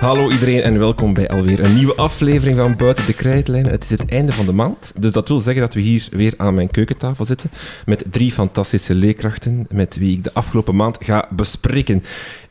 [0.00, 3.70] Hallo iedereen en welkom bij alweer een nieuwe aflevering van Buiten de Krijtlijnen.
[3.70, 6.34] Het is het einde van de maand, dus dat wil zeggen dat we hier weer
[6.36, 7.50] aan mijn keukentafel zitten
[7.86, 12.02] met drie fantastische leerkrachten met wie ik de afgelopen maand ga bespreken.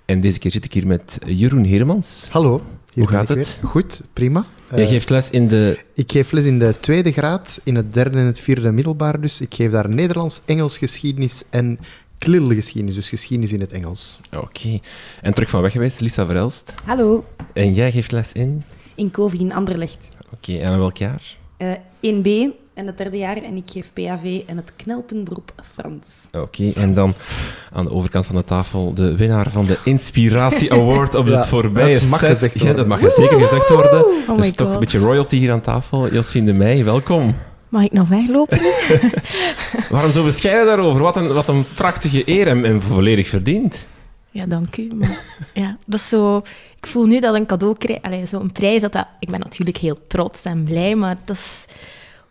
[0.05, 2.27] En deze keer zit ik hier met Jeroen Heremans.
[2.29, 2.61] Hallo.
[2.93, 3.37] Hoe gaat het?
[3.37, 3.69] weer.
[3.69, 4.45] Goed, prima.
[4.69, 5.79] Jij Eh, geeft les in de...
[5.93, 9.21] Ik geef les in de tweede graad, in het derde en het vierde middelbaar.
[9.21, 11.79] Dus ik geef daar Nederlands, Engels, geschiedenis en
[12.19, 14.19] klilgeschiedenis, dus geschiedenis in het Engels.
[14.35, 14.79] Oké.
[15.21, 16.73] En terug van weg geweest, Lisa Verelst.
[16.85, 18.63] Hallo, En jij geeft les in...
[18.95, 20.09] in Kovi in Anderlecht.
[20.33, 21.37] Oké, en aan welk jaar?
[21.57, 22.27] Eh 1B
[22.73, 26.27] en het derde jaar en ik geef PAV en het knelpenberoep Frans.
[26.31, 27.13] Oké, en dan
[27.73, 31.47] aan de overkant van de tafel de winnaar van de Inspiratie Award op Ja, het
[31.47, 32.29] voorbije dat mag set.
[32.29, 34.05] gezegd Ja, dat mag zeker gezegd worden.
[34.29, 36.13] Oh is toch een beetje royalty hier aan tafel.
[36.13, 37.35] Josephine de Meij, welkom.
[37.69, 38.59] Mag ik nog weglopen?
[39.89, 41.01] Waarom zo bescheiden daarover?
[41.01, 43.87] Wat een, wat een prachtige eer en, en volledig verdiend.
[44.31, 44.89] ja, dank u.
[44.95, 45.21] Maar,
[45.53, 46.37] ja, dat is zo...
[46.77, 48.27] Ik voel nu dat een cadeau krijg...
[48.27, 49.07] Zo'n prijs, dat dat...
[49.19, 51.65] Ik ben natuurlijk heel trots en blij, maar dat is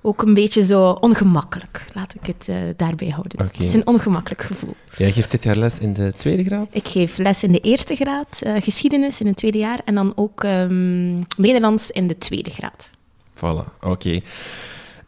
[0.01, 1.85] ook een beetje zo ongemakkelijk.
[1.95, 3.47] Laat ik het eh, daarbij houden.
[3.47, 4.75] Het is een ongemakkelijk gevoel.
[4.97, 6.75] Jij geeft dit jaar les in de tweede graad?
[6.75, 10.13] Ik geef les in de eerste graad, eh, geschiedenis in het tweede jaar en dan
[10.15, 12.91] ook ehm, Nederlands in de tweede graad.
[13.37, 14.21] Voilà, oké.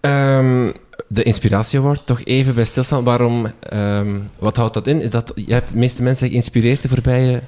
[0.00, 0.70] Ehm,
[1.08, 3.04] de Inspiratie Award, toch even bij stilstaan.
[3.04, 5.00] Waarom, ehm, wat houdt dat in?
[5.00, 7.42] Is dat, je hebt de meeste mensen geïnspireerd de voorbije,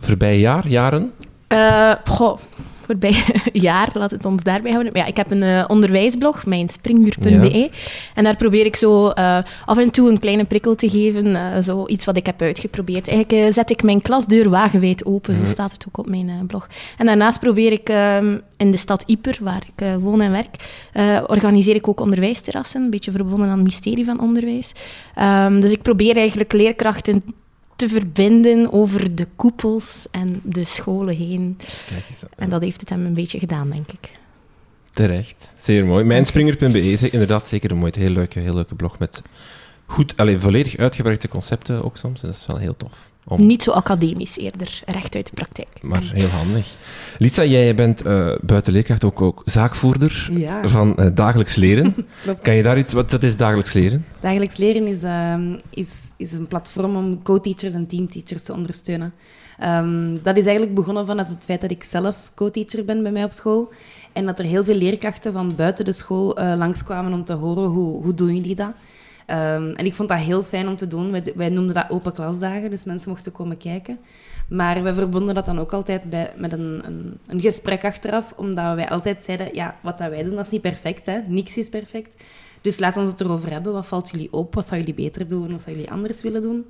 [0.00, 1.12] voorbije jaar, jaren?
[1.46, 2.38] Eh goh,
[2.84, 4.92] voorbij jaar, laat het ons daarbij houden.
[4.92, 7.70] Maar ja, ik heb een eh, onderwijsblog, mijn springuur.be.
[8.14, 11.36] En daar probeer ik zo eh, af en toe een kleine prikkel te geven.
[11.36, 13.08] eh, zo iets wat ik heb uitgeprobeerd.
[13.08, 16.68] Eigenlijk zet ik mijn klasdeur wagenwijd open, zo staat het ook op mijn blog.
[16.98, 20.56] En daarnaast probeer ik ehm, in de stad Ieper, waar ik woon en werk,
[21.26, 22.82] organiseer ik ook onderwijsterrassen.
[22.82, 24.72] Een beetje verbonden aan het mysterie van onderwijs.
[25.14, 27.22] Ehm, dus ik probeer eigenlijk leerkrachten
[27.76, 31.56] te verbinden over de koepels en de scholen heen.
[31.86, 32.22] Kijk eens.
[32.36, 34.10] En dat heeft het hem een beetje gedaan, denk ik.
[34.90, 35.52] Terecht.
[35.58, 36.04] Zeer mooi.
[36.04, 39.22] Mijnspringer.be is inderdaad zeker een mooi, heel leuke, heel leuke blog met
[39.86, 42.22] goed, alleen volledig uitgewerkte concepten ook soms.
[42.22, 43.10] En dat is wel heel tof.
[43.28, 45.68] Om, Niet zo academisch, eerder recht uit de praktijk.
[45.82, 46.76] Maar heel handig.
[47.18, 51.94] Lisa, jij bent eh buiten leerkracht ook, ook zaakvoerder Ja, van eh, dagelijks leren.
[52.42, 52.92] Kan je daar iets...
[52.92, 54.04] Wat dat is dagelijks leren?
[54.20, 59.14] Dagelijks leren is, ehm, is, is een platform om co-teachers en teamteachers te ondersteunen.
[59.58, 63.24] Ehm, dat is eigenlijk begonnen vanuit het feit dat ik zelf co-teacher ben bij mij
[63.24, 63.72] op school.
[64.12, 67.68] En dat er heel veel leerkrachten van buiten de school eh, langskwamen om te horen
[67.68, 68.72] hoe, hoe doen jullie dat.
[69.26, 71.10] Ehm, en ik vond dat heel fijn om te doen.
[71.10, 73.98] Wij, wij noemden dat open klasdagen, dus mensen mochten komen kijken.
[74.48, 78.74] Maar we verbonden dat dan ook altijd bij, met een, een, een gesprek achteraf, omdat
[78.74, 81.18] wij altijd zeiden, ja, wat dat wij doen, dat is niet perfect, hè.
[81.28, 82.24] Niks is perfect.
[82.60, 83.72] Dus laten we het erover hebben.
[83.72, 84.54] Wat valt jullie op?
[84.54, 85.50] Wat zouden jullie beter doen?
[85.50, 86.66] Wat zouden jullie anders willen doen?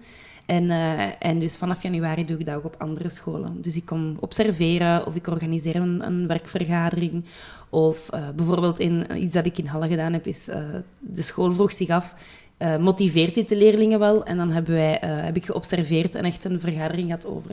[0.46, 3.62] En, eh, en dus vanaf januari doe ik dat ook op andere scholen.
[3.62, 7.24] Dus ik kom observeren of ik organiseer een, een werkvergadering.
[7.68, 10.58] Of eh, bijvoorbeeld in, iets dat ik in Halle gedaan heb, is eh,
[10.98, 12.14] de school vroeg zich af,
[12.64, 14.24] eh, motiveert dit de leerlingen wel?
[14.24, 17.50] En dan hebben wij, eh, heb ik geobserveerd en echt een vergadering gehad over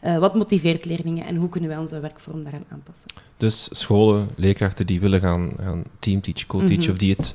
[0.00, 3.06] eh, wat motiveert leerlingen en hoe kunnen wij onze werkvorm daaraan aanpassen.
[3.36, 6.90] Dus scholen, leerkrachten die willen gaan, gaan teamteachen, co-teachen, Mhm.
[6.90, 7.34] of die het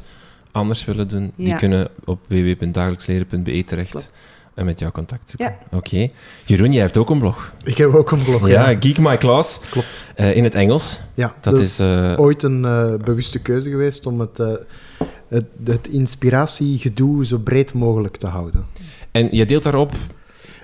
[0.52, 4.12] anders willen doen, die kunnen op www.dagelijksleren.be terecht Klopt.
[4.54, 5.56] en met jou contact zoeken.
[5.72, 5.78] Ja.
[5.78, 6.10] Oké.
[6.46, 7.54] Jeroen, jij hebt ook een blog.
[7.64, 8.48] Ik heb ook een blog.
[8.50, 10.06] ja, Ja, Geek My Class, klopt.
[10.16, 11.02] in het Engels.
[11.14, 11.80] Ja, Dat is...
[11.80, 14.48] eh, ooit een eh, bewuste keuze geweest om het, eh,
[15.32, 18.66] het, het inspiratiegedoe zo breed mogelijk te houden.
[19.12, 19.92] En je deelt daarop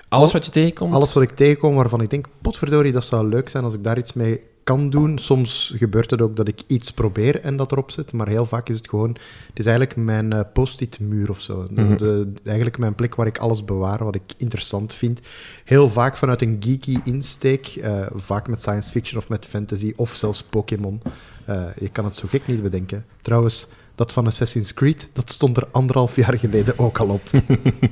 [0.08, 0.92] alles wat je tegenkomt?
[0.94, 3.98] Alles wat ik tegenkom waarvan ik denk, potverdorie, dat zou leuk zijn als ik daar
[3.98, 5.18] iets mee kan doen.
[5.18, 8.68] Soms gebeurt het ook dat ik iets probeer en dat erop zet, maar heel vaak
[8.68, 9.08] is het gewoon...
[9.48, 11.66] Het is eigenlijk mijn eh, post-it muur of zo.
[11.70, 11.96] De- Mhm.
[11.96, 15.20] de, eigenlijk mijn plek waar ik alles bewaar, wat ik interessant vind.
[15.64, 20.14] Heel vaak vanuit een geeky insteek, eh, vaak met science fiction of met fantasy, of
[20.14, 21.00] zelfs Pokémon.
[21.44, 23.04] Eh, je kan het zo gek niet bedenken.
[23.22, 23.66] Trouwens,
[23.98, 27.22] dat van Assassin's Creed, dat stond er anderhalf jaar geleden ook al op.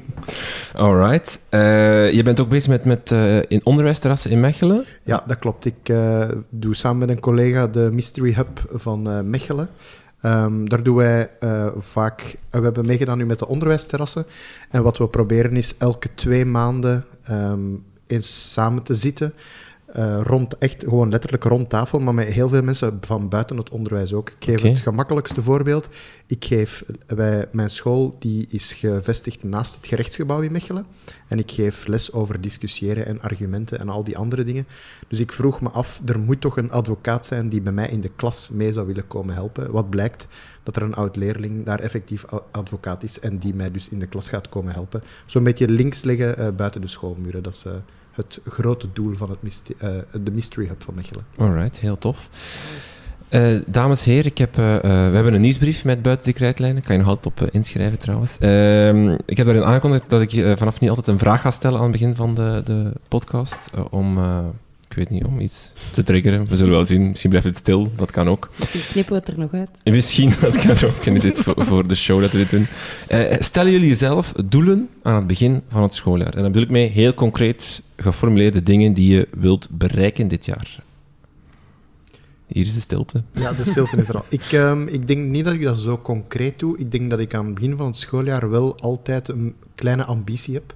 [0.74, 1.40] Alright.
[1.48, 4.84] Eh, je bent ook bezig met, met eh, in onderwijsterrassen in Mechelen.
[5.02, 5.64] Ja, dat klopt.
[5.64, 9.68] Ik eh, doe samen met een collega de Mystery Hub van Mechelen.
[10.20, 11.30] Ehm, daar doen wij
[11.76, 12.36] vaak...
[12.50, 14.26] we hebben meegedaan nu met de onderwijsterrassen.
[14.70, 17.74] En wat we proberen is elke twee maanden ehm,
[18.06, 19.32] eens samen te zitten.
[19.96, 23.70] Eh, rond, echt gewoon letterlijk rond tafel, maar met heel veel mensen van buiten het
[23.70, 24.28] onderwijs ook.
[24.30, 25.88] Ik geef het gemakkelijkste voorbeeld.
[26.26, 30.86] Ik geef bij mijn school, die is gevestigd naast het gerechtsgebouw in Mechelen.
[31.28, 34.66] En ik geef les over discussiëren en argumenten en al die andere dingen.
[35.08, 38.00] Dus ik vroeg me af, er moet toch een advocaat zijn die bij mij in
[38.00, 39.70] de klas mee zou willen komen helpen.
[39.70, 40.26] Wat blijkt?
[40.62, 44.28] Dat er een oud-leerling daar effectief advocaat is en die mij dus in de klas
[44.28, 45.02] gaat komen helpen.
[45.26, 47.42] Zo'n beetje links liggen eh, buiten de schoolmuren.
[47.42, 47.72] Dat is eh,
[48.16, 49.90] het grote doel van het myste- eh,
[50.22, 51.24] de Mystery Hub van Mechelen.
[51.36, 52.28] Alright, heel tof.
[53.28, 56.82] Eh, dames en heren, ik heb, eh, we hebben een nieuwsbrief met buiten de krijtlijnen.
[56.82, 58.36] Kan je nog altijd op inschrijven trouwens.
[58.38, 61.82] Ehm, ik heb daarin aangekondigd dat ik vanaf nu altijd een vraag ga stellen aan
[61.82, 63.70] het begin van de, de podcast.
[63.90, 64.18] om,
[64.96, 66.46] weet niet, om iets te triggeren.
[66.46, 67.08] We zullen wel zien.
[67.08, 68.50] Misschien blijft het stil, dat kan ook.
[68.58, 69.70] Misschien knippen we het er nog uit.
[69.82, 71.06] En Misschien, dat kan ook.
[71.06, 72.66] En is dit voor, voor de show dat we dit doen.
[73.08, 76.34] Eh, stellen jullie jezelf doelen aan het begin van het schooljaar?
[76.34, 80.84] En dan bedoel ik mee heel concreet geformuleerde dingen die je wilt bereiken dit jaar.
[82.46, 83.22] Hier is de stilte.
[83.32, 84.24] Ja, de stilte is er al.
[84.28, 86.78] Ik, ehm, ik denk niet dat ik dat zo concreet doe.
[86.78, 90.54] Ik denk dat ik aan het begin van het schooljaar wel altijd een kleine ambitie
[90.54, 90.74] heb.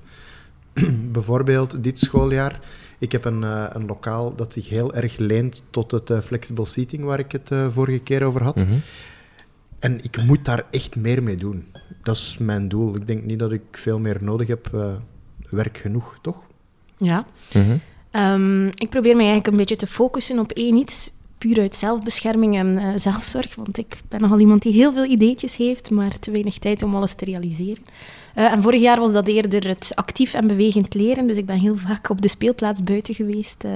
[1.13, 2.61] Bijvoorbeeld dit schooljaar.
[3.01, 6.67] Ik heb een, eh, een lokaal dat zich heel erg leent tot het eh, flexible
[6.67, 8.57] seating waar ik het eh, vorige keer over had.
[8.57, 8.75] Mhm.
[9.79, 11.67] En ik moet daar echt meer mee doen.
[12.03, 12.95] Dat is mijn doel.
[12.97, 14.69] Ik denk niet dat ik veel meer nodig heb.
[14.75, 14.93] eh,
[15.51, 16.37] werk genoeg, toch?
[16.97, 17.25] Ja.
[17.55, 17.77] Mhm.
[18.11, 22.57] Ehm, ik probeer mij eigenlijk een beetje te focussen op één iets, puur uit zelfbescherming
[22.57, 23.55] en eh, zelfzorg.
[23.55, 26.95] Want ik ben nogal iemand die heel veel ideetjes heeft, maar te weinig tijd om
[26.95, 27.83] alles te realiseren.
[28.35, 31.27] Eh, en vorig jaar was dat eerder het actief en bewegend leren.
[31.27, 33.71] Dus ik ben heel vaak op de speelplaats buiten geweest eh,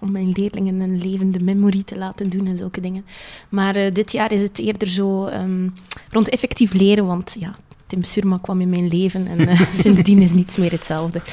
[0.00, 3.04] om mijn leerlingen een levende memory te laten doen en zulke dingen.
[3.48, 5.68] Maar eh, dit jaar is het eerder zo ehm,
[6.10, 7.54] rond effectief leren, want ja,
[7.86, 11.20] Tim Surma kwam in mijn leven en eh, sindsdien is niets meer hetzelfde.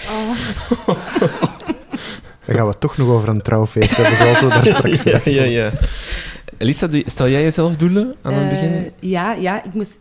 [2.45, 5.43] Dan gaan we toch nog over een trouwfeest hebben, zoals we daar straks ja, ja,
[5.43, 5.71] ja.
[6.57, 8.91] Elisa, stel jij jezelf doelen aan het Eh, begin?
[8.99, 9.99] ja, ja, ik moest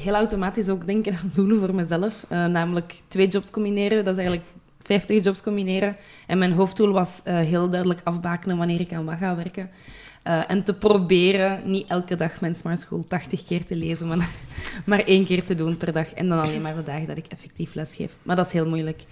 [0.00, 2.24] heel automatisch ook denken aan doelen voor mezelf.
[2.28, 4.48] Eh, namelijk twee jobs combineren, dat is eigenlijk
[4.82, 5.96] 50 jobs combineren.
[6.26, 9.70] En mijn hoofddoel was eh, heel duidelijk afbakenen wanneer ik aan wat ga werken.
[10.22, 14.30] Eh, en te proberen niet elke dag mijn Smart School 80 keer te lezen, maar,
[14.86, 16.12] maar één keer te doen per dag.
[16.12, 18.12] En dan alleen maar de dagen dat ik effectief lesgeef.
[18.22, 19.02] Maar dat is heel moeilijk.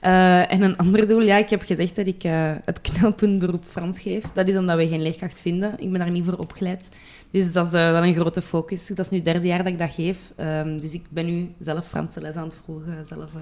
[0.00, 4.00] Eh, en een ander doel, ja, ik heb gezegd dat ik eh, het knelpuntberoep Frans
[4.00, 4.24] geef.
[4.24, 5.74] Dat is omdat we geen leerkracht vinden.
[5.78, 6.88] Ik ben daar niet voor opgeleid.
[7.30, 8.86] Dus dat is eh, wel een grote focus.
[8.86, 10.32] Dat is nu het derde jaar dat ik dat geef.
[10.36, 13.40] Ehm, dus ik ben nu zelf Franse les aan het volgen, zelf uh,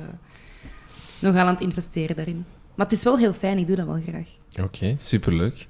[1.20, 2.44] nogal aan het investeren daarin.
[2.74, 4.28] Maar het is wel heel fijn, ik doe dat wel graag.
[4.62, 5.66] Oké, superleuk.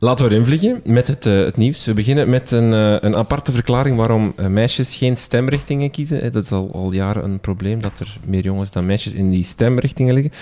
[0.00, 1.84] Laten we erin vliegen met het, uh, het nieuws.
[1.84, 6.32] We beginnen met een, uh, een aparte verklaring waarom uh, meisjes geen stemrichtingen kiezen.
[6.32, 9.44] Dat is al, al jaren een probleem, dat er meer jongens dan meisjes in die
[9.44, 10.32] stemrichtingen liggen,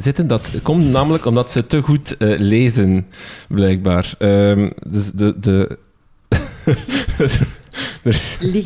[0.00, 0.26] zitten.
[0.26, 3.06] Dat komt namelijk omdat ze te goed lezen,
[3.48, 4.14] blijkbaar.
[4.18, 5.38] Um, dus de...
[5.40, 5.78] de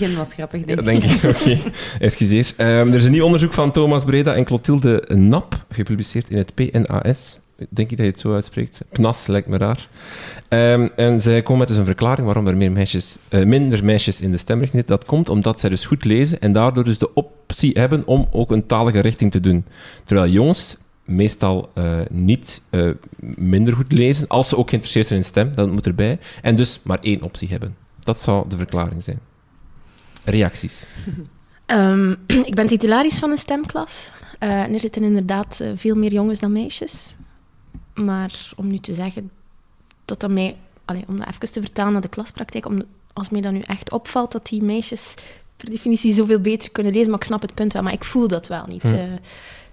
[0.16, 0.84] was grappig, denk ik.
[0.84, 1.38] Ja, denk ik, oké.
[1.40, 1.62] Okay.
[1.98, 2.54] Excuseer.
[2.56, 6.54] Um, er is een nieuw onderzoek van Thomas Breda en Clotilde Nap, gepubliceerd in het
[6.54, 7.38] PNAS.
[7.68, 8.80] Denk ik dat je het zo uitspreekt.
[8.90, 9.88] PNAS lijkt me raar.
[10.48, 14.20] Um, en zij komen met dus een verklaring waarom er meer meisjes, uh, minder meisjes
[14.20, 14.98] in de stemrichting zitten.
[14.98, 18.50] Dat komt omdat zij dus goed lezen en daardoor dus de optie hebben om ook
[18.50, 19.64] een talige richting te doen.
[20.04, 22.90] Terwijl jongens meestal uh, niet uh,
[23.36, 26.18] minder goed lezen, als ze ook geïnteresseerd zijn in stem, dat moet erbij.
[26.42, 27.76] En dus maar één optie hebben.
[28.00, 29.18] Dat zou de verklaring zijn.
[30.24, 30.86] Reacties?
[31.66, 32.16] Um,
[32.50, 34.10] ik ben titularis van een stemklas.
[34.38, 37.14] En er zitten inderdaad veel meer jongens dan meisjes.
[38.04, 39.30] Maar om nu te zeggen
[40.04, 40.56] dat dat mij...
[40.84, 42.82] Allez, om dat even te vertalen naar de klaspraktijk, om,
[43.12, 45.14] als mij dat nu echt opvalt dat die meisjes
[45.56, 48.28] per definitie zoveel beter kunnen lezen, maar ik snap het punt wel, maar ik voel
[48.28, 48.94] dat wel niet hm.
[48.94, 49.02] uh,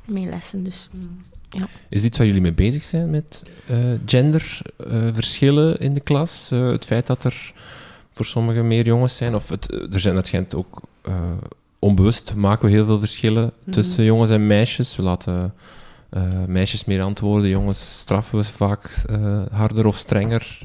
[0.05, 0.63] in mijn lessen.
[0.63, 0.89] Dus,
[1.49, 1.67] ja.
[1.89, 6.49] Is dit waar jullie mee bezig zijn met uh, genderverschillen in de klas?
[6.49, 7.53] Het feit dat er
[8.13, 10.81] voor sommigen meer jongens zijn, of het, er zijn het ook
[11.79, 13.73] onbewust maken we heel veel verschillen mm.
[13.73, 14.95] tussen jongens en meisjes.
[14.95, 15.53] We laten
[16.47, 20.59] meisjes meer antwoorden, jongens straffen we vaak uh, harder of strenger.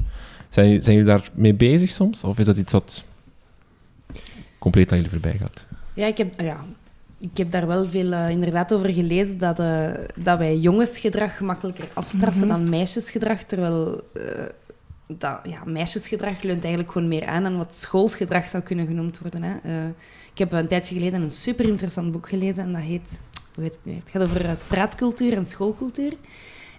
[0.49, 2.23] Zijn, zijn jullie daar mee bezig soms?
[2.23, 3.05] Of is dat iets wat
[4.59, 5.65] compleet aan jullie voorbij gaat?
[5.93, 6.65] Ja, ik heb, ja,
[7.19, 11.87] ik heb daar wel veel uh, inderdaad over gelezen dat, uh, dat wij jongensgedrag gemakkelijker
[11.93, 12.59] afstraffen mm -hmm.
[12.61, 13.43] dan meisjesgedrag.
[13.43, 14.23] Terwijl uh,
[15.07, 19.43] dat, ja, meisjesgedrag leunt eigenlijk gewoon meer aan dan wat schoolsgedrag zou kunnen genoemd worden.
[19.43, 19.87] Hè.
[20.31, 23.23] ik heb een tijdje geleden een super interessant boek gelezen en dat heet,
[23.55, 23.95] hoe heet het?
[23.95, 26.13] Het gaat over uh, straatcultuur en schoolcultuur.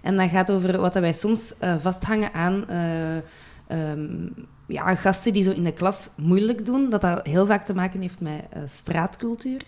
[0.03, 4.35] En dat gaat over wat wij soms uh, vasthangen aan uh, um,
[4.67, 6.91] ja, gasten die zo in de klas moeilijk doen.
[6.91, 9.61] Dat dat heel vaak te maken heeft met straatcultuur.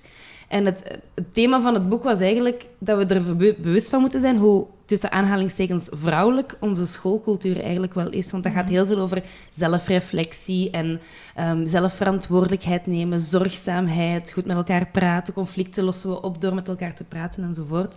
[0.55, 4.01] En het, het, thema van het boek was eigenlijk dat we er be bewust van
[4.01, 8.31] moeten zijn hoe tussen aanhalingstekens vrouwelijk onze schoolcultuur eigenlijk wel is.
[8.31, 11.01] Want dat gaat heel veel over zelfreflectie en
[11.41, 16.95] um, zelfverantwoordelijkheid nemen, zorgzaamheid, goed met elkaar praten, conflicten lossen we op door met elkaar
[16.95, 17.97] te praten enzovoort.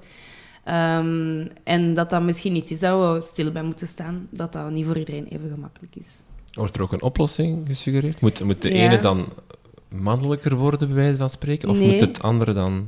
[0.66, 4.70] Um, en dat dat misschien niet is dat we stil bij moeten staan, dat dat
[4.70, 6.22] niet voor iedereen even gemakkelijk is.
[6.52, 8.22] Wordt er ook een oplossing gesuggereerd?
[8.22, 8.76] Moet, moet de ja.
[8.76, 9.28] ene dan
[9.89, 11.70] mannelijker worden, bij wijze van spreken?
[11.70, 11.91] Of nee.
[11.91, 12.88] moet het andere dan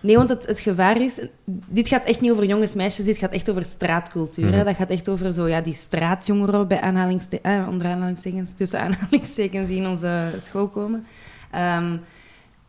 [0.00, 1.20] Nee, want het, het gevaar is...
[1.44, 3.04] Dit gaat echt niet over jongens, meisjes.
[3.04, 4.50] Dit gaat echt over straatcultuur.
[4.50, 4.56] hè.
[4.56, 4.64] Mhm.
[4.64, 9.66] Dat gaat echt over zo, ja, die straatjongeren, bij aanhalingste eh, onder aanhalingstekens, tussen aanhalingstekens,
[9.66, 11.06] die in onze school komen.
[11.50, 11.96] Ehm,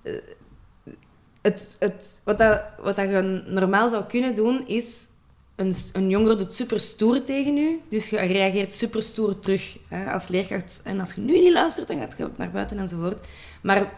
[0.01, 0.13] eh,
[1.41, 5.09] het, het, wat, dat, wat dat je normaal zou kunnen doen, is...
[5.55, 10.11] Een, een jongere doet super stoer tegen u, dus je reageert super stoer terug hè,
[10.11, 10.81] als leerkracht.
[10.83, 13.27] En als je nu niet luistert, dan gaat je naar buiten enzovoort.
[13.61, 13.93] Maar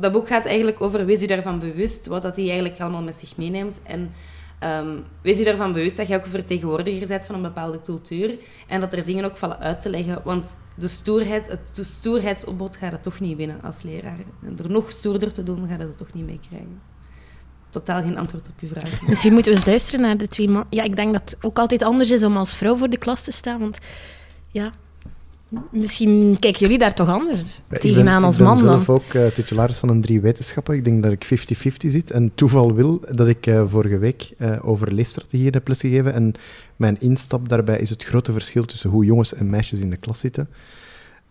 [0.00, 3.14] dat boek gaat eigenlijk over wees u daarvan bewust wat dat hij eigenlijk allemaal met
[3.14, 3.80] zich meeneemt.
[3.82, 4.10] En
[4.58, 8.38] ehm, wees u daarvan bewust dat je ook vertegenwoordiger bent van een bepaalde cultuur.
[8.68, 10.20] En dat er dingen ook vallen uit te leggen.
[10.24, 14.18] Want de stoerheid, het stoerheidsopbod gaat het toch niet winnen als leraar.
[14.46, 16.80] En door nog stoerder te doen, gaat het toch niet mee krijgen.
[17.70, 19.00] Totaal geen antwoord op uw vraag.
[19.08, 20.66] Misschien moeten we eens luisteren naar de twee man.
[20.70, 23.24] Ja, ik denk dat het ook altijd anders is om als vrouw voor de klas
[23.24, 23.60] te staan.
[23.60, 23.78] Want
[24.50, 24.72] ja,
[25.70, 28.82] misschien kijken jullie daar toch anders Ik tegenaan ben, als ik ben man dan.
[28.82, 30.74] zelf ook eh, titularis van een drie wetenschappen.
[30.74, 32.10] Ik denk dat ik 50-50 zit.
[32.10, 36.14] En toeval wil dat ik eh, vorige week eh, over leesstrategieën heb lesgegeven.
[36.14, 36.34] En
[36.76, 40.18] mijn instap daarbij is het grote verschil tussen hoe jongens en meisjes in de klas
[40.18, 40.48] zitten.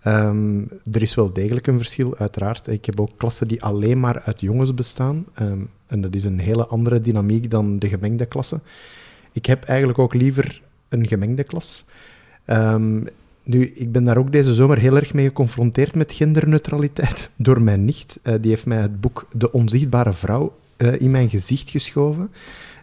[0.02, 0.62] Ehm,
[0.92, 2.68] er is wel degelijk een verschil, uiteraard.
[2.68, 5.26] Ik heb ook klassen die alleen maar uit jongens bestaan.
[5.34, 8.62] Ehm, en dat is een hele andere dynamiek dan de gemengde klassen.
[9.32, 11.86] Ik heb eigenlijk ook liever een gemengde klas.
[12.46, 13.02] Ehm,
[13.52, 17.86] nu, ik ben daar ook deze zomer heel erg mee geconfronteerd met genderneutraliteit door mijn
[17.86, 18.20] nicht.
[18.22, 22.32] Eh, die heeft mij het boek De Onzichtbare Vrouw eh, in mijn gezicht geschoven.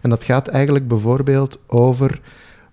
[0.00, 2.20] En dat gaat eigenlijk bijvoorbeeld over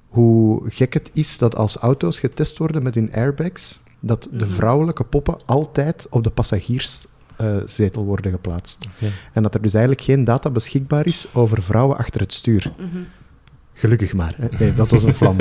[0.09, 4.53] hoe gek het is dat als auto's getest worden met hun airbags, dat de Mhm.
[4.53, 8.87] vrouwelijke poppen altijd op de passagierszetel worden geplaatst.
[9.33, 12.73] En dat er dus eigenlijk geen data beschikbaar is over vrouwen achter het stuur.
[12.77, 12.97] Mhm.
[13.77, 14.35] Gelukkig maar.
[14.39, 14.47] Hè.
[14.59, 15.35] Nee, dat was een vlam.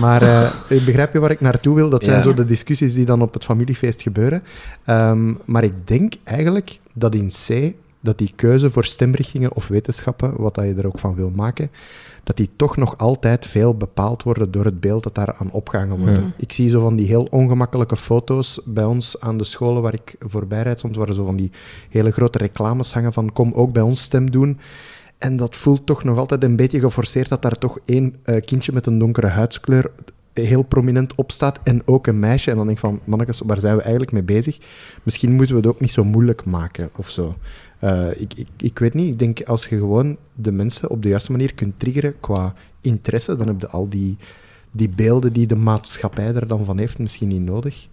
[0.00, 0.50] maar eh,
[0.84, 1.88] begrijp je waar ik naartoe wil?
[1.88, 2.22] Dat zijn Ja.
[2.22, 4.42] zo de discussies die dan op het familiefeest gebeuren.
[4.84, 10.32] Ehm, maar ik denk eigenlijk dat in C, dat die keuze voor stemrichtingen of wetenschappen,
[10.36, 11.70] wat dat je er ook van wil maken,
[12.24, 15.96] dat die toch nog altijd veel bepaald worden door het beeld dat daar aan opgehangen
[15.98, 16.16] wordt.
[16.16, 16.22] Ja.
[16.36, 20.14] Ik zie zo van die heel ongemakkelijke foto's bij ons aan de scholen waar ik
[20.20, 20.80] voorbij rijd.
[20.80, 21.50] Soms waren zo van die
[21.90, 24.58] hele grote reclames hangen van kom ook bij ons stem doen.
[25.24, 28.72] En dat voelt toch nog altijd een beetje geforceerd dat daar toch één eh, kindje
[28.72, 29.90] met een donkere huidskleur
[30.32, 32.50] heel prominent op staat en ook een meisje.
[32.50, 34.58] En dan denk ik van, mannetjes, waar zijn we eigenlijk mee bezig?
[35.02, 37.34] Misschien moeten we het ook niet zo moeilijk maken of zo.
[37.78, 41.08] Eh, ik, ik, ik weet niet, ik denk als je gewoon de mensen op de
[41.08, 44.16] juiste manier kunt triggeren qua interesse, dan heb je al die,
[44.70, 47.88] die beelden die de maatschappij er dan van heeft misschien niet nodig.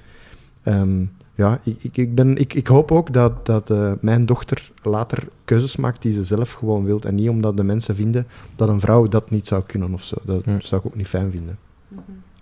[0.64, 1.06] Ehm,
[1.42, 5.28] ja, ik, ik, ik, ben, ik, ik hoop ook dat, dat eh, mijn dochter later
[5.46, 7.06] keuzes maakt die ze zelf gewoon wilt.
[7.06, 10.16] En niet omdat de mensen vinden dat een vrouw dat niet zou kunnen of zo.
[10.26, 11.58] Dat zou ik ook niet fijn vinden.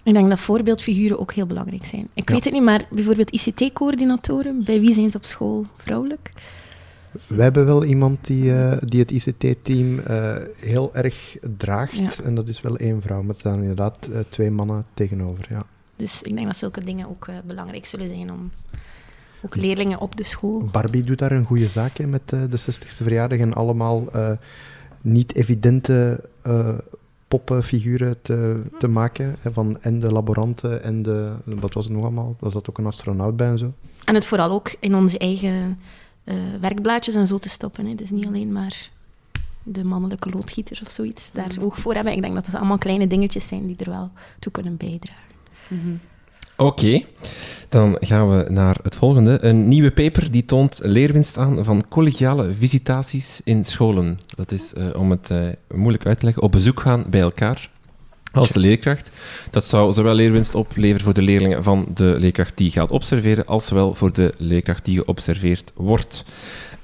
[0.04, 2.08] Ik denk dat voorbeeldfiguren ook heel belangrijk zijn.
[2.14, 2.34] Ik Ja.
[2.36, 6.32] weet het niet, maar bijvoorbeeld ICT-coördinatoren, bij wie zijn ze op school vrouwelijk?
[7.28, 12.16] Wij hebben wel iemand die, eh, die het ICT-team eh, heel erg draagt.
[12.18, 12.24] Ja.
[12.24, 13.22] En dat is wel één vrouw.
[13.22, 15.46] Maar er staan inderdaad twee mannen tegenover.
[15.50, 15.64] Ja.
[15.96, 18.52] Dus ik denk dat zulke dingen ook belangrijk zullen zijn om
[19.42, 20.64] ook leerlingen op de school.
[20.72, 23.40] Barbie doet daar een goede zaak in met eh, de 60ste verjaardag.
[23.40, 24.32] En allemaal eh,
[25.02, 26.78] niet evidente eh,
[27.28, 29.36] poppenfiguren te, te maken.
[29.40, 31.32] Hè, van en de laboranten en de...
[31.44, 32.36] Wat was het nog allemaal?
[32.40, 33.74] Was dat ook een astronaut bij en zo?
[34.06, 35.78] En het vooral ook in onze eigen
[36.24, 37.86] eh, werkblaadjes en zo te stoppen.
[37.86, 37.96] Hè.
[37.96, 38.90] Dus niet alleen maar
[39.64, 42.14] de mannelijke loodgieter of zoiets daar oog voor hebben.
[42.14, 45.36] Ik denk dat het allemaal kleine dingetjes zijn die er wel toe kunnen bijdragen.
[45.68, 45.96] Mhm.
[46.60, 47.02] Oké,
[47.70, 49.38] dan gaan we naar het volgende.
[49.42, 54.20] Een nieuwe paper die toont leerwinst aan van collegiale visitaties in scholen.
[54.36, 55.38] Dat is, eh, om het eh,
[55.74, 57.70] moeilijk uit te leggen, op bezoek gaan bij elkaar
[58.32, 59.12] als de leerkracht.
[59.52, 63.70] Dat zou zowel leerwinst opleveren voor de leerlingen van de leerkracht die gaat observeren, als
[63.70, 66.26] wel voor de leerkracht die geobserveerd wordt.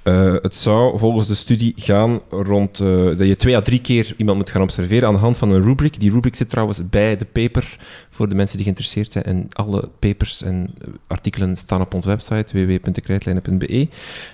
[0.03, 2.77] Eh, het zou volgens de studie gaan rond
[3.17, 5.63] dat je twee à drie keer iemand moet gaan observeren aan de hand van een
[5.63, 5.99] rubric.
[5.99, 7.77] Die rubric zit trouwens bij de paper
[8.15, 9.23] voor de mensen die geïnteresseerd zijn.
[9.23, 13.87] En alle papers en eh, artikelen staan op onze website www.dekrijtlijnen.be.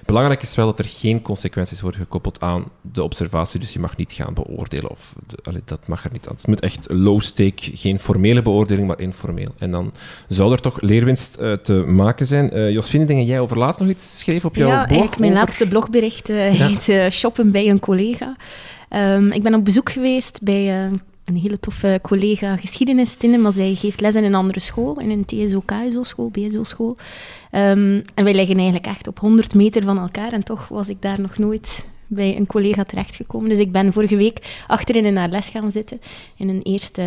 [0.05, 3.59] Belangrijk is wel dat er geen consequenties worden gekoppeld aan de observatie.
[3.59, 4.91] Dus je mag niet gaan beoordelen.
[4.91, 6.35] Of, de- allee, dat mag er niet aan.
[6.35, 9.49] Het moet echt low stake, geen formele beoordeling, maar informeel.
[9.57, 9.91] En dan
[10.27, 12.51] zou er toch leerwinst eh, te maken zijn.
[12.51, 14.87] Eh Josfine, denk dat jij over laatst nog iets schreef op jouw ja, blog?
[14.89, 16.67] eigenlijk mijn over- laatste blogbericht eh, Ja.
[16.67, 18.35] heet eh, Shoppen bij een collega.
[18.89, 20.91] Ehm, ik ben op bezoek geweest bij eh,
[21.31, 25.09] een hele toffe collega geschiedenis, Tinne, maar zij geeft les in een andere school, in
[25.09, 26.97] een TSO-KSO-school, BSO-school.
[27.51, 31.01] Ehm, en wij liggen eigenlijk echt op 100 meter van elkaar en toch was ik
[31.01, 33.49] daar nog nooit bij een collega terechtgekomen.
[33.49, 36.01] Dus ik ben vorige week achterin in haar les gaan zitten,
[36.37, 37.03] in een eerste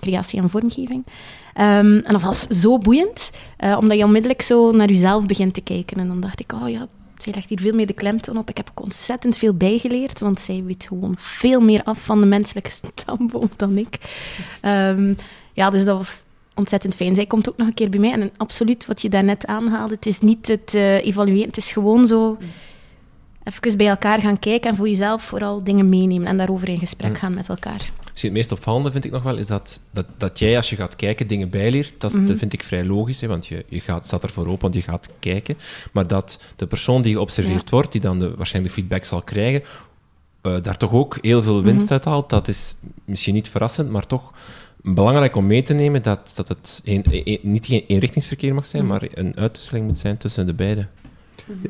[0.00, 1.04] creatie en vormgeving.
[1.54, 5.60] Ehm, en dat was zo boeiend, eh, omdat je onmiddellijk zo naar jezelf begint te
[5.60, 5.96] kijken.
[5.96, 6.86] En dan dacht ik, oh ja,
[7.22, 8.48] zij legt hier veel meer de klemtoon op.
[8.48, 12.26] Ik heb ook ontzettend veel bijgeleerd, want zij weet gewoon veel meer af van de
[12.26, 13.98] menselijke stamboom dan ik.
[14.64, 15.16] Um,
[15.52, 16.22] ja, dus dat was
[16.54, 17.14] ontzettend fijn.
[17.14, 18.12] Zij komt ook nog een keer bij mij.
[18.12, 22.06] En absoluut, wat je daarnet aanhaalde, het is niet het uh, evalueren, het is gewoon
[22.06, 22.38] zo
[23.44, 27.18] even bij elkaar gaan kijken en voor jezelf vooral dingen meenemen en daarover in gesprek
[27.18, 27.92] gaan met elkaar.
[28.14, 30.96] Het meest opvallende vind ik nog wel, is dat, dat, dat jij als je gaat
[30.96, 31.94] kijken dingen bijleert.
[31.98, 34.74] Dat, mm vind ik vrij logisch, hè, want je, je gaat, staat ervoor open, want
[34.74, 35.56] je gaat kijken.
[35.92, 39.62] Maar dat de persoon die geobserveerd wordt, die dan de, waarschijnlijk de feedback zal krijgen,
[40.42, 42.30] uh, daar toch ook heel veel winst mm uit haalt.
[42.30, 42.74] Dat is
[43.04, 44.32] misschien niet verrassend, maar toch
[44.82, 48.82] belangrijk om mee te nemen dat, dat het een, een, niet geen eenrichtingsverkeer mag zijn,
[48.82, 50.86] mm maar een uitwisseling moet zijn tussen de beide.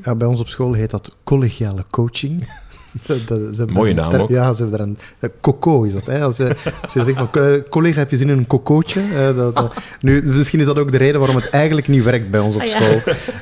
[0.02, 2.48] Ja, bij ons op school heet dat collegiale coaching.
[3.56, 4.28] dat, Mooie naam ook.
[4.28, 4.98] Ja, ze hebben daar een...
[5.20, 6.22] Uh, coco is dat, hè.
[6.22, 7.30] Als, je, als je zegt van,
[7.68, 9.00] collega, heb je zin in een cocootje?
[9.00, 12.40] Uh, dat, nu, misschien is dat ook de reden waarom het eigenlijk niet werkt bij
[12.40, 13.00] ons op ah, school.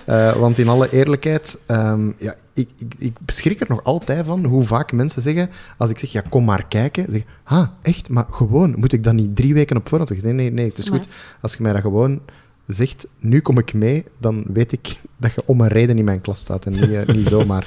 [0.08, 4.44] Uh, want in alle eerlijkheid, um, ja, ik, ik, ik, beschrik er nog altijd van
[4.44, 8.26] hoe vaak mensen zeggen, als ik zeg, ja, kom maar kijken, zeg ah, echt, maar
[8.30, 10.36] gewoon, moet ik dat niet drie weken op voorhand zeggen?
[10.36, 11.08] Nee, nee, nee, het is goed.
[11.40, 12.20] Als je mij dat gewoon
[12.66, 16.20] zegt, nu kom ik mee, dan weet ik dat je om een reden in mijn
[16.20, 17.66] klas staat en niet, niet zomaar.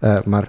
[0.00, 0.48] Uh, maar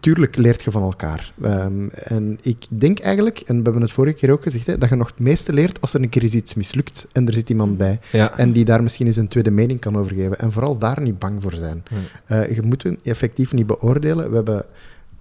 [0.00, 1.32] tuurlijk leert je van elkaar.
[1.44, 4.88] Um, en ik denk eigenlijk, en we hebben het vorige keer ook gezegd, hè, dat
[4.88, 7.76] je nog het meeste leert als er een keer iets mislukt en er zit iemand
[7.76, 8.00] bij.
[8.36, 10.38] En die daar misschien eens een tweede mening kan over geven.
[10.38, 11.82] En vooral daar niet bang voor zijn.
[12.30, 14.28] Uh, je moet hun effectief niet beoordelen.
[14.30, 14.66] We hebben,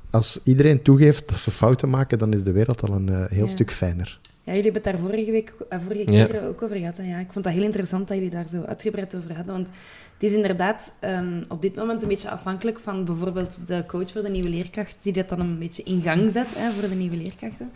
[0.09, 3.47] als iedereen toegeeft dat ze fouten maken, dan is de wereld al een uh, heel
[3.47, 4.19] stuk fijner.
[4.43, 6.97] Ja, jullie hebben het daar vorige, week, uh, vorige keer ook over gehad.
[6.97, 7.03] Hè?
[7.03, 9.53] Ja, ik vond dat heel interessant dat jullie daar zo uitgebreid over hadden.
[9.53, 9.69] Want
[10.17, 14.21] het is inderdaad um, op dit moment een beetje afhankelijk van bijvoorbeeld de coach voor
[14.21, 17.17] de nieuwe leerkracht, die dat dan een beetje in gang zet hè, voor de nieuwe
[17.17, 17.71] leerkrachten.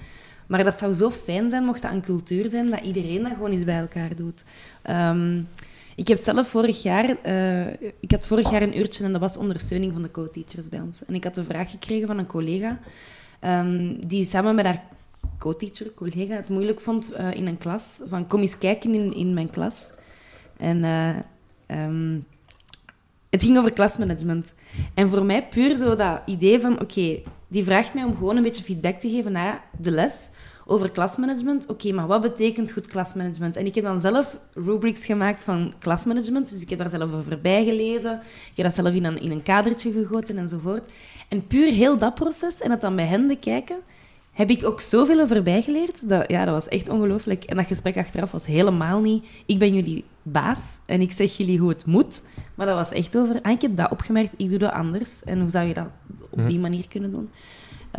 [0.47, 3.51] Maar dat zou zo fijn zijn mocht dat een cultuur zijn dat iedereen dat gewoon
[3.51, 4.43] eens bij elkaar doet.
[4.89, 5.47] Um,
[5.95, 7.67] ik heb zelf vorig jaar, uh,
[7.99, 11.05] ik had vorig jaar een uurtje en dat was ondersteuning van de co-teachers bij ons.
[11.05, 12.79] En ik had de vraag gekregen van een collega
[13.41, 14.83] um, die samen met haar
[15.37, 18.01] co-teacher, collega, het moeilijk vond uh, in een klas.
[18.07, 19.91] Van kom eens kijken in, in mijn klas.
[20.57, 21.09] En uh,
[21.71, 22.25] um,
[23.29, 24.53] het ging over klasmanagement.
[24.93, 28.43] En voor mij puur zo dat idee van, oké, die vraagt mij om gewoon een
[28.43, 30.29] beetje feedback te geven na de les
[30.65, 31.67] over klasmanagement.
[31.67, 33.55] Oké, maar wat betekent goed klasmanagement?
[33.55, 37.41] En ik heb dan zelf rubrics gemaakt van klasmanagement, dus ik heb daar zelf over
[37.41, 38.13] bijgelezen.
[38.21, 40.93] Ik heb dat zelf in een, in een kadertje gegoten enzovoort.
[41.27, 43.77] En puur heel dat proces en het dan bij hen bekijken,
[44.31, 46.09] heb ik ook zoveel over bijgeleerd.
[46.09, 47.43] Dat, ja, dat was echt ongelooflijk.
[47.43, 49.25] En dat gesprek achteraf was helemaal niet...
[49.45, 52.23] Ik ben jullie baas en ik zeg jullie hoe het moet.
[52.55, 53.41] Maar dat was echt over...
[53.41, 55.23] Ah, ik heb dat opgemerkt, ik doe dat anders.
[55.23, 55.87] En hoe zou je dat
[56.29, 57.29] op die manier kunnen doen?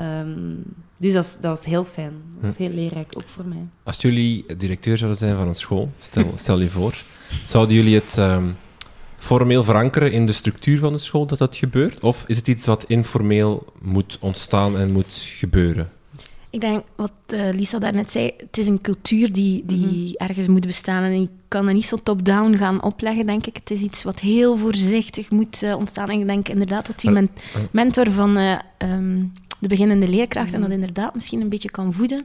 [0.00, 0.62] Um,
[0.96, 2.12] dus dat was, dat was, heel fijn.
[2.40, 3.66] Dat was heel leerrijk, ook voor mij.
[3.82, 7.02] Als jullie directeur zouden zijn van een school, stel, stel je voor,
[7.44, 8.56] zouden jullie het um,
[9.16, 12.00] formeel verankeren in de structuur van de school dat dat gebeurt?
[12.00, 15.90] Of is het iets wat informeel moet ontstaan en moet gebeuren?
[16.52, 20.24] Ik denk wat uh, Lisa daarnet zei, het is een cultuur die, die mhm.
[20.28, 21.02] ergens moet bestaan.
[21.02, 23.56] En je kan er niet zo top-down gaan opleggen, denk ik.
[23.56, 26.10] Het is iets wat heel voorzichtig moet uh, ontstaan.
[26.10, 27.28] En ik denk inderdaad dat die
[27.70, 32.24] mentor van uh, um, de beginnende leerkracht en dat inderdaad misschien een beetje kan voeden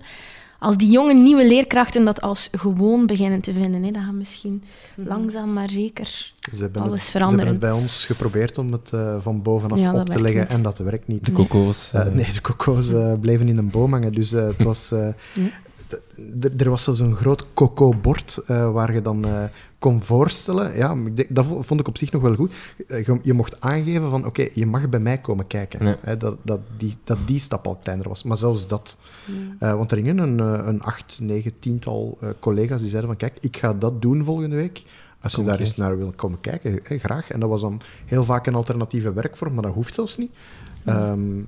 [0.59, 4.63] als die jonge nieuwe leerkrachten dat als gewoon beginnen te vinden, hè, dan gaan misschien
[4.95, 5.07] mhm.
[5.07, 6.33] langzaam maar zeker
[6.73, 7.09] alles veranderen.
[7.11, 10.61] Ze hebben het bij ons geprobeerd om het uh, van bovenaf op te leggen en
[10.61, 11.25] dat werkt niet.
[11.25, 11.91] De coco's.
[11.95, 14.13] Uh, nee, de coco's uh, bleven in een boom hangen.
[14.13, 14.93] Dus het was
[16.57, 19.43] er was zelfs een groot coco-bord uh, waar je dan uh,
[19.77, 20.75] kon voorstellen.
[20.75, 20.95] Ja,
[21.29, 22.53] dat vond ik op zich nog wel goed.
[22.87, 25.97] Eh, je, je mocht aangeven van, oké, je mag bij mij komen kijken.
[26.01, 28.23] Hè, dat, dat, die, dat die stap al kleiner was.
[28.23, 28.97] Maar zelfs dat.
[29.59, 33.73] want er gingen een, een acht, negen, tiental collega's die zeiden van, kijk, ik ga
[33.73, 34.83] dat doen volgende week.
[35.21, 37.29] Als je daar eens naar wil komen kijken, hè, graag.
[37.29, 40.31] En dat was dan heel vaak een alternatieve werkvorm, maar dat hoeft zelfs niet.
[40.85, 41.47] Um,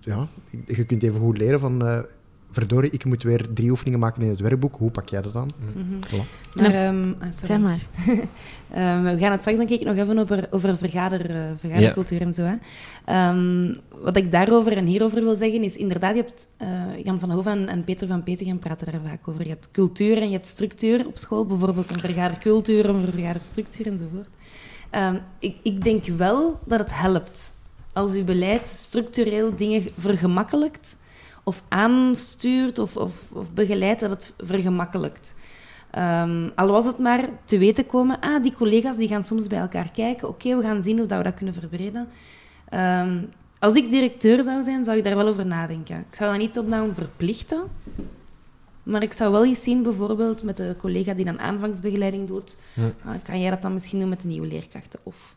[0.00, 0.28] ja,
[0.66, 2.04] je kunt even goed leren van
[2.50, 4.76] verdorie, ik moet weer drie oefeningen maken in het werkboek.
[4.76, 5.50] Hoe pak jij dat dan?
[5.58, 6.24] Mm -hmm.
[6.54, 7.62] Maar, um, sorry.
[7.62, 7.82] maar.
[8.06, 12.34] um, we gaan het straks denk ik nog even over, over vergader, uh, vergadercultuur en
[12.34, 12.42] zo.
[12.42, 13.28] Hè.
[13.28, 17.30] Um, wat ik daarover en hierover wil zeggen is, inderdaad, je hebt uh, Jan van
[17.30, 19.42] Hoven en, en, Peter van Petegem praten daar vaak over.
[19.42, 24.28] Je hebt cultuur en je hebt structuur op school, bijvoorbeeld een vergadercultuur een vergaderstructuur enzovoort.
[25.38, 27.52] ik, ik denk wel dat het helpt
[27.92, 30.96] als uw beleid structureel dingen vergemakkelijkt
[31.50, 35.34] of aanstuurt of, of, of begeleidt, dat het vergemakkelijkt.
[35.98, 39.58] Um, al was het maar te weten komen, ah, die collega's die gaan soms bij
[39.58, 42.08] elkaar kijken, oké, we gaan zien hoe dat we dat kunnen verbreden.
[42.74, 45.98] Um, als ik directeur zou zijn, zou ik daar wel over nadenken.
[45.98, 47.62] Ik zou dat niet top-down verplichten,
[48.82, 52.82] maar ik zou wel eens zien, bijvoorbeeld met de collega die dan aanvangsbegeleiding doet, ja.
[53.06, 55.00] uh, kan jij dat dan misschien doen met de nieuwe leerkrachten?
[55.02, 55.36] Of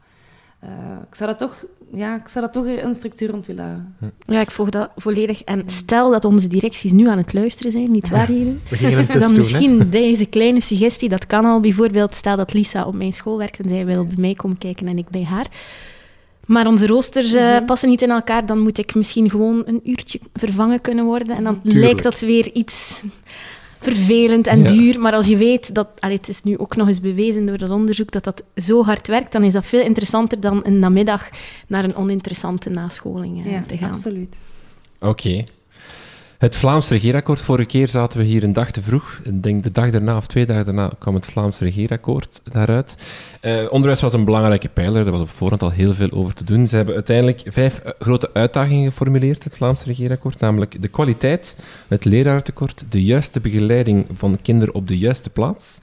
[0.63, 0.69] eh,
[1.10, 3.95] ik, zou dat toch, ja, ik zou dat toch een structuur rond willen.
[4.28, 5.43] Ja, ik volg dat volledig.
[5.43, 8.60] En stel dat onze directies nu aan het luisteren zijn, niet waar, Jeroen?
[8.69, 12.38] We gingen een test Dan doen, misschien deze kleine suggestie, dat kan al bijvoorbeeld, stel
[12.38, 15.10] dat Lisa op mijn school werkt en zij wil bij mij komen kijken en ik
[15.10, 15.47] bij haar.
[16.45, 17.65] Maar onze roosters eh, Mhm.
[17.65, 21.36] passen niet in elkaar, dan moet ik misschien gewoon een uurtje vervangen kunnen worden.
[21.36, 21.84] En dan Tuurlijk.
[21.84, 23.04] lijkt dat weer iets
[23.84, 24.67] vervelend en Ja.
[24.67, 25.00] duur.
[25.00, 27.69] Maar als je weet dat, allee, het is nu ook nog eens bewezen door dat
[27.69, 31.30] onderzoek, dat dat zo hard werkt, dan is dat veel interessanter dan een namiddag
[31.67, 33.89] naar een oninteressante nascholing eh, Ja, te gaan.
[33.89, 34.39] absoluut.
[35.00, 35.43] Oké.
[36.43, 37.41] Het Vlaams regeerakkoord.
[37.41, 39.19] Vorige keer zaten we hier een dag te vroeg.
[39.23, 42.95] Ik denk de dag daarna of twee dagen daarna kwam het Vlaams regeerakkoord daaruit.
[43.41, 45.06] Eh, onderwijs was een belangrijke pijler.
[45.06, 46.67] Er was op voorhand al heel veel over te doen.
[46.67, 50.39] Ze hebben uiteindelijk vijf eh, grote uitdagingen geformuleerd, het Vlaams regeerakkoord.
[50.39, 51.56] Namelijk de kwaliteit,
[51.88, 55.79] het leraartekort, de juiste begeleiding van kinderen op de juiste plaats,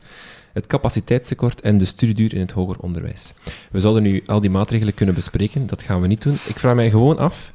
[0.52, 3.32] het capaciteitstekort en de studieduur in het hoger onderwijs.
[3.70, 5.66] We zouden nu al die maatregelen kunnen bespreken.
[5.66, 6.38] Dat gaan we niet doen.
[6.46, 7.52] Ik vraag mij gewoon af,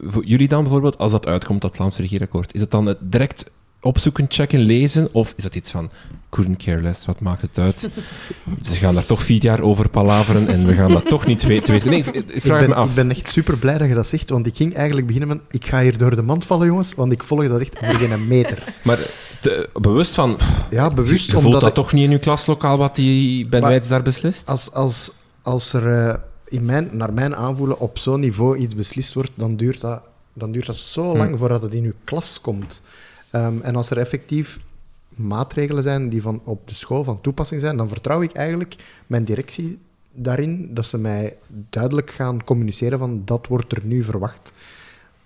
[0.00, 3.44] voor jullie dan bijvoorbeeld, als dat uitkomt, dat Vlaams regeerakkoord, is het dan het direct
[3.82, 5.08] opzoeken, checken, lezen?
[5.12, 5.90] Of is dat iets van,
[6.28, 7.88] couldn't care less, wat maakt het uit?
[8.70, 11.72] Ze gaan daar toch vier jaar over palaveren en we gaan dat toch niet weten.
[11.72, 11.88] weten.
[11.88, 12.88] Nee, ik, ik Ik vraag ben, me af.
[12.88, 15.40] ik ben echt super blij dat je dat zegt, want ik ging eigenlijk beginnen met
[15.50, 18.26] ik ga hier door de mand vallen, jongens, want ik volg dat echt voor geen
[18.28, 18.62] meter.
[18.84, 18.98] Maar
[19.40, 20.38] te- bewust van,
[20.70, 23.60] Ja, bewust, je voelt omdat dat ik- toch niet in uw klaslokaal wat die Ben
[23.60, 24.48] Maar- daar beslist?
[24.48, 25.10] als, als,
[25.42, 26.14] als er eh,
[26.50, 30.52] in mijn, naar mijn aanvoelen op zo'n niveau iets beslist wordt, dan duurt dat, dan
[30.52, 31.16] duurt dat zo Hm.
[31.16, 32.82] lang voordat het in uw klas komt.
[33.30, 34.60] Ehm, en als er effectief
[35.08, 39.24] maatregelen zijn die van op de school van toepassing zijn, dan vertrouw ik eigenlijk mijn
[39.24, 39.78] directie
[40.12, 41.36] daarin dat ze mij
[41.70, 44.52] duidelijk gaan communiceren van dat wordt er nu verwacht.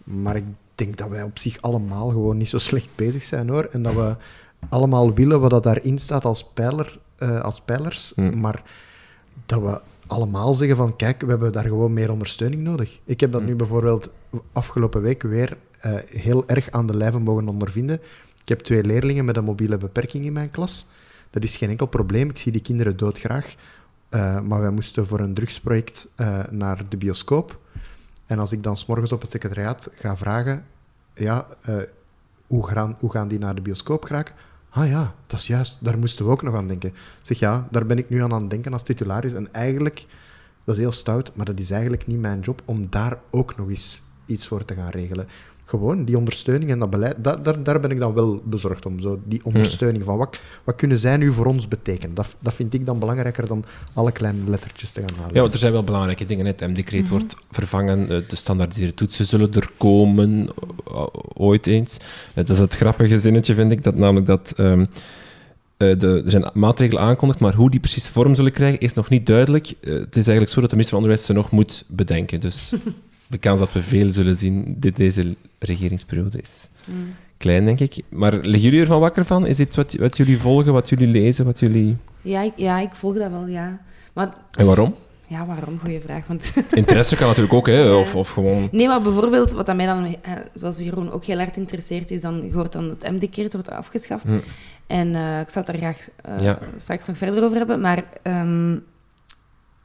[0.05, 3.65] Maar ik denk dat wij op zich allemaal gewoon niet zo slecht bezig zijn hoor.
[3.65, 4.17] En dat we
[4.69, 8.13] allemaal willen wat dat daarin staat als, pijler, eh, als pijlers.
[8.15, 8.41] Hm.
[8.41, 8.63] Maar
[9.47, 9.81] dat we
[10.15, 13.01] allemaal zeggen van kijk, we hebben daar gewoon meer ondersteuning nodig.
[13.05, 13.47] Ik heb dat Hm.
[13.47, 14.13] nu bijvoorbeeld
[14.53, 18.01] afgelopen week weer eh, heel erg aan de lijve mogen ondervinden.
[18.43, 20.87] Ik heb twee leerlingen met een mobiele beperking in mijn klas.
[21.31, 22.31] Dat is geen enkel probleem.
[22.31, 23.55] Ik zie die kinderen doodgraag.
[24.09, 27.59] Eh, maar wij moesten voor een drugsproject eh, naar de bioscoop.
[28.27, 30.65] En als ik dan s'morgens op het secretariaat ga vragen...
[31.15, 31.47] Ja,
[32.47, 34.35] hoe, gaan, hoe gaan die naar de bioscoop geraken?
[34.77, 35.79] Ah ja, dat is juist.
[35.81, 36.95] Daar moesten we ook nog aan denken.
[37.21, 39.33] Zeg ja, daar ben ik nu aan aan het denken als titularis.
[39.33, 40.07] En eigenlijk,
[40.65, 43.69] dat is heel stout, maar dat is eigenlijk niet mijn job om daar ook nog
[43.69, 45.27] eens iets voor te gaan regelen.
[45.79, 49.01] Gewoon die ondersteuning en dat beleid, dat, daar, daar ben ik dan wel bezorgd om.
[49.01, 52.15] Zo, die ondersteuning van wat, wat kunnen zij nu voor ons betekenen?
[52.15, 55.35] Dat, dat vind ik dan belangrijker dan alle kleine lettertjes te gaan halen.
[55.35, 56.47] Ja, want er zijn wel belangrijke dingen.
[56.47, 60.49] Het M-decreet wordt vervangen, eh, de standaardiseerde toetsen zullen er komen,
[60.87, 61.97] eh, ooit eens.
[61.97, 64.53] Eh, Dat is het grappige zinnetje, vind ik, dat namelijk dat...
[64.57, 64.85] ehm,
[65.77, 69.09] eh, de, er zijn maatregelen aangekondigd, maar hoe die precies vorm zullen krijgen is nog
[69.09, 69.67] niet duidelijk.
[69.81, 72.41] Het is eigenlijk zo dat de minister van Onderwijs ze nog moet bedenken.
[72.41, 72.73] Dus
[73.35, 77.07] de kans dat we veel zullen zien dit deze regeringsperiode is Mm.
[77.37, 78.03] klein, denk ik.
[78.09, 79.47] Maar liggen jullie ervan wakker van?
[79.47, 81.97] Is dit wat, wat jullie volgen, wat jullie lezen, wat jullie...
[82.23, 83.81] Ja, ik, ja, ik volg dat wel, ja.
[84.13, 84.95] Maar En waarom?
[85.27, 85.79] ja, waarom?
[85.79, 86.27] Goeie vraag.
[86.27, 87.93] Want Interesse kan natuurlijk ook, hè?
[87.95, 88.69] Of, of gewoon...
[88.73, 92.45] Nee, maar bijvoorbeeld, wat mij dan, eh, zoals Jeroen ook heel erg interesseert, is dan,
[92.45, 94.25] je hoort dan het M-decreet wordt afgeschaft.
[94.25, 94.39] Hm.
[94.87, 96.59] En eh, ik zou het daar graag eh, Ja.
[96.77, 97.81] straks nog verder over hebben.
[97.81, 98.77] Maar ehm,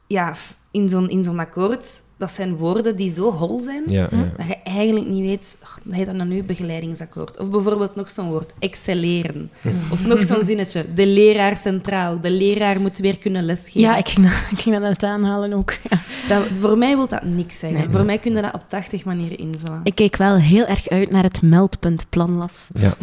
[0.06, 0.34] ja,
[0.70, 4.32] in zo'n, in zo'n akkoord, dat zijn woorden die zo hol zijn, Ja, ja.
[4.36, 7.38] dat je eigenlijk niet weet, oh, dat heet dat dan nu begeleidingsakkoord.
[7.38, 9.50] Of bijvoorbeeld nog zo'n woord, excelleren.
[9.90, 12.20] Of nog zo'n zinnetje, de leraar centraal.
[12.20, 13.80] De leraar moet weer kunnen lesgeven.
[13.80, 15.72] Ja, ik ging, dat, ik ging dat aanhalen ook.
[15.90, 15.98] Ja.
[16.28, 17.78] Dat, voor mij wil dat niks zeggen.
[17.80, 17.88] Nee.
[17.90, 19.80] Voor mij kun je dat op 80 manieren invullen.
[19.84, 22.68] Ik keek wel heel erg uit naar het meldpunt planlast.
[22.78, 22.94] ja.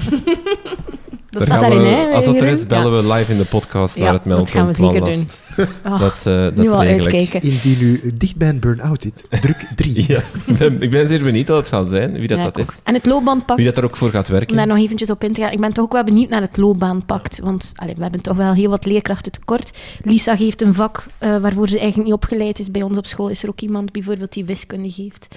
[1.30, 2.14] Dat Daar staat daarin, we- hè?
[2.14, 4.52] Als dat er is, bellen we live in de podcast Ja, naar het dat meldpunt.
[4.58, 5.40] gaan we zeker Planlast.
[5.86, 7.42] Oh, Dat, eh, dat nu al uitkijken.
[7.42, 9.96] Indien u dicht bij een burn-out zit, druk 3.
[10.08, 12.60] Ja, ik ben, ik ben zeer benieuwd wat het gaat zijn, wie dat, Ja, dat
[12.60, 12.68] ook.
[12.68, 12.80] is.
[12.84, 14.50] En het loopbaanpact, Wie dat er ook voor gaat werken.
[14.50, 15.52] om daar nog eventjes op in te gaan.
[15.52, 17.40] Ik ben toch ook wel benieuwd naar het loopbaanpact.
[17.40, 19.78] Want allee, we hebben toch wel heel wat leerkrachten tekort.
[20.04, 22.72] Lisa geeft een vak eh, waarvoor ze eigenlijk niet opgeleid is.
[22.72, 25.28] Bij ons op school is er ook iemand bijvoorbeeld die wiskunde geeft.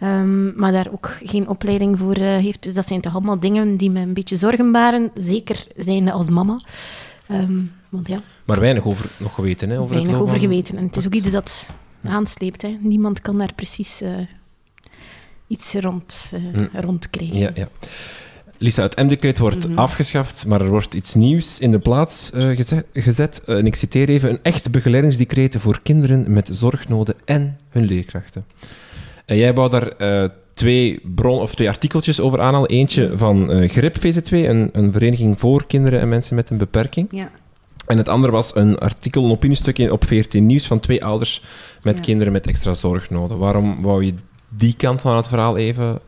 [0.00, 2.62] Ehm, maar daar ook geen opleiding voor eh, heeft.
[2.62, 5.10] Dus dat zijn toch allemaal dingen die me een beetje zorgen baren.
[5.14, 6.60] Zeker zijnde als mama.
[7.28, 7.58] Ehm,
[7.88, 9.78] want ja, Maar weinig over nog geweten, hè?
[9.80, 10.76] Over weinig het over geweten.
[10.76, 11.70] En het is ook iets dat
[12.04, 12.62] aansleept.
[12.62, 12.76] Hè.
[12.80, 14.10] Niemand kan daar precies eh,
[15.46, 16.66] iets rond, Hm.
[16.80, 17.36] rond krijgen.
[17.36, 17.68] Ja, ja.
[18.58, 19.78] Lisa, het M-decreet wordt Mhm.
[19.78, 23.42] afgeschaft, maar er wordt iets nieuws in de plaats eh, geze- gezet.
[23.44, 28.44] En ik citeer even, een echt begeleidingsdecreet voor kinderen met zorgnoden en hun leerkrachten.
[29.24, 29.88] En jij wou daar
[30.54, 32.68] twee, bron, of twee artikeltjes over aanhalen.
[32.68, 37.08] Eentje van eh, Grip VZ2, een, een vereniging voor kinderen en mensen met een beperking.
[37.10, 37.30] Ja.
[37.86, 41.42] En het andere was een artikel, een opiniestukje op 14 Nieuws van twee ouders
[41.82, 42.02] met Ja.
[42.04, 43.38] kinderen met extra zorgnoden.
[43.38, 44.14] Waarom wou je
[44.48, 46.00] die kant van het verhaal even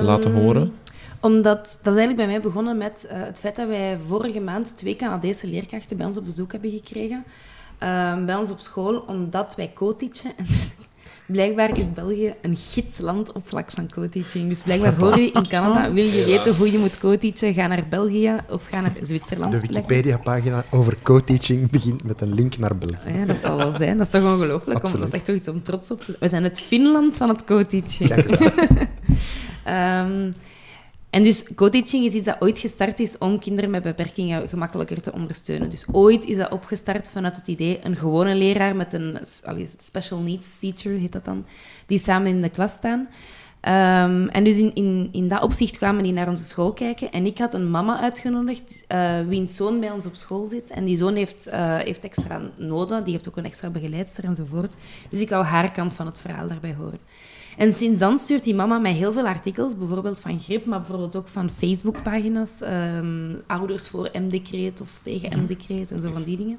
[0.00, 0.72] laten Ehm, horen?
[1.20, 4.76] Omdat, dat is eigenlijk bij mij begonnen met eh, het feit dat wij vorige maand
[4.76, 7.24] twee Canadese leerkrachten bij ons op bezoek hebben gekregen.
[7.78, 10.32] ehm, bij ons op school, omdat wij co-teachen.
[10.38, 10.46] En
[11.30, 14.48] blijkbaar is België een gidsland op vlak van co-teaching.
[14.48, 17.84] Dus blijkbaar hoor je in Canada, wil je weten hoe je moet co-teachen, ga naar
[17.88, 19.52] België of ga naar Zwitserland.
[19.52, 19.58] De.
[19.58, 23.18] Wikipedia-pagina over co-teaching begint met een link naar België.
[23.18, 23.96] Ja, dat zal wel zijn.
[23.96, 24.80] Dat is toch ongelooflijk.
[24.80, 26.16] Dat is echt toch iets om trots op te zijn.
[26.20, 28.10] We zijn het Finland van het co-teaching.
[29.64, 30.30] Ehm,
[31.10, 35.12] en dus co-teaching is iets dat ooit gestart is om kinderen met beperkingen gemakkelijker te
[35.12, 35.70] ondersteunen.
[35.70, 39.18] Dus ooit is dat opgestart vanuit het idee een gewone leraar met een
[39.76, 41.46] special needs teacher, heet dat dan,
[41.86, 43.08] die samen in de klas staan.
[43.60, 47.10] Ehm, en dus in, in, in dat opzicht kwamen die naar onze school kijken.
[47.10, 50.70] En ik had een mama uitgenodigd, eh wiens zoon bij ons op school zit.
[50.70, 54.74] En die zoon heeft, eh, heeft extra noden, die heeft ook een extra begeleidster enzovoort.
[55.10, 56.98] Dus ik wou haar kant van het verhaal daarbij horen.
[57.56, 61.16] En sinds dan stuurt die mama mij heel veel artikels, bijvoorbeeld van Grip, maar bijvoorbeeld
[61.16, 66.58] ook van Facebookpagina's, ehm, ouders voor M-decreet of tegen M-decreet en zo van die dingen.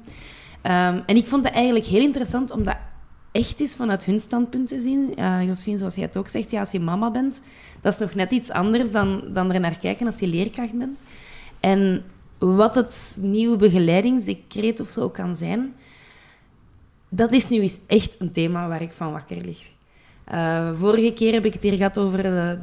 [0.62, 2.76] Ehm, en ik vond dat eigenlijk heel interessant om dat
[3.32, 5.12] echt eens vanuit hun standpunt te zien.
[5.18, 7.42] Uh, Josephine, zoals jij het ook zegt, ja, als je mama bent,
[7.80, 11.02] dat is nog net iets anders dan, dan er naar kijken als je leerkracht bent.
[11.60, 12.04] En
[12.38, 15.74] wat het nieuwe begeleidingsdecreet of zo kan zijn,
[17.08, 19.70] dat is nu eens echt een thema waar ik van wakker lig.
[20.34, 22.58] Uh, vorige keer heb ik het hier gehad over de,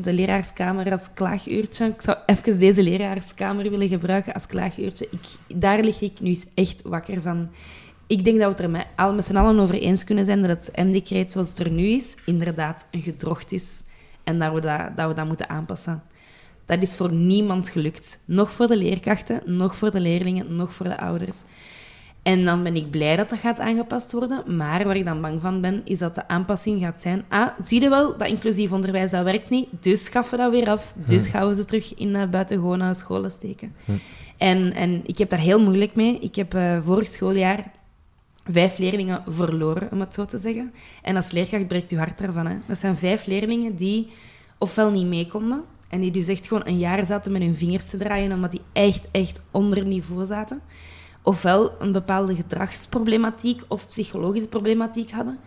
[0.00, 1.86] de, leraarskamer als klaaguurtje.
[1.86, 5.08] Ik zou even deze leraarskamer willen gebruiken als klaaguurtje.
[5.10, 7.50] Ik, daar lig ik nu eens echt wakker van.
[8.06, 10.42] Ik denk dat we het er met, al met z'n allen over eens kunnen zijn
[10.42, 13.84] dat het M-decreet zoals het er nu is, inderdaad een gedrocht is.
[14.24, 16.02] En dat we dat, dat we dat moeten aanpassen.
[16.66, 18.20] Dat is voor niemand gelukt.
[18.24, 21.36] Nog voor de leerkrachten, nog voor de leerlingen, nog voor de ouders.
[22.22, 24.56] En dan ben ik blij dat dat gaat aangepast worden.
[24.56, 27.24] Maar waar ik dan bang van ben, is dat de aanpassing gaat zijn...
[27.28, 29.68] Ah, zie je wel, dat inclusief onderwijs, dat werkt niet.
[29.80, 30.94] Dus schaffen we dat weer af.
[31.04, 33.74] Dus gaan we ze terug in uh, buitengewone scholen steken.
[33.84, 33.92] Hm.
[34.36, 36.18] En, en ik heb daar heel moeilijk mee.
[36.18, 37.70] Ik heb uh, vorig schooljaar
[38.44, 40.72] vijf leerlingen verloren, om het zo te zeggen.
[41.02, 42.46] En als leerkracht breekt je hart ervan.
[42.46, 42.56] Hè.
[42.66, 44.08] Dat zijn vijf leerlingen die
[44.58, 45.62] ofwel niet mee konden...
[45.88, 48.60] En die dus echt gewoon een jaar zaten met hun vingers te draaien, omdat die
[48.72, 50.60] echt, echt onder niveau zaten
[51.22, 55.38] ofwel een bepaalde gedragsproblematiek of psychologische problematiek hadden.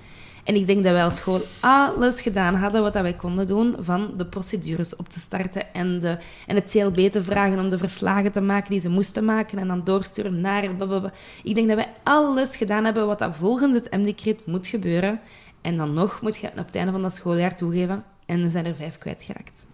[0.44, 4.14] En ik denk dat wij als school alles gedaan hadden wat wij konden doen van
[4.18, 8.32] de procedures op te starten en, de, en het CLB te vragen om de verslagen
[8.32, 10.70] te maken die ze moesten maken en dan doorsturen naar...
[10.76, 11.12] Blablabla.
[11.44, 15.20] Ik denk dat wij alles gedaan hebben wat dat volgens het M-decreet moet gebeuren.
[15.62, 18.66] En dan nog moet je op het einde van dat schooljaar toegeven en we zijn
[18.66, 19.66] er vijf kwijtgeraakt.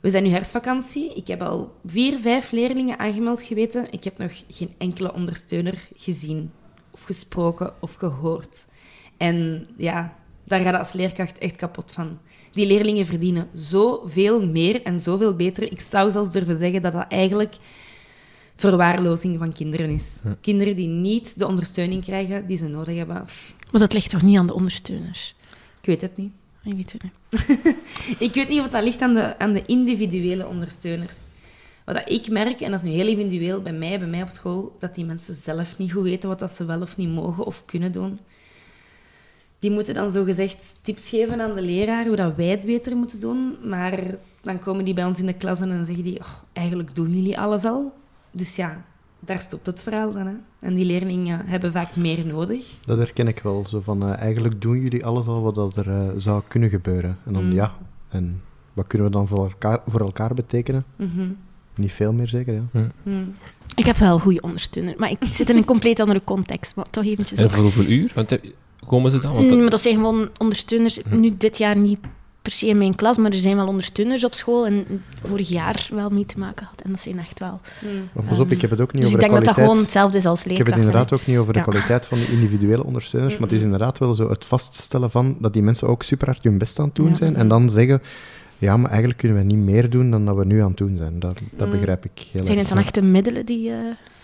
[0.00, 1.14] We zijn nu herfstvakantie.
[1.14, 3.92] Ik heb al vier, vijf leerlingen aangemeld geweten.
[3.92, 6.50] Ik heb nog geen enkele ondersteuner gezien,
[6.90, 8.66] of gesproken, of gehoord.
[9.16, 12.18] En ja, daar gaat het als leerkracht echt kapot van.
[12.52, 15.72] Die leerlingen verdienen zoveel meer en zoveel beter.
[15.72, 17.56] Ik zou zelfs durven zeggen dat dat eigenlijk
[18.56, 20.20] verwaarlozing van kinderen is.
[20.24, 20.36] Ja.
[20.40, 23.24] Kinderen die niet de ondersteuning krijgen die ze nodig hebben.
[23.70, 25.34] Maar dat ligt toch niet aan de ondersteuners?
[25.80, 26.32] Ik weet het niet.
[26.62, 27.76] Ik weet niet.
[28.28, 31.16] Ik weet niet of dat ligt aan de, aan de individuele ondersteuners.
[31.84, 34.76] Wat ik merk, en dat is nu heel individueel bij mij, bij mij op school,
[34.78, 37.64] dat die mensen zelf niet goed weten wat dat ze wel of niet mogen of
[37.64, 38.18] kunnen doen.
[39.58, 43.20] Die moeten dan zogezegd tips geven aan de leraar hoe dat wij het beter moeten
[43.20, 43.56] doen.
[43.68, 44.00] Maar
[44.40, 47.14] dan komen die bij ons in de klas en dan zeggen die, oh, eigenlijk doen
[47.14, 47.92] jullie alles al.
[48.30, 48.84] Dus ja,
[49.20, 50.26] daar stopt het verhaal dan.
[50.26, 50.34] Hè.
[50.60, 52.76] En die leerlingen hebben vaak meer nodig.
[52.80, 53.64] Dat herken ik wel.
[53.68, 57.18] Zo van, uh, eigenlijk doen jullie alles al wat dat er uh, zou kunnen gebeuren.
[57.24, 57.52] En dan, Mm.
[57.52, 57.74] ja,
[58.08, 60.84] en wat kunnen we dan voor elkaar, voor elkaar betekenen?
[60.96, 61.36] Mm -hmm.
[61.74, 62.90] Niet veel meer zeker, ja.
[63.02, 63.34] Mm.
[63.74, 66.76] Ik heb wel goede ondersteuner, maar ik zit in een compleet andere context.
[66.76, 67.38] Maar toch eventjes...
[67.38, 68.12] En voor hoeveel uur?
[68.14, 68.44] Want heb,
[68.86, 69.34] komen ze dan?
[69.34, 69.58] Want dat...
[69.58, 71.20] Mm, dat zijn gewoon ondersteuners, hm.
[71.20, 71.98] nu dit jaar niet
[72.48, 74.86] per se in mijn klas, maar er zijn wel ondersteuners op school en
[75.24, 76.80] vorig jaar wel mee te maken had.
[76.80, 77.60] En dat zijn echt wel...
[77.84, 78.08] Mm.
[78.12, 79.44] Maar pas op, ik heb het ook niet dus over ik de denk kwaliteit.
[79.44, 81.64] dat dat gewoon hetzelfde is als Ik heb het inderdaad ook niet over de Ja.
[81.64, 85.52] kwaliteit van de individuele ondersteuners, maar het is inderdaad wel zo het vaststellen van dat
[85.52, 87.14] die mensen ook super hard hun best aan het doen Ja.
[87.14, 88.02] zijn en dan zeggen,
[88.58, 90.96] ja, maar eigenlijk kunnen we niet meer doen dan dat we nu aan het doen
[90.96, 91.18] zijn.
[91.18, 91.72] Dat, dat Mm.
[91.78, 93.76] begrijp ik heel Zijn het dan echt de middelen die eh,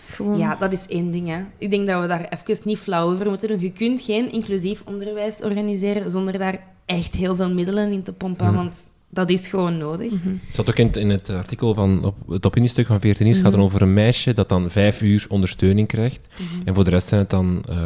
[0.09, 0.37] gewoon...
[0.37, 1.27] Ja, dat is één ding.
[1.27, 1.39] Hè.
[1.57, 3.59] Ik denk dat we daar even niet flauw over moeten doen.
[3.59, 8.45] Je kunt geen inclusief onderwijs organiseren zonder daar echt heel veel middelen in te pompen,
[8.45, 8.53] Ja.
[8.53, 10.11] want dat is gewoon nodig.
[10.11, 10.27] Mhm.
[10.45, 13.37] Het zat ook in, het- in het artikel van op, het opiniestuk van 14 Nieuws.
[13.37, 13.61] Het gaat Mhm.
[13.63, 16.27] dan over een meisje dat dan vijf uur ondersteuning krijgt.
[16.37, 16.67] Mhm.
[16.67, 17.77] En voor de rest zijn het dan, eh,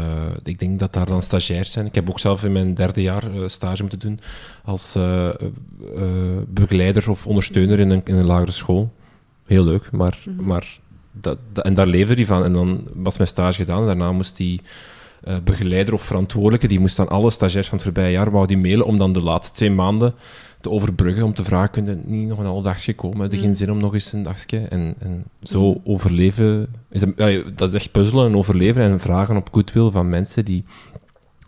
[0.43, 1.85] ik denk dat daar dan stagiairs zijn.
[1.85, 4.19] Ik heb ook zelf in mijn derde jaar eh, stage moeten doen
[4.63, 5.29] als eh,
[6.47, 8.91] begeleider of ondersteuner in een, in een lagere school.
[9.45, 10.45] Heel leuk, maar, Mhm.
[10.45, 10.79] maar
[11.12, 12.43] dat, dat- en daar leefde hij van.
[12.43, 13.79] En dan was mijn stage gedaan.
[13.81, 14.62] En daarna moest die
[15.23, 18.58] eh, begeleider of verantwoordelijke, die moest dan alle stagiairs van het voorbije jaar wou die
[18.58, 20.13] mailen om dan de laatste twee maanden
[20.62, 21.23] te overbruggen.
[21.23, 23.21] Om te vragen, kun je niet nog een half dagje komen?
[23.21, 23.55] Heb je geen Mm.
[23.55, 24.58] zin om nog eens een dagje?
[24.60, 25.82] En, en zo Mm.
[25.84, 26.67] overleven...
[26.91, 30.45] Is dat, ja, dat is echt puzzelen en overleven en vragen op goodwill van mensen
[30.45, 30.63] die,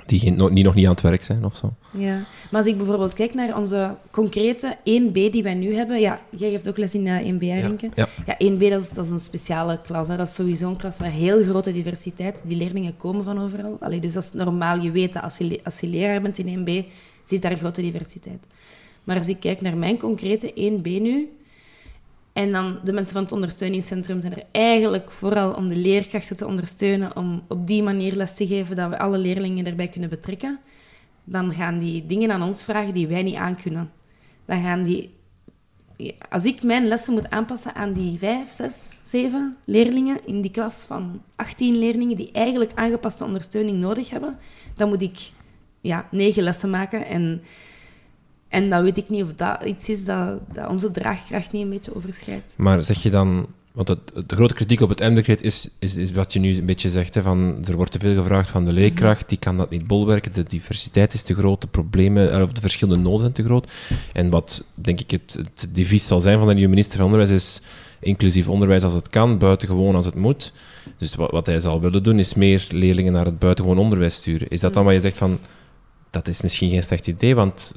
[0.05, 1.73] die, nog, die nog niet aan het werk zijn of zo.
[1.91, 2.13] Ja,
[2.51, 6.49] maar als ik bijvoorbeeld kijk naar onze concrete 1B die wij nu hebben, ja, jij
[6.49, 7.89] geeft ook les in eh, 1B, hè, Renke?
[7.95, 8.07] ja.
[8.25, 10.07] Ja, 1B dat is, dat is een speciale klas.
[10.07, 10.17] Hè.
[10.17, 12.41] Dat is sowieso een klas met heel grote diversiteit.
[12.45, 13.77] Die leerlingen komen van overal.
[13.79, 14.79] Allee, dus dat is normaal.
[14.79, 16.87] Je weet dat als je, als je leraar bent in 1B,
[17.23, 18.45] zit daar grote diversiteit.
[19.03, 21.29] Maar als ik kijk naar mijn concrete 1B nu,
[22.33, 26.47] en dan de mensen van het ondersteuningscentrum zijn er eigenlijk vooral om de leerkrachten te
[26.47, 30.59] ondersteunen, om op die manier les te geven dat we alle leerlingen erbij kunnen betrekken.
[31.23, 33.91] Dan gaan die dingen aan ons vragen die wij niet aankunnen.
[34.45, 35.09] Dan gaan die
[36.29, 40.85] als ik mijn lessen moet aanpassen aan die vijf, zes, zeven leerlingen in die klas
[40.85, 44.37] van 18 leerlingen die eigenlijk aangepaste ondersteuning nodig hebben,
[44.75, 45.31] dan moet ik
[45.81, 47.05] ja, negen lessen maken.
[47.05, 47.41] En,
[48.51, 51.69] en dan weet ik niet of dat iets is dat, dat onze draagkracht niet een
[51.69, 52.53] beetje overschrijdt.
[52.57, 53.47] Maar zeg je dan...
[53.71, 56.65] Want het, de grote kritiek op het M-decreet is, is, is wat je nu een
[56.65, 57.13] beetje zegt.
[57.13, 60.33] Hè, van, er wordt te veel gevraagd van de leerkracht, die kan dat niet bolwerken.
[60.33, 63.71] De diversiteit is te groot, de problemen, eh, of de verschillende noden zijn te groot.
[64.13, 67.31] En wat, denk ik, het, het devies zal zijn van de nieuwe minister van Onderwijs
[67.31, 67.61] is
[67.99, 70.53] inclusief onderwijs als het kan, buitengewoon als het moet.
[70.97, 74.49] Dus wat, wat hij zal willen doen, is meer leerlingen naar het buitengewoon onderwijs sturen.
[74.49, 75.39] Is dat dan wat je zegt van...
[76.09, 77.73] Dat is misschien geen slecht idee, want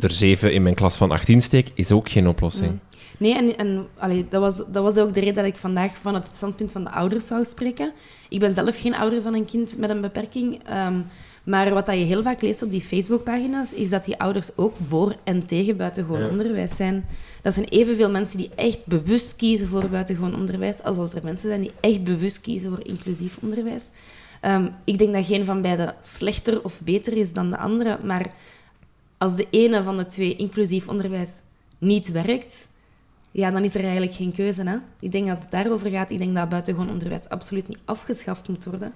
[0.00, 2.70] er zeven in mijn klas van 18 steek is ook geen oplossing.
[2.70, 2.80] Mm.
[3.18, 6.26] Nee, en, en allee, dat, was, dat was ook de reden dat ik vandaag vanuit
[6.26, 7.92] het standpunt van de ouders zou spreken.
[8.28, 10.60] Ik ben zelf geen ouder van een kind met een beperking.
[10.64, 10.98] ehm,
[11.44, 14.76] maar wat dat je heel vaak leest op die Facebookpagina's, is dat die ouders ook
[14.76, 16.28] voor en tegen buitengewoon Ja.
[16.28, 17.04] onderwijs zijn.
[17.42, 21.48] Dat zijn evenveel mensen die echt bewust kiezen voor buitengewoon onderwijs, als als er mensen
[21.48, 23.90] zijn die echt bewust kiezen voor inclusief onderwijs.
[24.40, 28.26] Ehm, ik denk dat geen van beide slechter of beter is dan de andere, maar
[29.20, 31.40] als de ene van de twee inclusief onderwijs
[31.78, 32.68] niet werkt,
[33.30, 34.62] ja, dan is er eigenlijk geen keuze.
[34.62, 34.76] Hè?
[35.00, 36.10] Ik denk dat het daarover gaat.
[36.10, 38.92] Ik denk dat buitengewoon onderwijs absoluut niet afgeschaft moet worden.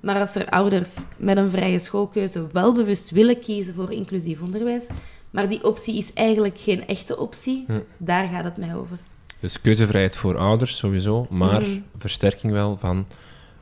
[0.00, 4.86] Maar als er ouders met een vrije schoolkeuze wel bewust willen kiezen voor inclusief onderwijs,
[5.30, 7.80] maar die optie is eigenlijk geen echte optie, Hm.
[7.96, 8.98] daar gaat het mij over.
[9.40, 11.78] Dus keuzevrijheid voor ouders sowieso, maar Mhm.
[11.96, 13.06] versterking wel van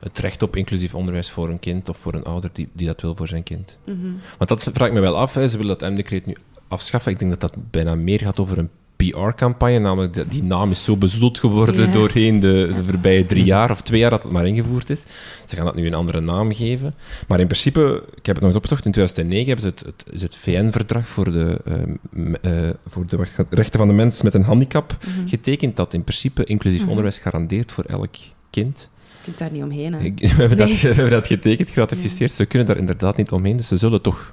[0.01, 3.01] het recht op inclusief onderwijs voor een kind of voor een ouder die, die dat
[3.01, 3.79] wil voor zijn kind.
[3.87, 3.97] Mhm.
[4.39, 5.35] Want dat vraag ik me wel af.
[5.35, 5.49] Hè.
[5.49, 6.35] Ze willen dat M-decreet nu
[6.69, 7.13] afschaffen.
[7.13, 9.79] Ik denk dat dat bijna meer gaat over een PR-campagne.
[9.79, 13.81] Namelijk, dat die naam is zo bezoedeld geworden doorheen de, de voorbije drie jaar of
[13.83, 15.05] twee jaar dat het maar ingevoerd is.
[15.47, 16.95] Ze gaan dat nu een andere naam geven.
[17.29, 20.15] Maar in principe, ik heb het nog eens opgezocht, in 2009 hebben ze het, het,
[20.15, 21.75] is het VN-verdrag voor de, eh,
[22.11, 23.19] m- eh, voor de
[23.51, 25.29] rechten van de mens met een handicap Mhm.
[25.29, 26.89] getekend, dat in principe inclusief Mhm.
[26.89, 28.15] onderwijs garandeert voor elk
[28.51, 28.89] kind.
[29.21, 29.93] Je kunt daar niet omheen.
[29.93, 30.01] Hè?
[30.17, 32.37] We hebben, dat, we hebben dat getekend, geratificeerd.
[32.37, 33.57] We kunnen daar inderdaad niet omheen.
[33.57, 34.31] Dus ze zullen toch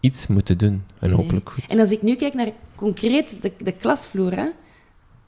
[0.00, 0.82] iets moeten doen.
[0.98, 1.64] En hopelijk goed.
[1.66, 4.46] En als ik nu kijk naar concreet de, de klasvloer, hè,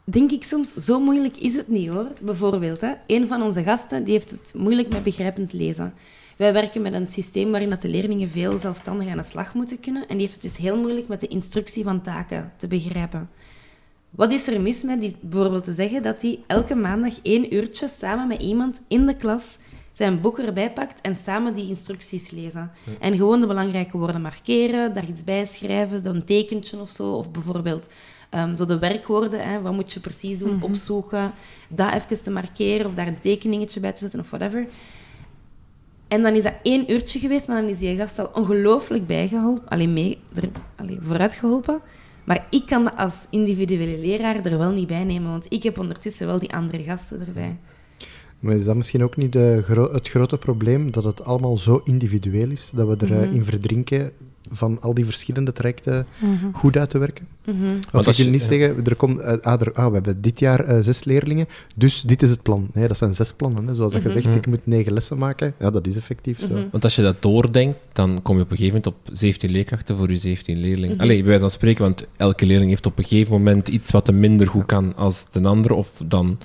[0.05, 2.07] denk ik soms, zo moeilijk is het niet hoor.
[2.21, 5.95] Bijvoorbeeld, hè, een van onze gasten die heeft het moeilijk met begrijpend lezen.
[6.37, 9.81] Wij werken met een systeem waarin dat de leerlingen veel zelfstandig aan de slag moeten
[9.81, 10.03] kunnen.
[10.03, 13.29] En die heeft het dus heel moeilijk met de instructie van taken te begrijpen.
[14.11, 17.88] Wat is er mis met die, bijvoorbeeld te zeggen dat hij elke maandag één uurtje
[17.88, 19.59] samen met iemand in de klas
[19.92, 22.70] zijn boek erbij pakt en samen die instructies lezen.
[23.01, 27.12] En gewoon de belangrijke woorden markeren, daar iets bij schrijven, dan een tekentje of zo.
[27.12, 27.88] Of bijvoorbeeld
[28.31, 31.33] ehm, zo de werkwoorden, hè, wat moet je precies doen, opzoeken.
[31.68, 34.68] Dat even te markeren of daar een tekeningetje bij te zetten of whatever.
[36.09, 39.68] En dan is dat één uurtje geweest, maar dan is die gast al ongelooflijk bijgeholpen,
[39.68, 41.81] alleen mee, er, allee, vooruit geholpen.
[42.31, 46.27] Maar ik kan als individuele leraar er wel niet bij nemen, want ik heb ondertussen
[46.27, 47.59] wel die andere gasten erbij.
[48.40, 51.81] Maar is dat misschien ook niet de gro- het grote probleem, dat het allemaal zo
[51.85, 54.12] individueel is, dat we erin in verdrinken
[54.51, 56.07] van al die verschillende trajecten
[56.53, 57.27] goed uit te werken?
[57.47, 57.71] Mhm.
[57.91, 60.65] Want als je niet zeggen, er komt, eh, ah, er- ah, we hebben dit jaar
[60.65, 62.69] eh, zes leerlingen, dus dit is het plan.
[62.73, 63.67] Nee, dat zijn zes plannen.
[63.67, 63.75] Hè.
[63.75, 65.55] Zoals dat je zegt, ik moet negen lessen maken.
[65.59, 66.48] Ja, dat is effectief zo.
[66.48, 66.65] Mhm.
[66.71, 69.96] Want als je dat doordenkt, dan kom je op een gegeven moment op 17 leerkrachten
[69.96, 70.98] voor je 17 leerlingen.
[70.98, 74.07] Allee, bij wijze van spreken, want elke leerling heeft op een gegeven moment iets wat
[74.07, 75.73] hem minder goed kan als de ander.
[75.73, 76.38] Of dan,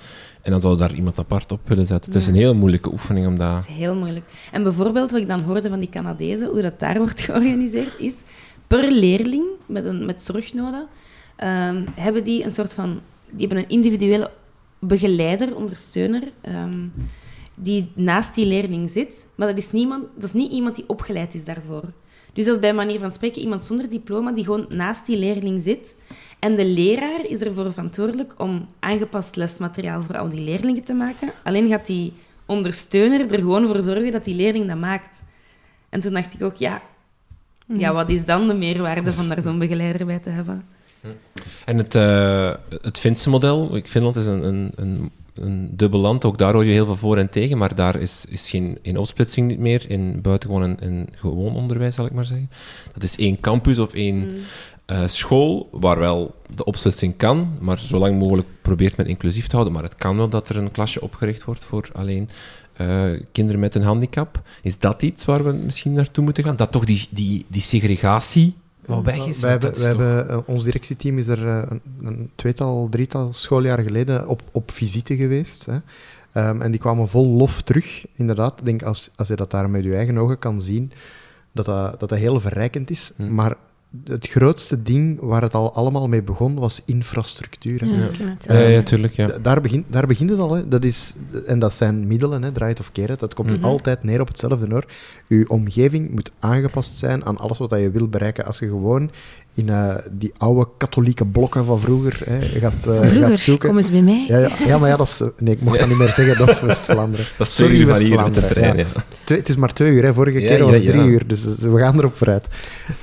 [0.45, 2.11] en dan zou daar iemand apart op willen zetten.
[2.11, 3.65] Het is een hele moeilijke oefening om Dat dat...
[3.69, 4.25] is heel moeilijk.
[4.51, 8.21] En bijvoorbeeld, wat ik dan hoorde van die Canadezen, hoe dat daar wordt georganiseerd, is
[8.67, 10.87] per leerling met, een, met zorgnoden,
[11.35, 12.99] ehm, hebben die een soort van...
[13.29, 14.31] Die hebben een individuele
[14.79, 16.87] begeleider, ondersteuner, ehm,
[17.55, 19.27] die naast die leerling zit.
[19.35, 21.83] Maar dat is, niemand, dat is niet iemand die opgeleid is daarvoor.
[22.35, 25.61] Dus dat is bij manier van spreken iemand zonder diploma die gewoon naast die leerling
[25.61, 25.95] zit.
[26.39, 31.31] En de leraar is ervoor verantwoordelijk om aangepast lesmateriaal voor al die leerlingen te maken.
[31.43, 32.13] Alleen gaat die
[32.45, 35.23] ondersteuner er gewoon voor zorgen dat die leerling dat maakt.
[35.89, 36.81] En toen dacht ik ook, ja,
[37.65, 40.65] ja wat is dan de meerwaarde van daar zo'n begeleider bij te hebben?
[41.65, 46.37] En het, uh, het Finse model, Finland is een, een, een, een dubbel land, ook
[46.37, 49.47] daar hoor je heel veel voor en tegen, maar daar is, is geen, geen opsplitsing
[49.47, 52.49] niet meer in buitengewoon en, en gewoon onderwijs, zal ik maar zeggen.
[52.93, 54.35] Dat is één campus of één mm.
[54.85, 59.51] uh, school, waar wel de opsplitsing kan, maar zo lang mogelijk probeert men inclusief te
[59.51, 59.73] houden.
[59.73, 62.29] Maar het kan wel dat er een klasje opgericht wordt voor alleen
[62.81, 64.41] uh, kinderen met een handicap.
[64.61, 66.55] Is dat iets waar we misschien naartoe moeten gaan?
[66.55, 68.55] Dat toch die, die, die segregatie
[68.87, 69.39] wat weg is?
[69.39, 74.71] Wij hebben, ons directieteam is er uh, een, een, tweetal, drietal schooljaren geleden op, op
[74.71, 75.65] visite geweest.
[75.65, 75.77] Hè.
[76.49, 78.05] Um, en die kwamen vol lof terug.
[78.13, 80.91] Inderdaad, ik denk als, als je dat daar met je eigen ogen kan zien,
[81.51, 83.11] dat dat, dat, dat heel verrijkend is.
[83.15, 83.33] Hm.
[83.33, 83.55] Maar
[84.03, 87.85] het grootste ding waar het al allemaal mee begon, was infrastructuur.
[87.85, 88.09] Ja,
[88.47, 88.59] ja.
[88.59, 89.13] ja, tuurlijk.
[89.13, 89.27] Ja.
[89.41, 90.55] Daar, begint, daar begint het al.
[90.55, 90.67] Hè.
[90.67, 91.13] Dat is,
[91.45, 93.19] en dat zijn middelen, hè, draai het of keer het.
[93.19, 93.63] Dat komt mm -hmm.
[93.63, 94.85] altijd neer op hetzelfde hoor.
[95.27, 98.45] Je omgeving moet aangepast zijn aan alles wat je wil bereiken.
[98.45, 99.11] Als je gewoon
[99.55, 103.67] in uh, die oude katholieke blokken van vroeger hè, gaat, uh, vroeger, gaat zoeken.
[103.69, 104.25] kom eens bij mij.
[104.27, 105.21] Ja, ja, ja maar ja, dat is...
[105.37, 107.25] Nee, ik mocht dat niet meer zeggen, dat is West-Vlaanderen.
[107.37, 107.87] Dat is Sorry.
[107.87, 108.85] Ja.
[109.23, 110.13] Twee, het is maar twee uur, hè.
[110.13, 112.47] vorige keer was het drie uur, dus we gaan erop vooruit.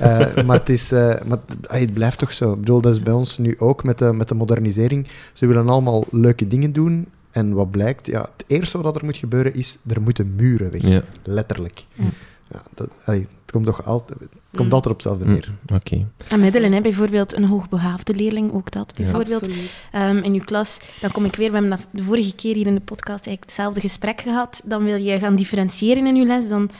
[0.03, 2.53] Uh, maar het, is, maar het blijft toch zo.
[2.53, 5.07] Ik bedoel, dat is bij ons nu ook met de, met de modernisering.
[5.33, 9.17] Ze willen allemaal leuke dingen doen, en wat blijkt, ja, het eerste wat er moet
[9.17, 10.83] gebeuren is, er moeten muren weg.
[10.83, 11.03] Ja.
[11.23, 11.85] Letterlijk.
[11.95, 12.05] Ja.
[12.53, 14.75] Ja, dat, allee, komt toch altijd, het komt mm.
[14.75, 15.49] altijd op hetzelfde neer.
[15.49, 15.77] Mm.
[15.77, 15.93] Oké.
[15.95, 16.07] Okay.
[16.29, 18.95] En middelen, hè, bijvoorbeeld een hoogbegaafde leerling, ook dat.
[18.97, 19.53] Bijvoorbeeld
[19.93, 22.67] ja, um, in uw klas, dan kom ik weer, we hebben de vorige keer hier
[22.67, 24.63] in de podcast eigenlijk hetzelfde gesprek gehad.
[24.65, 26.71] Dan wil je gaan differentiëren in je les, dan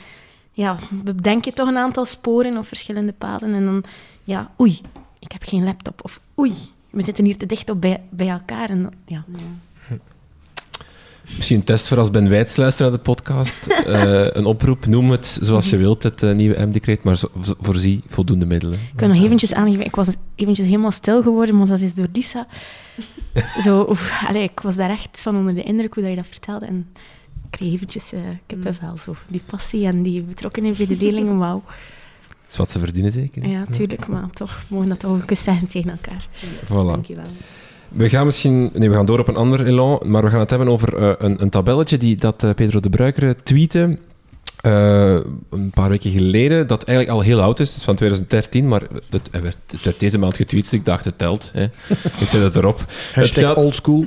[0.51, 3.53] ja, bedenk je toch een aantal sporen of verschillende paden.
[3.53, 3.83] En dan,
[4.23, 4.81] ja, oei,
[5.19, 6.03] ik heb geen laptop.
[6.03, 6.53] Of oei,
[6.89, 8.69] we zitten hier te dicht op bij, bij elkaar.
[8.69, 9.23] En, ja.
[9.31, 9.39] ja.
[11.35, 13.67] Misschien een test voor als Ben Wijts luistert naar de podcast.
[13.87, 17.21] Uh, een oproep, noem het zoals je wilt, het uh, nieuwe M-decreet, maar
[17.59, 18.73] voorzie voldoende middelen.
[18.73, 22.07] Ik kan nog eventjes aangeven, ik was eventjes helemaal stil geworden, maar dat is door
[22.13, 22.47] Lisa.
[23.63, 26.27] Zo, oef, allez, ik was daar echt van onder de indruk hoe dat je dat
[26.27, 26.65] vertelde.
[26.65, 26.87] En
[27.43, 29.15] ik kreeg eventjes uh, kippenvel, zo.
[29.27, 31.63] Die passie en die betrokkenheid bij de leerlingen, wauw.
[32.27, 33.47] Dat is wat ze verdienen, zeker?
[33.47, 36.27] Ja, tuurlijk, maar toch mogen dat toch ook eens zeggen tegen elkaar.
[36.65, 36.67] Voilà.
[36.67, 37.25] Dankjewel.
[37.93, 38.69] We gaan misschien...
[38.73, 41.13] Nee, we gaan door op een ander elan, maar we gaan het hebben over uh,
[41.17, 43.97] een, een, tabelletje die, dat uh, Pedro de Bruikere tweette
[44.65, 45.19] uh,
[45.49, 49.03] een paar weken geleden, dat eigenlijk al heel oud is, dus van 2013, maar het,
[49.09, 51.51] het, werd, het werd deze maand getweet, dus ik dacht het telt.
[51.53, 51.63] Hè.
[52.23, 52.85] ik zet het erop.
[53.13, 54.03] Hashtag het gaat, oldschool.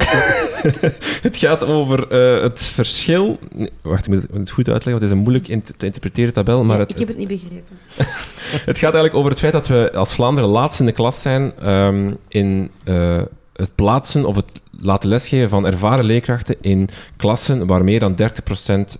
[1.28, 3.39] het gaat over uh, het verschil...
[3.55, 6.32] Nee, wacht, ik moet het goed uitleggen, want het is een moeilijk in te interpreteren
[6.32, 6.64] tabel.
[6.64, 7.76] Maar ja, het, ik heb het niet begrepen.
[8.70, 11.70] het gaat eigenlijk over het feit dat we als Vlaanderen laatst in de klas zijn
[11.70, 12.70] um, in...
[12.84, 13.22] Uh,
[13.57, 18.25] het plaatsen of het laten lesgeven van ervaren leerkrachten in klassen waar meer dan 30%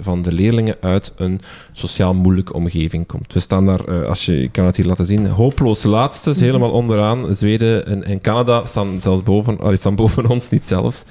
[0.01, 1.41] van de leerlingen uit een
[1.73, 3.33] sociaal moeilijke omgeving komt.
[3.33, 6.41] We staan daar, eh, als je, ik kan het hier laten zien, hopeloos laatste, mhm.
[6.41, 7.35] helemaal onderaan.
[7.35, 11.05] Zweden en, en, Canada staan zelfs boven, allee, staan boven ons, niet zelfs.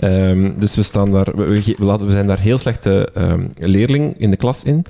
[0.00, 4.30] um, dus we, staan daar, we, we, we zijn daar heel slechte um, leerling in
[4.30, 4.84] de klas in,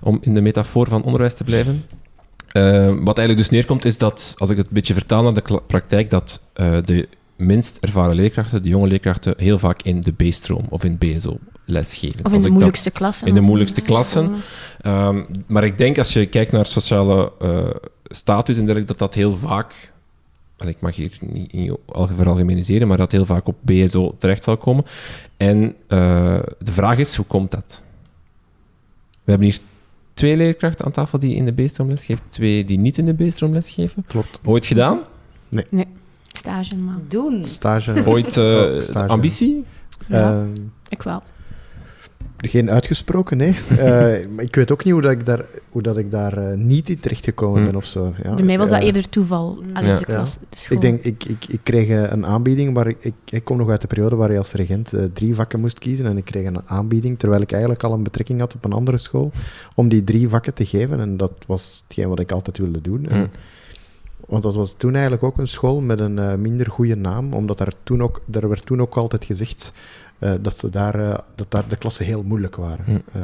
[0.00, 1.84] om in de metafoor van onderwijs te blijven.
[2.52, 5.60] Uh, wat eigenlijk dus neerkomt, is dat, als ik het een beetje vertaal naar de
[5.66, 7.08] praktijk, dat uh, de
[7.40, 12.24] minst ervaren leerkrachten, de jonge leerkrachten, heel vaak in de B-stroom of in BSO lesgeven.
[12.24, 13.26] Of in de moeilijkste klassen.
[13.26, 14.34] In de moeilijkste klassen.
[14.86, 17.70] Um, maar ik denk als je kijkt naar sociale uh,
[18.04, 19.92] status en dergelijke, dat dat heel vaak,
[20.66, 24.84] ik mag hier niet in veralgemeniseren, maar dat heel vaak op BSO terecht zal komen.
[25.36, 27.82] En uh, de vraag is, hoe komt dat?
[29.24, 29.58] We hebben hier
[30.14, 33.52] twee leerkrachten aan tafel die in de B-stroom lesgeven, twee die niet in de B-stroom
[33.52, 34.04] lesgeven.
[34.06, 34.40] Klopt.
[34.44, 35.00] Ooit gedaan?
[35.48, 35.64] Nee.
[35.70, 35.86] nee.
[36.32, 36.98] Stage, maar...
[37.08, 37.44] Doen.
[37.44, 38.06] Stage.
[38.06, 39.08] Ooit uh, oh, stage.
[39.08, 39.64] ambitie?
[40.06, 40.42] Ja, uh,
[40.88, 41.22] ik wel.
[42.36, 43.54] Geen uitgesproken, nee.
[43.70, 43.78] uh,
[44.34, 46.88] maar ik weet ook niet hoe dat ik daar, hoe dat ik daar uh, niet
[46.88, 47.64] in terechtgekomen hmm.
[47.64, 48.14] ben of zo.
[48.22, 48.34] Ja.
[48.34, 49.62] Bij mij was dat eerder toeval.
[49.72, 49.96] Aan ja.
[49.96, 53.44] de klas, de ik denk, ik, ik, ik kreeg een aanbieding waar ik, ik, ik
[53.44, 56.24] kom nog uit de periode waar je als regent drie vakken moest kiezen en ik
[56.24, 59.32] kreeg een aanbieding, terwijl ik eigenlijk al een betrekking had op een andere school,
[59.74, 63.08] om die drie vakken te geven en dat was hetgeen wat ik altijd wilde doen.
[63.08, 63.30] En.
[64.30, 67.60] Want dat was toen eigenlijk ook een school met een uh, minder goede naam, omdat
[67.60, 69.72] er, toen ook, er werd toen ook altijd gezegd
[70.18, 72.84] uh, dat, ze daar, uh, dat daar de klassen heel moeilijk waren.
[72.84, 73.18] Hm.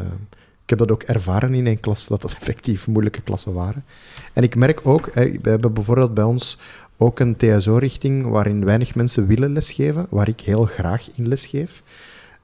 [0.62, 3.84] ik heb dat ook ervaren in een klas, dat dat effectief moeilijke klassen waren.
[4.32, 6.58] En ik merk ook, we hebben bijvoorbeeld bij ons
[6.96, 11.82] ook een TSO-richting waarin weinig mensen willen lesgeven, waar ik heel graag in lesgeef.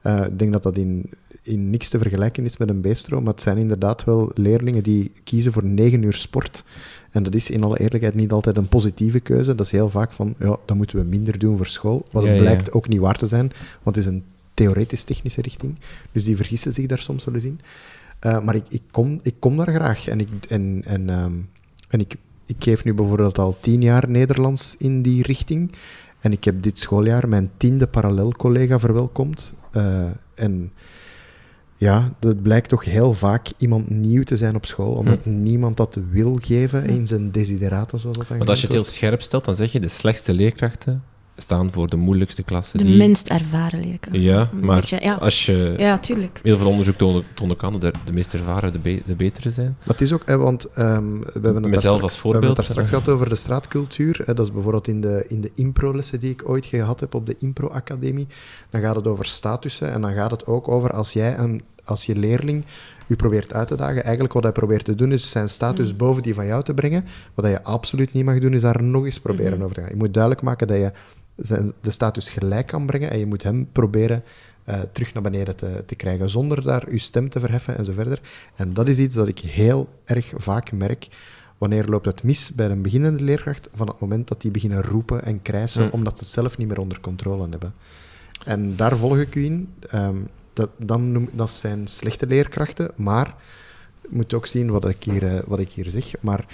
[0.03, 1.09] ik denk dat dat in
[1.43, 5.11] in niks te vergelijken is met een B-stroom, maar het zijn inderdaad wel leerlingen die
[5.23, 6.63] kiezen voor negen uur sport.
[7.13, 9.55] En dat is in alle eerlijkheid niet altijd een positieve keuze.
[9.55, 12.05] Dat is heel vaak van, ja, dan moeten we minder doen voor school.
[12.11, 12.39] Wat Ja, ja.
[12.39, 13.51] blijkt ook niet waar te zijn,
[13.83, 15.75] want het is een theoretisch-technische richting.
[16.11, 17.59] Dus die vergissen zich daar soms wel eens in.
[18.19, 20.07] Eh, maar ik, ik, kom, ik kom daar graag.
[20.07, 21.33] En, ik, en, en, ehm,
[21.87, 25.71] en ik, ik geef nu bijvoorbeeld al tien jaar Nederlands in die richting.
[26.19, 29.53] En ik heb dit schooljaar mijn tiende parallelcollega verwelkomd.
[29.71, 30.71] Eh, en
[31.83, 35.97] ja, dat blijkt toch heel vaak iemand nieuw te zijn op school, omdat niemand dat
[36.09, 39.45] wil geven in zijn desiderata, zoals dat dan Want als je het heel scherp stelt,
[39.45, 41.03] dan zeg je de slechtste leerkrachten
[41.37, 42.77] staan voor de moeilijkste klassen.
[42.77, 42.97] De die...
[42.97, 44.21] minst ervaren leerkrachten.
[44.21, 45.13] Ja, maar beetje, ja.
[45.13, 45.75] als je...
[45.77, 46.39] ja, tuurlijk.
[46.43, 49.77] Heel veel onderzoek toonde, toonde aan dat de, meest ervaren de, be- de betere zijn.
[49.85, 52.89] Dat is ook, hè, want ehm, we hebben het Mezelf daar straks, we daar straks
[52.89, 52.95] hè.
[52.95, 54.21] gehad over de straatcultuur.
[54.25, 57.25] Hè, dat is bijvoorbeeld in de, in de impro-lessen die ik ooit gehad heb op
[57.25, 58.27] de Impro-academie.
[58.69, 62.05] Dan gaat het over statussen en dan gaat het ook over als jij een, als
[62.05, 62.63] je leerling
[63.07, 64.03] u probeert uit te dagen.
[64.03, 67.05] Eigenlijk wat hij probeert te doen is zijn status boven die van jou te brengen.
[67.33, 69.89] Wat je absoluut niet mag doen is daar nog eens proberen over te gaan.
[69.89, 70.91] Je moet duidelijk maken dat je
[71.35, 74.23] zijn, de status gelijk kan brengen en je moet hem proberen
[74.63, 77.91] eh, terug naar beneden te, te krijgen, zonder daar uw stem te verheffen en zo
[77.91, 78.21] verder.
[78.55, 81.07] En dat is iets dat ik heel erg vaak merk.
[81.57, 83.69] Wanneer loopt het mis bij een beginnende leerkracht?
[83.75, 85.89] Van het moment dat die beginnen roepen en krijsen, Mm.
[85.91, 87.73] omdat ze het zelf niet meer onder controle hebben.
[88.45, 89.73] En daar volg ik u in.
[89.89, 90.17] Ehm,
[90.53, 93.35] dat, dan noem, dat zijn slechte leerkrachten, maar
[94.01, 96.11] je moet ook zien wat ik hier, eh, wat ik hier zeg.
[96.19, 96.45] Maar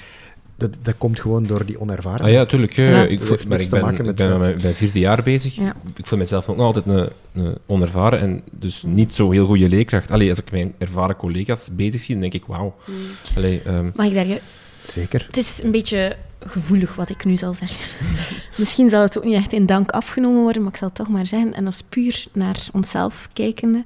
[0.60, 2.30] dat, dat komt gewoon door die onervarenheid.
[2.36, 2.72] Ah ja, tuurlijk.
[2.72, 3.04] Ja.
[3.04, 5.56] Ik, voel, maar ik ben, ik ben mijn, vierde jaar bezig.
[5.56, 5.76] Ja.
[5.96, 9.70] Ik voel mezelf ook nog altijd een, een onervaren en dus niet zo heel goede
[9.70, 10.12] leerkracht.
[10.12, 12.76] Allee, als ik mijn ervaren collega's bezig zie, dan denk ik, wauw.
[13.36, 14.28] Allee, ehm, Mag ik daar...
[14.28, 14.42] je-
[14.92, 15.24] Zeker.
[15.28, 17.80] Het is een beetje gevoelig wat ik nu zal zeggen.
[18.58, 21.10] Misschien zal het ook niet echt in dank afgenomen worden, maar ik zal het toch
[21.10, 21.54] maar zeggen.
[21.54, 23.84] En als puur naar onszelf kijkende,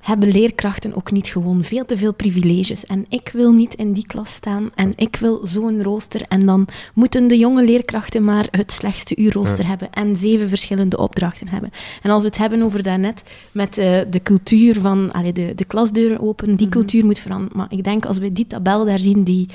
[0.00, 2.86] hebben leerkrachten ook niet gewoon veel te veel privileges.
[2.86, 6.22] En ik wil niet in die klas staan en ik wil zo'n rooster.
[6.28, 11.48] En dan moeten de jonge leerkrachten maar het slechtste uurrooster hebben en zeven verschillende opdrachten
[11.48, 11.70] hebben.
[12.02, 13.22] En als we het hebben over daarnet,
[13.52, 17.56] met eh, de cultuur van allee, de, de klasdeuren open, die cultuur moet veranderen.
[17.56, 19.48] Maar ik denk als we die tabel daar zien, die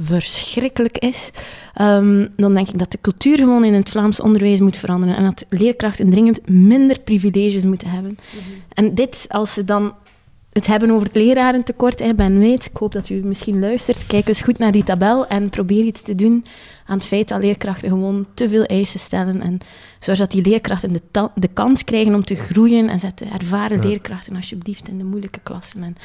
[0.00, 1.30] verschrikkelijk is,
[1.74, 5.24] ehm, dan denk ik dat de cultuur gewoon in het Vlaams onderwijs moet veranderen en
[5.24, 8.18] dat leerkrachten dringend minder privileges moeten hebben.
[8.68, 9.94] En dit, als ze dan
[10.52, 14.28] het hebben over het lerarentekort, hè, Ben weet, ik hoop dat u misschien luistert, kijk
[14.28, 16.44] eens goed naar die tabel en probeer iets te doen
[16.86, 19.58] aan het feit dat leerkrachten gewoon te veel eisen stellen en
[19.98, 24.36] zodat die leerkrachten de, de kans krijgen om te groeien en zet de ervaren leerkrachten
[24.36, 25.96] alsjeblieft in de moeilijke klassen en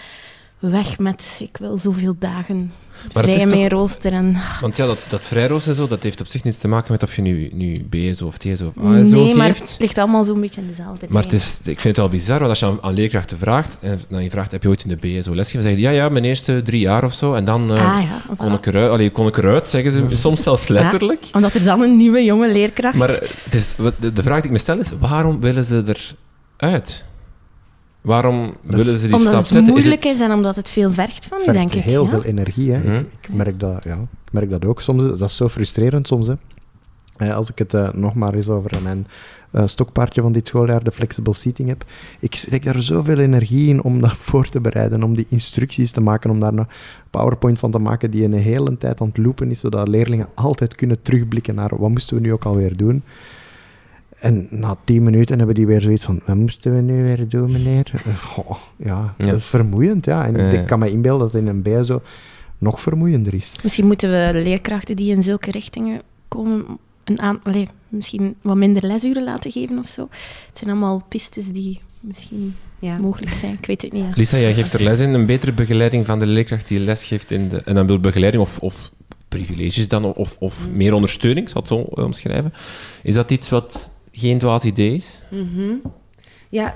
[0.70, 2.72] weg met ik wil zoveel dagen
[3.14, 5.76] Maar het vrij is in toch- mijn rooster en want ja, dat, dat vrijroos en
[5.76, 8.38] zo, dat heeft op zich niets te maken met of je nu, nu BSO of
[8.38, 9.70] TSO of ASO nee, maar geeft.
[9.72, 12.38] het ligt allemaal zo'n beetje in dezelfde Maar het is, ik vind het wel bizar,
[12.40, 14.90] want als je aan, aan leerkrachten vraagt, en dan je vraagt, heb je ooit in
[14.90, 15.54] de BSO lesgegeven?
[15.54, 17.34] Dan zeg je, ja, ja, mijn eerste drie jaar of zo.
[17.34, 20.44] En dan eh, ah ja, kon, ik eruit, allee, kon ik eruit, zeggen ze soms
[20.44, 21.26] zelfs letterlijk.
[21.34, 24.36] omdat er dan een nieuwe jonge leerkracht Maar eh, het is, wat- de, de vraag
[24.38, 25.96] die ik me stel is, waarom willen ze
[26.58, 27.04] eruit?
[28.06, 29.74] Waarom willen ze die omdat stap het zetten?
[29.74, 31.84] moeilijk het- is, en omdat het veel vergt van vergt denk ik.
[31.84, 32.10] heel ja.
[32.10, 32.72] veel energie.
[32.72, 32.94] Hè.
[32.98, 35.04] Ik, ik, merk dat, ja, ik merk dat ook soms.
[35.04, 36.28] Dat is zo frustrerend soms.
[36.28, 36.34] Hè.
[37.18, 39.08] Eh, als ik het eh, nog maar eens over mijn
[39.52, 41.86] eh, stokpaardje van dit schooljaar, de flexible seating, heb.
[42.20, 46.02] Ik steek daar zoveel energie in om dat voor te bereiden, om die instructies te
[46.02, 46.68] maken, om daar een
[47.10, 50.76] PowerPoint van te maken die een hele tijd aan het loopen is, zodat leerlingen altijd
[50.76, 53.04] kunnen terugblikken naar wat moesten we nu ook alweer doen.
[54.16, 57.52] En na tien minuten hebben die weer zoiets van, wat moesten we nu weer doen,
[57.52, 57.92] meneer?
[58.34, 59.26] Goh, ja, Ja.
[59.26, 60.26] dat is vermoeiend, ja.
[60.26, 60.60] En Ja, ja.
[60.60, 62.02] ik kan me inbeelden dat het in een BSO
[62.58, 63.54] nog vermoeiender is.
[63.64, 66.66] Misschien moeten we de leerkrachten die in zulke richtingen komen,
[67.04, 67.40] een aan,
[67.90, 70.08] misschien wat minder lesuren laten geven of zo.
[70.48, 72.98] Het zijn allemaal pistes die misschien Ja.
[73.02, 73.54] mogelijk zijn.
[73.54, 74.04] Ik weet het niet.
[74.04, 74.12] Ja.
[74.16, 77.32] Lisa, jij geeft er les in, een betere begeleiding van de leerkracht die les geeft
[77.32, 77.62] in de...
[77.62, 78.92] En dan wil begeleiding of, of
[79.30, 82.54] privileges dan, of, of meer ondersteuning, ik zal het zo eh, omschrijven.
[83.04, 85.22] Is dat iets wat geen dwaas idee is?
[85.30, 85.76] Mhm.
[86.50, 86.76] Ja,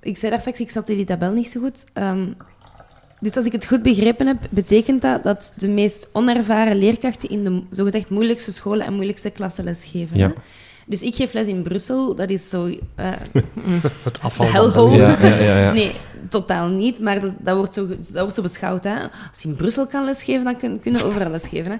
[0.00, 1.84] ik zei daar straks, ik snapte die tabel niet zo goed.
[1.92, 2.26] Ehm,
[3.20, 7.44] dus als ik het goed begrepen heb, betekent dat dat de meest onervaren leerkrachten in
[7.44, 10.16] de zogezegd moeilijkste scholen en moeilijkste klassen lesgeven.
[10.18, 10.26] Ja.
[10.28, 10.32] hè?
[10.86, 12.66] Dus ik geef les in Brussel, dat is zo...
[12.94, 13.10] eh,
[14.04, 14.90] Het afval.
[14.92, 15.58] Ja, ja, ja.
[15.58, 15.72] ja.
[15.72, 15.92] Nee,
[16.28, 17.00] totaal niet.
[17.00, 18.84] Maar dat, dat, wordt, zo, dat wordt zo beschouwd.
[18.84, 18.94] Hè.
[19.30, 21.72] Als je in Brussel kan lesgeven, dan kun, kun je overal lesgeven.
[21.72, 21.78] Hè.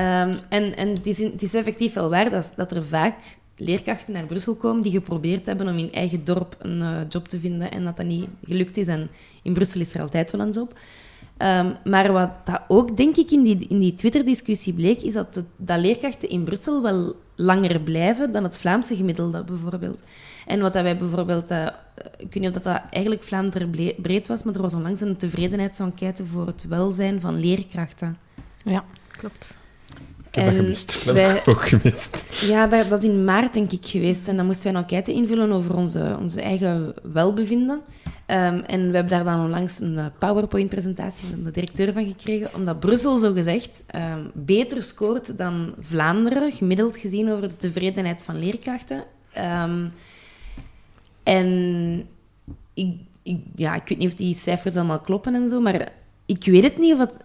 [0.00, 3.14] Ehm, en en het, is in- het is effectief wel waar dat, dat er vaak
[3.58, 7.38] leerkrachten naar Brussel komen die geprobeerd hebben om in eigen dorp een eh, job te
[7.38, 8.86] vinden en dat dat niet gelukt is.
[8.86, 9.08] En
[9.42, 10.78] in Brussel is er altijd wel een job.
[11.36, 15.34] Ehm, maar wat dat ook, denk ik, in die, in die Twitter-discussie bleek, is dat,
[15.34, 20.02] de, dat leerkrachten in Brussel wel langer blijven dan het Vlaamse gemiddelde, bijvoorbeeld.
[20.46, 21.50] En wat dat wij bijvoorbeeld...
[21.50, 21.66] eh,
[22.18, 23.70] ik weet niet of dat, dat eigenlijk Vlaanderen
[24.02, 28.16] breed was, maar er was onlangs een tevredenheidsenquête voor het welzijn van leerkrachten.
[28.64, 29.56] Ja, klopt.
[30.44, 31.04] Dat En gemist.
[31.04, 32.24] Dat wij- heb ik ook gemist.
[32.40, 34.28] ja, dat, dat is in maart, denk ik, geweest.
[34.28, 37.80] En dan moesten wij een enquête invullen over onze, onze eigen welbevinden.
[38.26, 42.54] Ehm, en we hebben daar dan onlangs een eh, PowerPoint-presentatie van de directeur van gekregen,
[42.54, 49.04] omdat Brussel, zogezegd, ehm beter scoort dan Vlaanderen, gemiddeld gezien over de tevredenheid van leerkrachten.
[49.32, 49.86] Ehm,
[51.22, 52.06] en
[52.74, 55.88] ik, ik, ja, ik weet niet of die cijfers allemaal kloppen en zo, maar
[56.26, 57.16] ik weet het niet of dat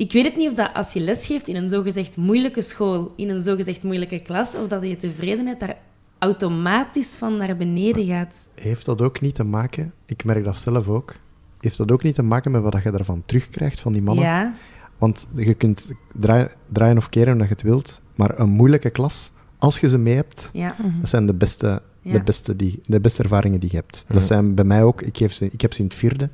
[0.00, 3.28] ik weet het niet of dat als je lesgeeft in een zogezegd moeilijke school, in
[3.28, 5.76] een zogezegd moeilijke klas, of dat je tevredenheid daar
[6.18, 8.48] automatisch van naar beneden gaat.
[8.54, 11.14] Heeft dat ook niet te maken, ik merk dat zelf ook,
[11.60, 14.24] heeft dat ook niet te maken met wat je daarvan terugkrijgt van die mannen?
[14.24, 14.54] Ja,
[14.98, 19.32] Want je kunt draaien, draaien of keren omdat je het wilt, maar een moeilijke klas,
[19.58, 22.12] als je ze mee hebt, ja, dat zijn de beste, Ja.
[22.12, 24.04] de beste, die, de beste ervaringen die je hebt.
[24.08, 24.14] Ja.
[24.14, 26.30] Dat zijn bij mij ook, ik, geef ze, ik heb ze in het vierde,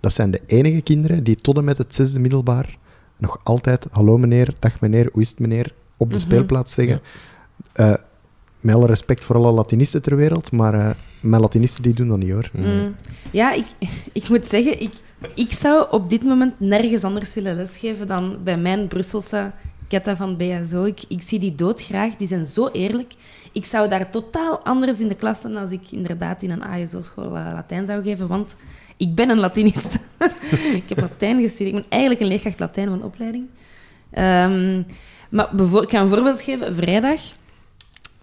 [0.00, 2.78] dat zijn de enige kinderen die tot en met het zesde middelbaar
[3.22, 6.26] nog altijd hallo meneer, dag meneer, hoe is het meneer, op de Mhm.
[6.26, 7.00] speelplaats zeggen.
[7.72, 7.94] Eh,
[8.60, 12.18] met alle respect voor alle Latinisten ter wereld, maar eh mijn Latinisten die doen dat
[12.18, 12.50] niet hoor.
[12.52, 12.94] Mm.
[13.32, 13.66] ja ik,
[14.20, 14.92] ik moet zeggen, ik,
[15.34, 19.50] ik zou op dit moment nergens anders willen lesgeven dan bij mijn Brusselse
[19.88, 20.84] Ketta van BSO.
[20.84, 23.12] Ik, ik zie die doodgraag, die zijn zo eerlijk.
[23.52, 27.36] Ik zou daar totaal anders in de klas zijn als ik inderdaad in een ASO-school
[27.36, 28.56] eh, Latijn zou geven, want
[29.02, 29.98] ik ben een Latinist.
[30.80, 31.76] ik heb Latijn gestudeerd.
[31.76, 33.46] Ik ben eigenlijk een leerkracht Latijn van opleiding.
[34.10, 34.82] Ehm,
[35.30, 35.48] maar
[35.82, 36.74] ik ga een voorbeeld geven.
[36.74, 37.20] Vrijdag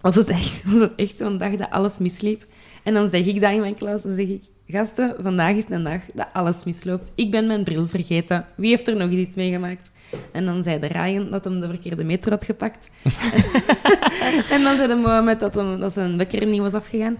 [0.00, 0.62] was het echt,
[0.96, 2.46] echt zo'n dag dat alles misliep.
[2.82, 4.02] En dan zeg ik dat in mijn klas.
[4.02, 7.12] Dan zeg ik, gasten, vandaag is een dag dat alles misloopt.
[7.14, 8.46] Ik ben mijn bril vergeten.
[8.54, 9.90] Wie heeft er nog iets meegemaakt?
[10.32, 12.90] En dan zei de Ryan dat hem de verkeerde metro had gepakt.
[14.54, 17.18] en dan zei de Mohammed dat, dat zijn wekker niet was afgegaan.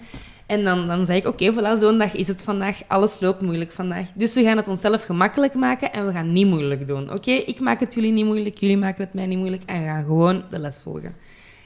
[0.51, 2.80] En dan, dan zei ik, oké, voilà, zo'n dag is het vandaag.
[2.86, 4.07] Alles loopt moeilijk vandaag.
[4.14, 7.12] Dus we gaan het onszelf gemakkelijk maken en we gaan niet moeilijk doen.
[7.12, 9.86] Oké, ik maak het jullie niet moeilijk, jullie maken het mij niet moeilijk en we
[9.86, 11.14] gaan gewoon de les volgen.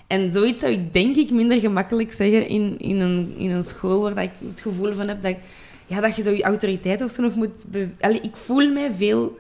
[0.06, 4.00] En zoiets zou ik denk ik minder gemakkelijk zeggen in, in, een, in een school
[4.00, 5.38] waar dat ik het gevoel van heb dat, ik,
[5.86, 7.64] ja, dat je zo je autoriteit of zo nog moet...
[8.00, 9.38] Allee, ik voel mij veel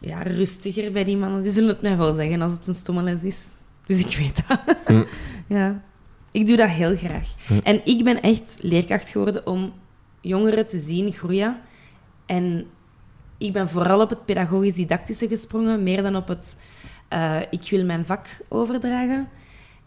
[0.00, 1.42] ja, rustiger bij die mannen.
[1.42, 3.50] Die zullen het mij wel zeggen als het een stomme les is.
[3.86, 4.76] Dus ik weet dat.
[4.86, 5.02] Hm.
[5.56, 5.82] ja.
[6.34, 7.28] Ik doe dat heel graag.
[7.46, 7.58] Hm.
[7.62, 9.72] En ik ben echt leerkracht geworden om
[10.20, 11.60] jongeren te zien groeien.
[12.26, 12.66] En
[13.38, 16.56] ik ben vooral op het pedagogisch-didactische gesprongen, meer dan op het
[17.08, 19.28] eh, ik wil mijn vak overdragen.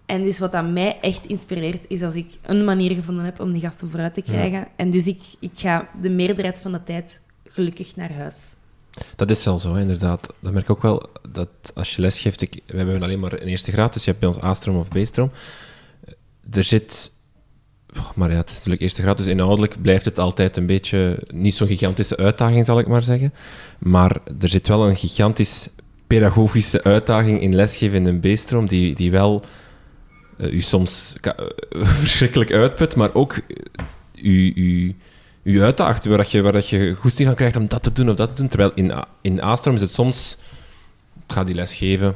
[0.06, 3.52] En dus wat dat mij echt inspireert, is als ik een manier gevonden heb om
[3.52, 4.68] die gasten vooruit te krijgen.
[4.76, 8.56] En dus ik, ik ga de meerderheid van de tijd gelukkig naar huis.
[9.16, 10.28] Dat is wel zo, inderdaad.
[10.39, 12.41] Dat merk ik ook wel, dat als je lesgeeft...
[12.41, 14.88] Ik, we hebben alleen maar een eerste graad, dus je hebt bij ons A-stroom of
[14.88, 15.32] B-stroom.
[16.52, 17.12] Er zit...
[17.98, 21.24] oh, Maar ja, het is natuurlijk eerste graad, dus inhoudelijk blijft het altijd een beetje...
[21.34, 23.34] Niet zo'n gigantische uitdaging, zal ik maar zeggen.
[23.80, 25.70] Maar er zit wel een gigantisch
[26.08, 29.43] pedagogische uitdaging in lesgeven in een B-stroom, die, die wel
[30.38, 31.18] eh, u soms
[32.02, 34.54] verschrikkelijk uitput, maar ook eh, u...
[34.56, 34.95] u
[35.48, 38.10] u uitdaagt, waar, dat je, waar dat je goesting van krijgt om dat te doen
[38.10, 38.48] of dat te doen.
[38.48, 40.38] Terwijl in, in A-stroom is het soms,
[41.16, 42.16] ik ga die les geven,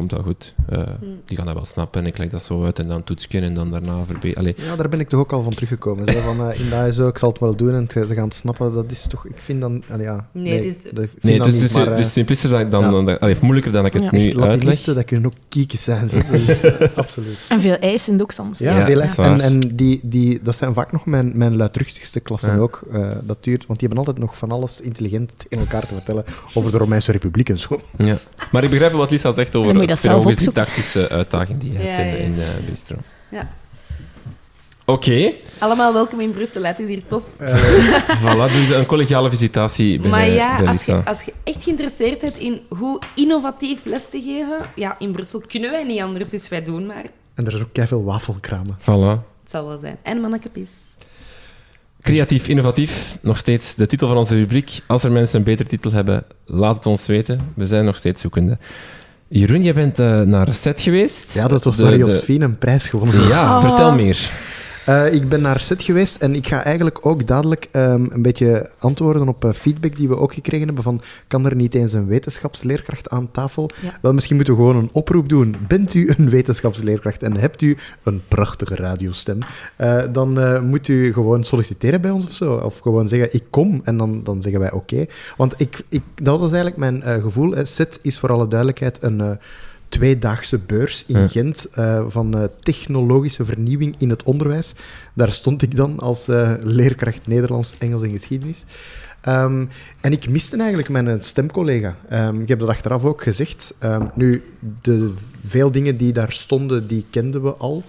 [0.00, 0.54] komt wel goed.
[0.68, 0.78] Eh,
[1.24, 3.54] Die gaan dat wel snappen en ik leg dat zo uit en dan toetsken en
[3.54, 4.54] dan daarna verbeteren.
[4.56, 6.12] Ja, daar ben ik toch ook al van teruggekomen.
[6.12, 8.14] Zo, van, eh, in dat is zo, ik zal het wel doen en het- ze
[8.14, 8.74] gaan het snappen.
[8.74, 11.52] Dat is toch, ik vind dan, allee, ja, Nee, het is- dat- Nee, dat dus
[11.52, 12.90] niet, het is, maar, het eh, is dan, dan, ja.
[12.90, 14.08] dan allee, of moeilijker dan ik het Ja.
[14.12, 14.54] nu echt uitleg.
[14.54, 16.08] Latinisten, dat kunnen ook kiekjes zijn.
[16.08, 16.16] Zo.
[16.30, 17.38] Dat is, eh, absoluut.
[17.48, 18.58] En veel eisend ook soms.
[18.58, 19.32] Ja, Ja, veel dat is waar.
[19.32, 22.58] En, en die, die, dat zijn vaak nog mijn, mijn luidruchtigste klassen Ja.
[22.58, 22.82] ook.
[22.92, 26.24] Eh, dat duurt, want die hebben altijd nog van alles intelligent in elkaar te vertellen
[26.54, 27.80] over de Romeinse Republiek en zo.
[27.98, 28.18] Ja.
[28.52, 32.04] Maar ik begrijp wat Lisa zegt over Dat zelf pedagogisch-didactische uitdaging die je hebt in,
[32.04, 32.14] ja.
[32.14, 33.02] in de B-stroom.
[33.28, 33.48] Ja.
[34.84, 37.22] Oké, Allemaal welkom in Brussel, het is hier tof.
[38.22, 42.20] voilà, dus een collegiale visitatie bij, maar bij ja, als je, als je echt geïnteresseerd
[42.20, 46.48] bent in hoe innovatief les te geven, ja, in Brussel kunnen wij niet anders, dus
[46.48, 47.04] wij doen maar.
[47.34, 48.78] En er is ook veel wafelkramen.
[48.80, 49.24] Voilà.
[49.40, 49.98] Het zal wel zijn.
[50.02, 50.70] En mannekepis.
[52.00, 54.80] Creatief, innovatief, nog steeds de titel van onze rubriek.
[54.86, 57.52] Als er mensen een betere titel hebben, laat het ons weten.
[57.54, 58.58] We zijn nog steeds zoekende.
[59.32, 61.34] Jeroen, jij bent eh, naar Set geweest.
[61.34, 63.28] Ja, dat was De- waar de- Josephine een prijs gewonnen heeft.
[63.28, 63.60] Ja, Oh.
[63.66, 64.30] vertel meer.
[64.90, 68.70] Eh, ik ben naar set geweest en ik ga eigenlijk ook dadelijk ehm, een beetje
[68.78, 72.06] antwoorden op uh, feedback die we ook gekregen hebben van kan er niet eens een
[72.06, 73.70] wetenschapsleerkracht aan tafel?
[73.82, 73.98] Ja.
[74.02, 75.56] Wel, misschien moeten we gewoon een oproep doen.
[75.68, 79.38] Bent u een wetenschapsleerkracht en hebt u een prachtige radiostem?
[79.78, 82.54] Uh, dan moet u gewoon solliciteren bij ons of zo.
[82.54, 83.80] Of gewoon zeggen, ik kom.
[83.84, 84.94] En dan, dan zeggen wij oké.
[84.94, 85.08] Okay.
[85.36, 87.54] Want ik, ik, dat was eigenlijk mijn gevoel.
[87.62, 89.38] Set is voor alle duidelijkheid een
[89.90, 94.74] tweedaagse beurs in Gent uh, van uh, technologische vernieuwing in het onderwijs.
[95.14, 98.64] Daar stond ik dan als uh, leerkracht Nederlands, Engels en geschiedenis.
[99.28, 99.68] Um,
[100.00, 101.96] en ik miste eigenlijk mijn stemcollega.
[102.12, 103.74] Um, ik heb dat achteraf ook gezegd.
[103.84, 104.42] Um, nu,
[104.82, 105.12] de
[105.46, 107.84] veel dingen die daar stonden, die kenden we al.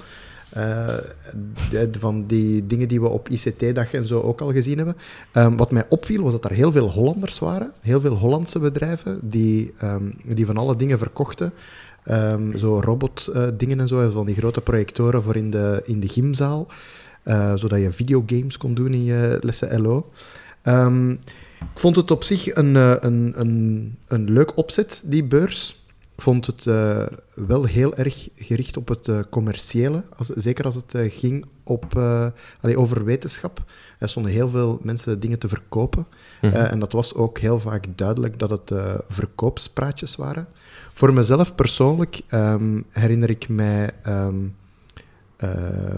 [0.53, 4.95] De, van die dingen die we op ICT-dag en zo ook al gezien hebben.
[5.33, 9.19] Um, wat mij opviel was dat er heel veel Hollanders waren, heel veel Hollandse bedrijven
[9.21, 11.53] die, um, die van alle dingen verkochten.
[12.05, 16.07] Um, zo robotdingen uh, en zo, van die grote projectoren voor in de, in de
[16.07, 16.67] gymzaal,
[17.23, 20.11] uh, zodat je videogames kon doen in je lessen LO.
[21.73, 25.80] Ik vond het op zich een, een, een, een leuk opzet, die beurs.
[26.21, 27.03] Vond het uh,
[27.33, 31.95] wel heel erg gericht op het uh, commerciële, als, zeker als het uh, ging op,
[32.61, 33.63] allee, over wetenschap.
[33.99, 36.07] Er stonden heel veel mensen dingen te verkopen.
[36.41, 36.61] Mm -hmm.
[36.61, 38.71] en dat was ook heel vaak duidelijk dat het
[39.07, 40.47] verkoopspraatjes waren.
[40.93, 43.89] Voor mezelf persoonlijk um, herinner ik mij.
[44.07, 44.55] Um,
[45.43, 45.49] uh,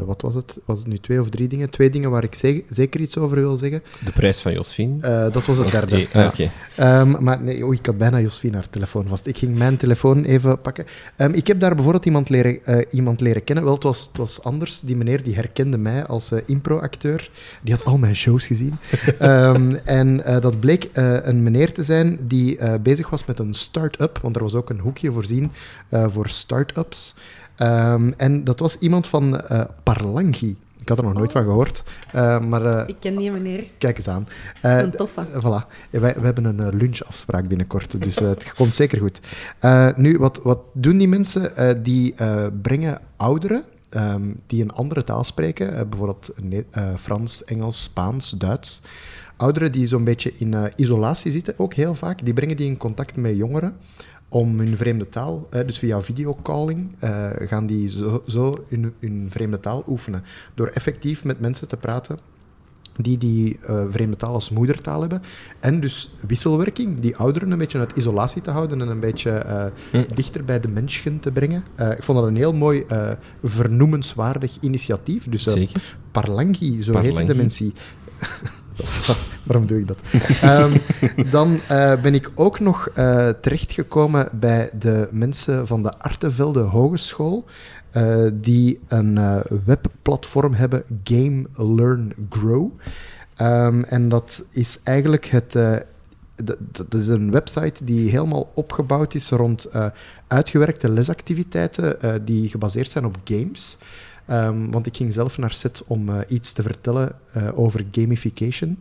[0.06, 0.60] wat was het?
[0.66, 1.70] Was het nu twee of drie dingen?
[1.70, 3.84] Twee dingen waar ik zeker iets over wil zeggen.
[4.06, 4.96] De prijs van Josephine?
[4.98, 5.98] Uh, dat was het derde.
[6.02, 6.52] E ah, okay.
[7.00, 9.26] um, maar nee, oh, ik had bijna Josephine haar telefoon vast.
[9.26, 10.86] Ik ging mijn telefoon even pakken.
[11.32, 13.64] ik heb daar bijvoorbeeld iemand leren, uh, iemand leren kennen.
[13.64, 14.80] Wel, het was, het was anders.
[14.80, 17.30] Die meneer die herkende mij als impro-acteur.
[17.62, 18.78] Die had al mijn shows gezien.
[20.00, 24.20] en dat bleek een meneer te zijn die bezig was met een start-up.
[24.22, 25.52] Want er was ook een hoekje voorzien
[25.90, 27.16] voor start-ups.
[27.58, 30.58] Um, en dat was iemand van uh, Parlangi.
[30.78, 31.84] Ik had er nog nooit van gehoord.
[32.16, 33.64] Uh, maar, uh, ik ken die meneer.
[33.78, 34.28] Kijk eens aan.
[34.62, 35.26] een toffe.
[35.28, 35.90] Voilà.
[35.90, 39.20] We hebben een lunchafspraak binnenkort, dus het komt zeker goed.
[39.96, 41.84] nu, wat, wat doen die mensen?
[41.84, 42.14] die
[42.62, 46.34] brengen ouderen um, die een andere taal spreken, bijvoorbeeld
[46.98, 48.82] Frans, Engels, Spaans, Duits.
[49.38, 53.16] Ouderen die zo'n beetje in isolatie zitten, ook heel vaak, die brengen die in contact
[53.16, 53.76] met jongeren
[54.34, 59.60] om hun vreemde taal, dus via videocalling, uh, gaan die zo, zo hun, hun, vreemde
[59.60, 60.24] taal oefenen.
[60.54, 62.18] Door effectief met mensen te praten
[62.96, 65.22] die die uh, vreemde taal als moedertaal hebben.
[65.60, 69.66] En dus wisselwerking, die ouderen een beetje uit isolatie te houden en een beetje uh,
[69.92, 70.14] hm.
[70.14, 71.64] dichter bij de mensen te brengen.
[71.78, 72.86] ik vond dat een heel mooi
[73.44, 75.30] vernoemenswaardig initiatief.
[75.30, 75.48] Dus
[76.12, 77.18] Parlangi, zo Parlangi.
[77.18, 77.74] heet de mensen.
[79.44, 80.00] Waarom doe ik dat?
[80.44, 80.82] um,
[81.32, 87.46] dan uh, ben ik ook nog uh, terechtgekomen bij de mensen van de Artevelde Hogeschool,
[87.98, 92.72] uh, die een webplatform hebben, Game Learn Grow.
[93.42, 95.58] Um, en dat is eigenlijk het.
[96.72, 99.70] Dat is een website die helemaal opgebouwd is rond
[100.28, 103.78] uitgewerkte lesactiviteiten die gebaseerd zijn op games.
[104.30, 108.80] Um, want ik ging zelf naar set om uh, iets te vertellen uh, over gamification.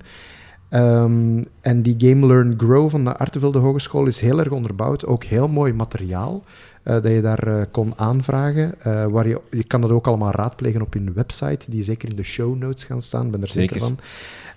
[0.71, 5.07] Um, en die Game Learn Grow van de Artevelde Hogeschool is heel erg onderbouwd.
[5.07, 6.45] Ook heel mooi materiaal
[6.85, 8.75] uh, dat je daar kon aanvragen.
[9.11, 12.23] waar je, je kan dat ook allemaal raadplegen op hun website, die zeker in de
[12.23, 13.97] show notes gaan staan, ben er zeker, zeker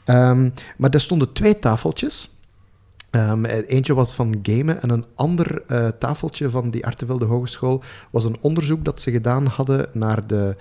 [0.03, 0.15] van.
[0.15, 2.34] Um, maar er stonden twee tafeltjes.
[3.15, 8.25] Um, eentje was van gamen en een ander uh, tafeltje van die Artevelde Hogeschool was
[8.25, 10.55] een onderzoek dat ze gedaan hadden naar de...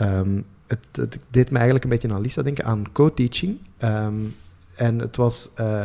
[0.00, 3.58] Um, het, het, deed me eigenlijk een beetje aan Lisa denken, aan co-teaching.
[3.84, 4.34] Um,
[4.76, 5.50] en het was...
[5.60, 5.84] Uh,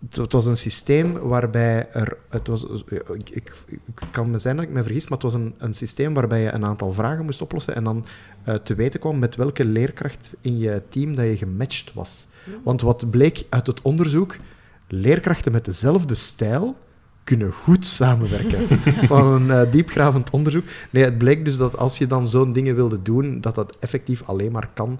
[0.00, 2.16] het, het, was een systeem waarbij er...
[2.28, 2.66] Het was,
[3.14, 3.80] ik, ik, ik,
[4.10, 6.52] kan me zijn dat ik me vergis, maar het was een, een systeem waarbij je
[6.52, 8.06] een aantal vragen moest oplossen en dan
[8.48, 12.26] uh, te weten kwam met welke leerkracht in je team dat je gematcht was.
[12.62, 14.36] Want wat bleek uit het onderzoek
[14.88, 16.76] leerkrachten met dezelfde stijl
[17.24, 18.66] kunnen goed samenwerken.
[19.08, 20.64] Van een uh, diepgravend onderzoek.
[20.90, 24.22] Nee, het bleek dus dat als je dan zo'n dingen wilde doen, dat dat effectief
[24.22, 24.98] alleen maar kan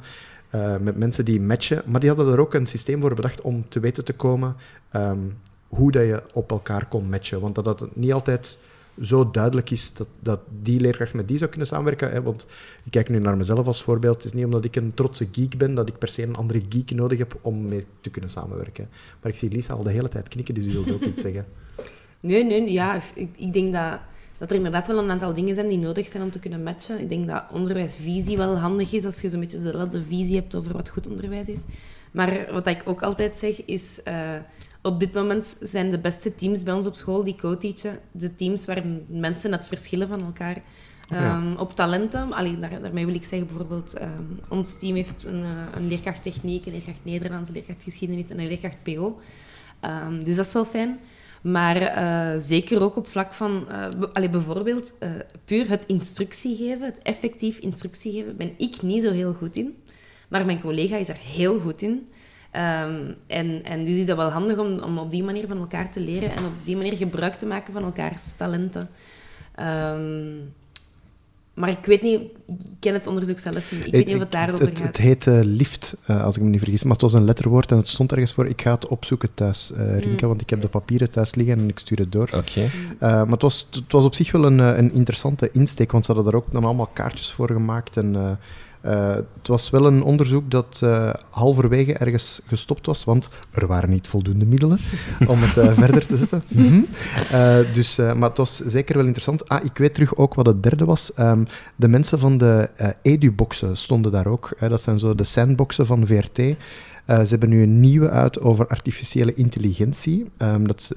[0.54, 1.82] uh, met mensen die matchen.
[1.86, 4.56] Maar die hadden er ook een systeem voor bedacht om te weten te komen
[4.92, 5.36] um,
[5.68, 7.40] hoe dat je op elkaar kon matchen.
[7.40, 8.58] Want dat dat niet altijd
[9.00, 12.10] zo duidelijk is dat, dat die leerkracht met die zou kunnen samenwerken.
[12.10, 12.22] Hè?
[12.22, 12.46] Want
[12.84, 14.14] ik kijk nu naar mezelf als voorbeeld.
[14.14, 16.62] Het is niet omdat ik een trotse geek ben dat ik per se een andere
[16.68, 18.88] geek nodig heb om mee te kunnen samenwerken.
[19.20, 21.46] Maar ik zie Lisa al de hele tijd knikken, dus u wilt ook iets zeggen.
[22.20, 23.00] Nee, nee, ja.
[23.14, 23.98] Ik, ik denk dat,
[24.38, 27.00] dat er inderdaad wel een aantal dingen zijn die nodig zijn om te kunnen matchen.
[27.00, 30.72] Ik denk dat onderwijsvisie wel handig is als je zo'n beetje dezelfde visie hebt over
[30.72, 31.64] wat goed onderwijs is.
[32.10, 34.00] Maar wat ik ook altijd zeg is...
[34.08, 34.34] Uh,
[34.84, 38.64] op dit moment zijn de beste teams bij ons op school die co-teachen de teams
[38.64, 40.62] waar mensen het verschillen van elkaar
[41.08, 41.16] Ja.
[41.16, 45.42] Ehm, Op talenten, allee, daar, daarmee wil ik zeggen bijvoorbeeld, ehm, ons team heeft een,
[45.42, 49.20] eh, een leerkracht techniek, een leerkracht Nederlands, een leerkracht geschiedenis en een leerkracht PO.
[49.80, 50.98] Ehm, dus dat is wel fijn.
[51.42, 53.66] Maar eh, zeker ook op vlak van,
[54.12, 54.92] allee, bijvoorbeeld,
[55.44, 59.76] puur het instructie geven, het effectief instructie geven, ben ik niet zo heel goed in.
[60.28, 62.08] Maar mijn collega is er heel goed in.
[62.54, 65.90] Ehm, en, en dus is dat wel handig om, om op die manier van elkaar
[65.90, 68.88] te leren en op die manier gebruik te maken van elkaars talenten.
[69.54, 70.32] Ehm,
[71.54, 73.86] maar ik weet niet, ik ken het onderzoek zelf niet.
[73.86, 74.86] Ik weet niet of het daarover het, gaat.
[74.86, 77.70] het heet eh, lift, eh, als ik me niet vergis, maar het was een letterwoord
[77.70, 78.46] en het stond ergens voor.
[78.46, 80.28] Ik ga het opzoeken thuis, eh Rinke, Mm.
[80.28, 82.28] want ik heb de papieren thuis liggen en ik stuur het door.
[82.32, 82.60] Oké.
[82.60, 86.04] Eh, maar het was, het was op zich wel een, eh, een interessante insteek, want
[86.04, 87.96] ze hadden daar ook dan allemaal kaartjes voor gemaakt.
[87.96, 88.38] En,
[88.84, 93.90] eh, het was wel een onderzoek dat eh, halverwege ergens gestopt was, want er waren
[93.90, 94.78] niet voldoende middelen
[95.26, 96.42] om het eh, verder te zetten.
[96.54, 96.82] Mhm.
[97.72, 99.48] Dus, maar het was zeker wel interessant.
[99.48, 101.12] Ah, ik weet terug ook wat het derde was.
[101.14, 101.44] Ehm,
[101.76, 102.70] de mensen van de
[103.02, 104.52] edu-boxen stonden daar ook.
[104.58, 104.68] hè.
[104.68, 106.36] dat zijn zo de sandboxen van VRT.
[107.06, 110.30] Ze hebben nu een nieuwe uit over artificiële intelligentie.
[110.36, 110.90] Ehm, dat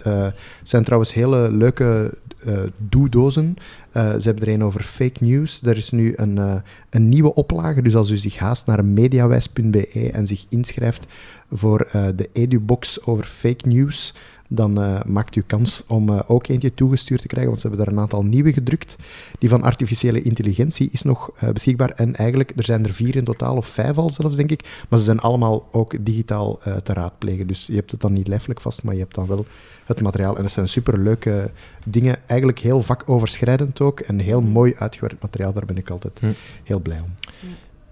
[0.63, 2.13] zijn trouwens hele leuke
[2.45, 3.55] eh doedozen.
[3.97, 5.61] Eh, ze hebben er een over fake news.
[5.61, 6.55] Er is nu een, eh,
[6.89, 7.81] een nieuwe oplage.
[7.81, 11.05] Dus als u zich haast naar mediawijs.be en zich inschrijft
[11.51, 14.13] voor eh, de EduBox over fake news,
[14.49, 18.01] dan maakt u kans om ook eentje toegestuurd te krijgen, want ze hebben daar een
[18.01, 18.95] aantal nieuwe gedrukt.
[19.39, 21.89] Die van artificiële intelligentie is nog beschikbaar.
[21.89, 24.85] En eigenlijk, er zijn er vier in totaal, of vijf al zelfs, denk ik.
[24.89, 27.47] Maar ze zijn allemaal ook digitaal te raadplegen.
[27.47, 29.45] Dus je hebt het dan niet lijfelijk vast, maar je hebt dan wel
[29.87, 30.35] het materiaal.
[30.37, 31.51] En dat zijn superleuke
[31.85, 32.17] dingen.
[32.27, 33.99] Eigenlijk heel vakoverschrijdend ook.
[33.99, 35.53] En heel mooi uitgewerkt materiaal.
[35.53, 36.27] Daar ben ik altijd Hm.
[36.63, 37.13] heel blij om.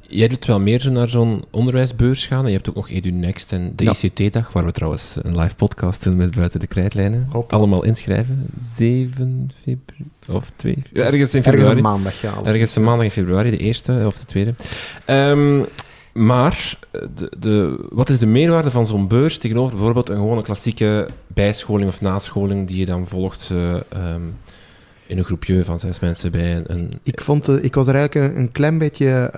[0.08, 2.42] Jij doet wel meer zo naar zo'n onderwijsbeurs gaan.
[2.44, 3.94] En je hebt ook nog EduNext en de Ja.
[4.02, 7.30] ICT-dag, waar we trouwens een live podcast doen met Buiten de Krijtlijnen.
[7.48, 8.46] Allemaal inschrijven.
[8.60, 10.74] 7 februari of 2?
[10.94, 11.76] Ja, ergens in Ergens februari.
[11.78, 12.32] een maandag, ja.
[12.32, 12.52] alles.
[12.52, 14.54] Ergens een maandag in februari, de eerste of de tweede.
[15.06, 15.60] Ehm,
[16.18, 20.42] maar eh, de, de, wat is de meerwaarde van zo'n beurs tegenover bijvoorbeeld een gewone
[20.42, 24.22] klassieke bijscholing of nascholing die je dan volgt eh, ehm,
[25.08, 26.92] in een groepje van zes mensen bij een...
[27.04, 29.32] Ik, vond, eh, ik was er eigenlijk een, klein beetje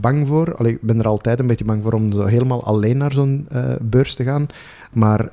[0.00, 0.54] bang voor.
[0.54, 3.48] Allee, ik ben er altijd een beetje bang voor om zo helemaal alleen naar zo'n
[3.80, 4.46] beurs te gaan.
[4.92, 5.30] Maar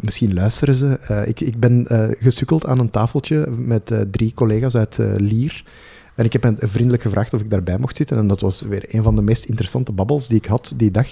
[0.00, 0.98] misschien luisteren ze.
[1.26, 1.86] Ik, ik ben
[2.18, 5.64] gesukkeld aan een tafeltje met drie collega's uit Lier.
[6.16, 8.18] En ik heb hen vriendelijk gevraagd of ik daarbij mocht zitten.
[8.18, 11.08] En dat was weer een van de meest interessante babbels die ik had die dag.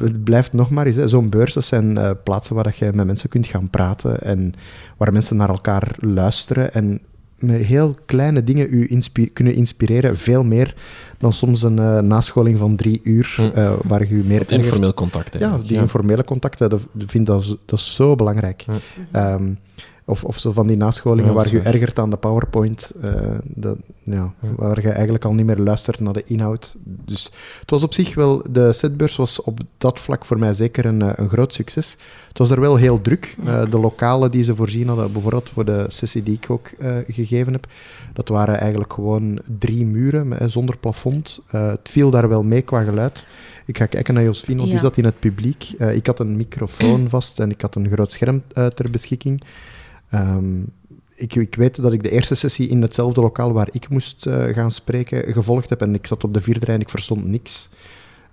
[0.00, 2.90] Het blijft nog maar eens, hè, zo'n beurs, dat zijn eh, plaatsen waar dat je
[2.94, 4.52] met mensen kunt gaan praten en
[4.96, 7.00] waar mensen naar elkaar luisteren en
[7.38, 10.74] met heel kleine dingen u inspi- kunnen inspireren, veel meer
[11.18, 13.42] dan soms een eh, nascholing van drie uur, Hm.
[13.42, 15.32] eh, waar je u meer informeel contact.
[15.32, 15.68] Ja, eigenlijk.
[15.68, 18.64] die informele contacten, dat, vind dat, dat is zo belangrijk.
[18.66, 18.74] Ja.
[19.34, 19.52] Ehm,
[20.08, 23.12] of, of zo van die nascholingen Ja, waar je is ergert aan de PowerPoint, eh,
[23.44, 24.48] dat, ja, Ja.
[24.56, 26.76] waar je eigenlijk al niet meer luistert naar de inhoud.
[26.84, 27.24] Dus
[27.60, 31.02] het was op zich wel, de setbeurs was op dat vlak voor mij zeker een,
[31.02, 31.96] eh, een groot succes.
[32.28, 33.36] Het was er wel heel druk.
[33.44, 36.96] Eh, de lokalen die ze voorzien hadden, bijvoorbeeld voor de sessie die ik ook eh,
[37.08, 37.66] gegeven heb,
[38.12, 41.40] dat waren eigenlijk gewoon drie muren met, zonder plafond.
[41.50, 43.26] Eh, het viel daar wel mee qua geluid.
[43.66, 44.84] Ik ga kijken naar Josephine, want die Ja.
[44.84, 45.64] zat in het publiek.
[45.78, 48.42] Eh, ik had een microfoon vast en ik had een groot scherm
[48.74, 49.42] ter beschikking.
[50.20, 50.62] Ehm,
[51.14, 54.44] ik, ik weet dat ik de eerste sessie in hetzelfde lokaal waar ik moest eh,
[54.44, 57.68] gaan spreken gevolgd heb en ik zat op de vierde rij en ik verstond niks.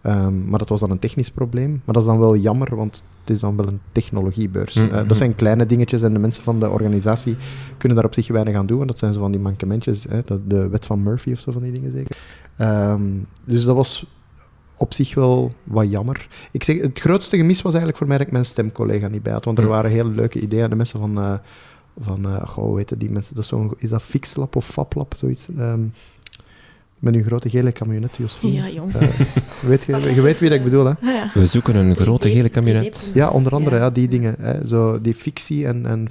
[0.02, 1.70] Ehm, maar dat was dan een technisch probleem.
[1.86, 4.76] Maar dat is dan wel jammer, want het is dan wel een technologiebeurs.
[4.76, 4.94] Mhm.
[4.96, 7.36] Eh, dat zijn kleine dingetjes en de mensen van de organisatie
[7.78, 10.22] kunnen daar op zich weinig aan doen, want dat zijn zo van die mankementjes, hè,
[10.26, 12.18] dat- de wet van Murphy of zo van die dingen zeker.
[12.58, 13.04] Ehm,
[13.46, 14.06] dus dat was
[14.78, 16.28] op zich wel wat jammer.
[16.52, 19.34] Ik zeg, het grootste gemis was eigenlijk voor mij dat ik mijn stemcollega niet bij
[19.34, 19.70] had, want er Hm.
[19.70, 20.70] waren hele leuke ideeën.
[20.70, 21.34] De mensen van, eh
[22.00, 23.36] van eh, goh, hoe heten die mensen?
[23.36, 25.48] Dat is, zo'n- is dat Fixlab of Fablab, zoiets?
[25.58, 25.84] Ehm,
[27.04, 28.20] met uw grote gele camionet.
[28.41, 28.93] Ja, jong.
[28.95, 29.08] Eh,
[29.70, 30.91] weet je, je weet wie dat ik bedoel, hè?
[30.91, 31.32] Ah, ja.
[31.34, 33.12] We zoeken een grote gele camionet.
[33.14, 33.82] Ja, onder andere, Ja.
[33.82, 34.36] ja, die dingen.
[34.39, 36.08] Hè, zo, die fictie en, en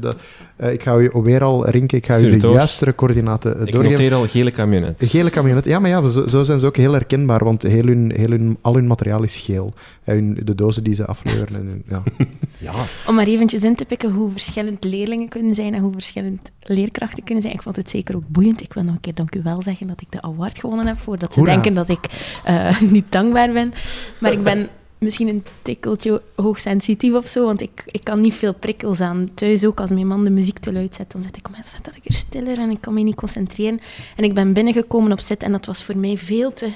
[0.00, 2.54] dat- eh, ik ga u weer al, Rinke, ik ga u de door.
[2.54, 3.90] juiste coördinaten eh, Ik doorgeven.
[4.02, 5.04] noteer al gele camionet.
[5.08, 5.64] Gele camionet.
[5.64, 8.56] Ja, maar ja, zo, zo zijn ze ook heel herkenbaar, want heel hun, heel hun,
[8.60, 9.72] al hun materiaal is geel.
[10.04, 11.54] Hun, de dozen die ze afleuren.
[11.54, 12.02] En, hun- ja.
[12.58, 12.72] ja.
[13.06, 17.24] Om maar eventjes in te pikken hoe verschillend leerlingen kunnen zijn en hoe verschillend leerkrachten
[17.24, 17.54] kunnen zijn.
[17.54, 18.62] Ik vond het zeker ook boeiend.
[18.62, 20.98] Ik wil nog een keer dank u wel zeggen dat ik de award gewonnen heb,
[20.98, 21.52] voordat ze Hoera.
[21.54, 22.00] denken dat ik
[22.44, 23.72] eh, niet dankbaar ben.
[24.18, 24.68] Maar ik ben
[24.98, 29.28] misschien een tikkeltje hoogsensitief of zo, want ik, ik kan niet veel prikkels aan.
[29.34, 31.64] Thuis ook, als mijn man de muziek te luid zet, dan zet ik om en
[31.74, 33.80] zet dat ik er stiller en ik kan me niet concentreren.
[34.16, 36.68] En ik ben binnengekomen op zit en dat was voor mij veel te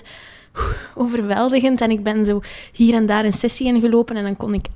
[0.94, 1.80] overweldigend.
[1.80, 2.40] En ik ben zo
[2.72, 4.66] hier en daar een sessie ingelopen en dan kon ik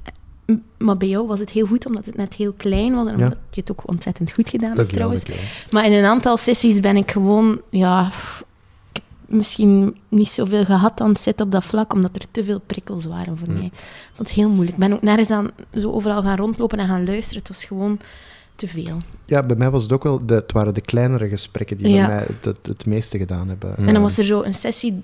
[0.46, 3.06] M- Maar bij jou was het heel goed, omdat het net heel klein was.
[3.06, 3.22] En Ja.
[3.24, 5.22] omdat je het ook ontzettend goed gedaan hebt, trouwens.
[5.70, 8.10] Maar in een aantal sessies ben ik gewoon, ja,
[9.28, 13.04] misschien niet zoveel gehad aan het zitten op dat vlak, omdat er te veel prikkels
[13.04, 13.64] waren voor mij.
[13.64, 13.72] Ik
[14.14, 14.70] vond het heel moeilijk.
[14.72, 17.38] Ik ben ook nergens aan zo overal gaan rondlopen en gaan luisteren.
[17.38, 17.98] Het was gewoon
[18.56, 18.96] te veel.
[19.24, 20.26] Ja, bij mij was het ook wel...
[20.26, 22.06] De, het waren de kleinere gesprekken die Ja.
[22.06, 23.76] bij mij het, het, het meeste gedaan hebben.
[23.76, 25.02] En dan was er zo een sessie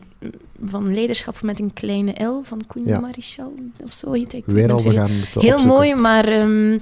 [0.64, 3.00] van leiderschap met een kleine L van Koen Ja.
[3.00, 3.52] Marichal
[3.84, 4.40] of zo heet hij.
[4.46, 5.66] Ik Weer al, we gaan het Heel opzoeken.
[5.66, 6.24] mooi, maar...
[6.28, 6.78] ehm,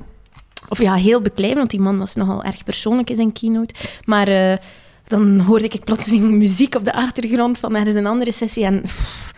[0.68, 3.74] of ja, heel beklijvend, want die man was nogal erg persoonlijk in zijn keynote.
[4.04, 4.56] Maar eh,
[5.12, 8.80] dan hoorde ik plotseling muziek op de achtergrond van ergens een andere sessie en...
[8.80, 9.32] pff,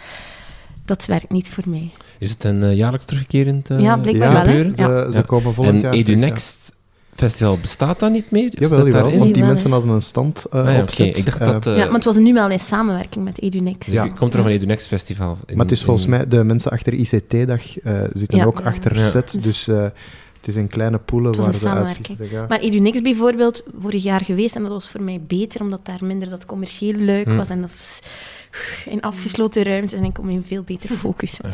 [0.84, 1.90] dat werkt niet voor mij.
[2.18, 4.76] Is het een eh, jaarlijks terugkerend eh, Ja, blijkbaar Ja, wel, gebeuren?
[4.76, 5.22] Ze, ze Ja.
[5.22, 6.26] komen volgend En jaar Edu terug, ja.
[6.26, 6.72] Next
[7.14, 8.44] Festival bestaat dat niet meer?
[8.44, 11.04] Is Jawel, dat jawel, want die mensen hadden een stand eh Ah ja.
[11.04, 11.64] Ik dacht dat...
[11.76, 13.90] ja, maar het was nu wel in samenwerking met EduNext.
[13.90, 14.08] Ja.
[14.08, 15.38] Komt er nog een Edu Next Festival?
[15.46, 18.44] in- maar het is volgens in- mij, de mensen achter ICT-dag eh, zitten Ja.
[18.44, 19.06] ook achter Ja.
[19.08, 19.86] set, dus eh,
[20.46, 22.06] het is een kleine poelen waar samenwerking.
[22.08, 22.36] uitvissen.
[22.38, 22.46] Ja.
[22.48, 26.28] Maar EduNext bijvoorbeeld, vorig jaar geweest, en dat was voor mij beter, omdat daar minder
[26.28, 27.36] dat commerciële leuk Hm.
[27.36, 27.48] was.
[27.48, 27.98] En dat was
[28.84, 31.44] in afgesloten ruimtes en ik kon me veel beter focussen.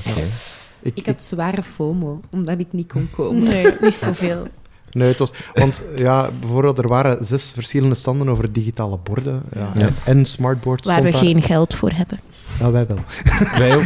[0.83, 3.43] Ik, Ik had zware FOMO, omdat ik niet kon komen.
[3.43, 4.47] Nee, niet zoveel.
[4.93, 5.33] Nee, het was...
[5.55, 9.43] Want ja, bijvoorbeeld, er waren zes verschillende standen over digitale borden.
[9.55, 9.71] Ja.
[9.75, 9.89] Ja.
[10.05, 11.21] En smartboard Waar we daar.
[11.21, 12.21] geen geld voor hebben.
[12.59, 12.99] Ja, wij wel.
[13.59, 13.85] Wij ook.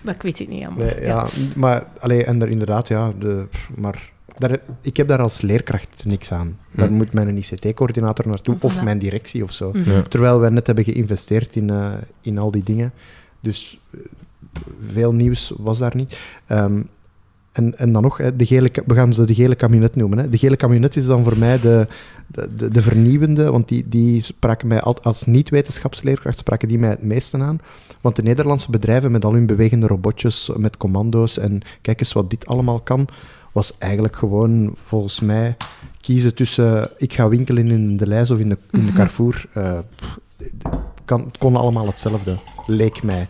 [0.00, 0.84] Maar ik weet het niet allemaal.
[0.86, 1.26] Nee, ja.
[1.56, 3.10] Maar, allee, en er inderdaad, ja...
[3.18, 6.58] De, maar daar, ik heb daar als leerkracht niks aan.
[6.70, 9.70] Daar moet mijn ICT-coördinator naartoe, of mijn directie of zo.
[9.70, 9.90] Mhm.
[9.90, 10.02] Ja.
[10.02, 12.92] Terwijl wij net hebben geïnvesteerd in, eh, in al die dingen.
[13.40, 14.00] Dus eh,
[14.92, 16.18] veel nieuws was daar niet.
[16.46, 16.82] Ehm,
[17.52, 20.18] en, en dan nog, hè, de gele, we gaan ze de gele kabinet noemen.
[20.18, 20.28] Hè.
[20.28, 21.86] De gele kabinet is dan voor mij de,
[22.26, 26.90] de, de, de vernieuwende, want die, die spraken mij al- als niet-wetenschapsleerkracht spraken die mij
[26.90, 27.60] het meeste aan.
[28.00, 32.30] Want de Nederlandse bedrijven met al hun bewegende robotjes, met commando's en kijk eens wat
[32.30, 33.08] dit allemaal kan,
[33.52, 35.56] was eigenlijk gewoon volgens mij
[36.00, 39.44] kiezen tussen ik ga winkelen in de Leijs of in de, in de Carrefour.
[39.52, 39.78] Eh,
[40.36, 40.52] het
[41.04, 42.36] kan, het kon allemaal hetzelfde,
[42.66, 43.26] leek mij.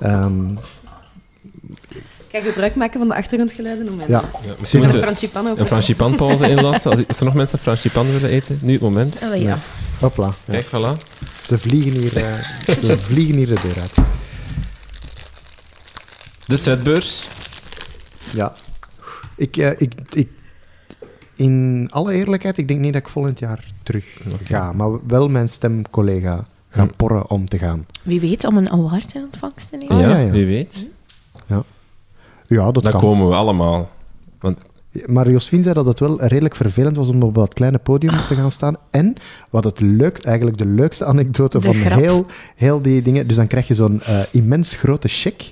[0.00, 0.46] Ehm,
[2.28, 5.52] Ik ga gebruik maken van de achtergrondgeluiden om mijn ja, Ja, misschien een franchipan een
[5.52, 5.66] over.
[5.66, 6.90] franchipanpauze inlassen.
[6.90, 9.18] Als, als er nog mensen franchipan willen eten, nu het moment.
[9.22, 9.58] Oh, ja.
[10.00, 10.26] hopla.
[10.26, 10.52] Ja.
[10.52, 11.06] Kijk, voilà.
[11.42, 12.32] Ze, vliegen hier, eh,
[12.82, 13.94] ze vliegen hier de deur uit.
[16.46, 17.28] De setbeurs.
[18.32, 18.52] Ja.
[19.38, 20.28] Ik, eh, ik, ik,
[21.36, 24.72] in alle eerlijkheid, ik denk niet dat ik volgend jaar terug ga.
[24.72, 26.88] Maar wel mijn stemcollega ga Hm.
[26.96, 27.86] porren om te gaan.
[28.02, 29.96] Wie weet om een award in ontvangst te nemen.
[29.96, 30.30] Ah, ja, ja, ja.
[30.30, 30.86] wie weet.
[32.46, 33.00] Ja, dat Dan kan.
[33.00, 33.90] komen we allemaal.
[35.06, 38.34] Maar Josfien zei dat het wel redelijk vervelend was om op dat kleine podium te
[38.34, 38.76] gaan staan.
[38.90, 39.14] En
[39.50, 41.98] wat het leuk, eigenlijk de leukste anekdote De van grap.
[41.98, 42.26] heel,
[42.56, 43.26] heel die dingen.
[43.26, 45.46] Dus dan krijg je zo'n eh, immens grote cheque.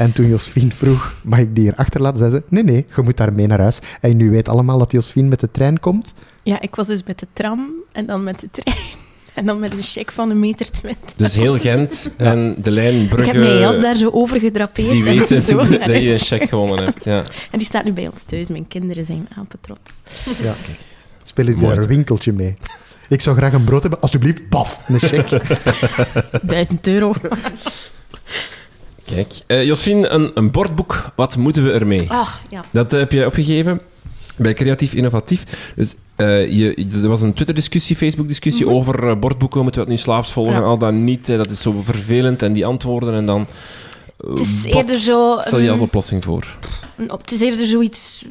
[0.00, 2.18] En toen Josfien vroeg, mag ik die hier achterlaten?
[2.18, 3.78] Zei ze, nee, nee, je moet daar mee naar huis.
[4.00, 6.14] En nu weet allemaal dat Josfien met de trein komt.
[6.42, 8.78] Ja, ik was dus met de tram en dan met de trein.
[9.34, 11.14] En dan met een cheque van een meter twintig.
[11.16, 12.24] Dus heel Gent Ja.
[12.24, 13.30] en de lijn Ik Brugge...
[13.30, 14.90] heb mijn jas daar zo over gedrapeerd.
[14.90, 17.04] Die en weten zo dat je een check gewonnen hebt.
[17.04, 17.22] Ja.
[17.50, 18.48] En die staat nu bij ons thuis.
[18.48, 20.00] Mijn kinderen zijn apetrots.
[20.24, 20.32] Ja.
[20.66, 20.98] Kijk eens.
[21.22, 22.54] Speel ik daar een winkeltje mee.
[23.08, 24.00] Ik zou graag een brood hebben.
[24.00, 25.42] Alsjeblieft, paf, een cheque.
[26.42, 27.12] Duizend euro.
[29.14, 29.32] Kijk.
[29.46, 31.10] Eh Josfien, een, een bordboek.
[31.16, 32.04] Wat moeten we ermee?
[32.10, 32.64] Ah, ja.
[32.70, 33.80] Dat heb je opgegeven
[34.36, 35.72] bij Creatief Innovatief.
[35.76, 38.74] Dus eh, je, er was een Twitter-discussie, Facebook-discussie Mhm.
[38.74, 39.62] over eh, bordboeken.
[39.62, 40.54] Moeten we dat nu slaafs volgen?
[40.54, 40.60] Ja.
[40.60, 41.28] Al dan niet.
[41.28, 42.42] eh, dat is zo vervelend.
[42.42, 43.46] En die antwoorden en dan...
[44.24, 46.56] eh, Het is eerder zo, stel je als oplossing voor?
[47.06, 48.24] Het is eerder zoiets...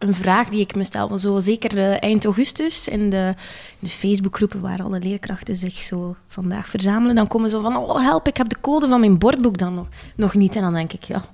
[0.00, 1.18] Een vraag die ik me stel.
[1.18, 3.34] Zo, zeker eh, eind augustus in de,
[3.68, 7.14] in de Facebookgroepen waar alle leerkrachten zich zo vandaag verzamelen.
[7.14, 9.88] Dan komen ze van, oh help, ik heb de code van mijn bordboek dan nog,
[10.16, 10.56] nog niet.
[10.56, 11.24] En dan denk ik, ja,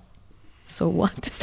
[0.64, 1.30] so what?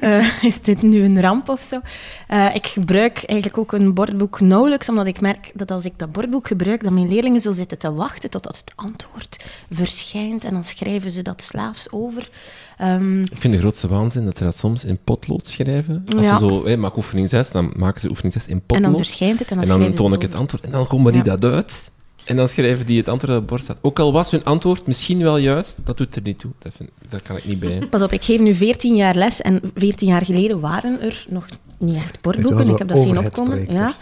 [0.00, 1.80] Eh, is dit nu een ramp of zo?
[2.26, 6.12] Eh, ik gebruik eigenlijk ook een bordboek nauwelijks, omdat ik merk dat als ik dat
[6.12, 10.44] bordboek gebruik, dat mijn leerlingen zo zitten te wachten totdat het antwoord verschijnt.
[10.44, 12.30] En dan schrijven ze dat slaafs over.
[12.78, 16.02] Ehm, Ik vind de grootste waanzin dat ze dat soms in potlood schrijven.
[16.16, 16.38] Als Ja.
[16.38, 18.84] ze zo, hé, maak oefening 6, dan maken ze oefening 6 in en potlood.
[18.90, 21.24] dan verschijnt het en dan, En dan toon ik het antwoord en dan komen die
[21.24, 21.36] Ja.
[21.36, 21.90] dat uit.
[22.24, 23.78] En dan schrijven die het antwoord op het bord staat.
[23.80, 26.50] Ook al was hun antwoord misschien wel juist, dat doet er niet toe.
[26.58, 27.78] Dat, vind, dat kan ik niet bij.
[27.90, 31.46] Pas op, ik geef nu 14 jaar les en 14 jaar geleden waren er nog
[31.78, 32.68] niet echt bordboeken.
[32.68, 33.66] Ik heb dat zien opkomen.
[33.72, 33.92] Ja,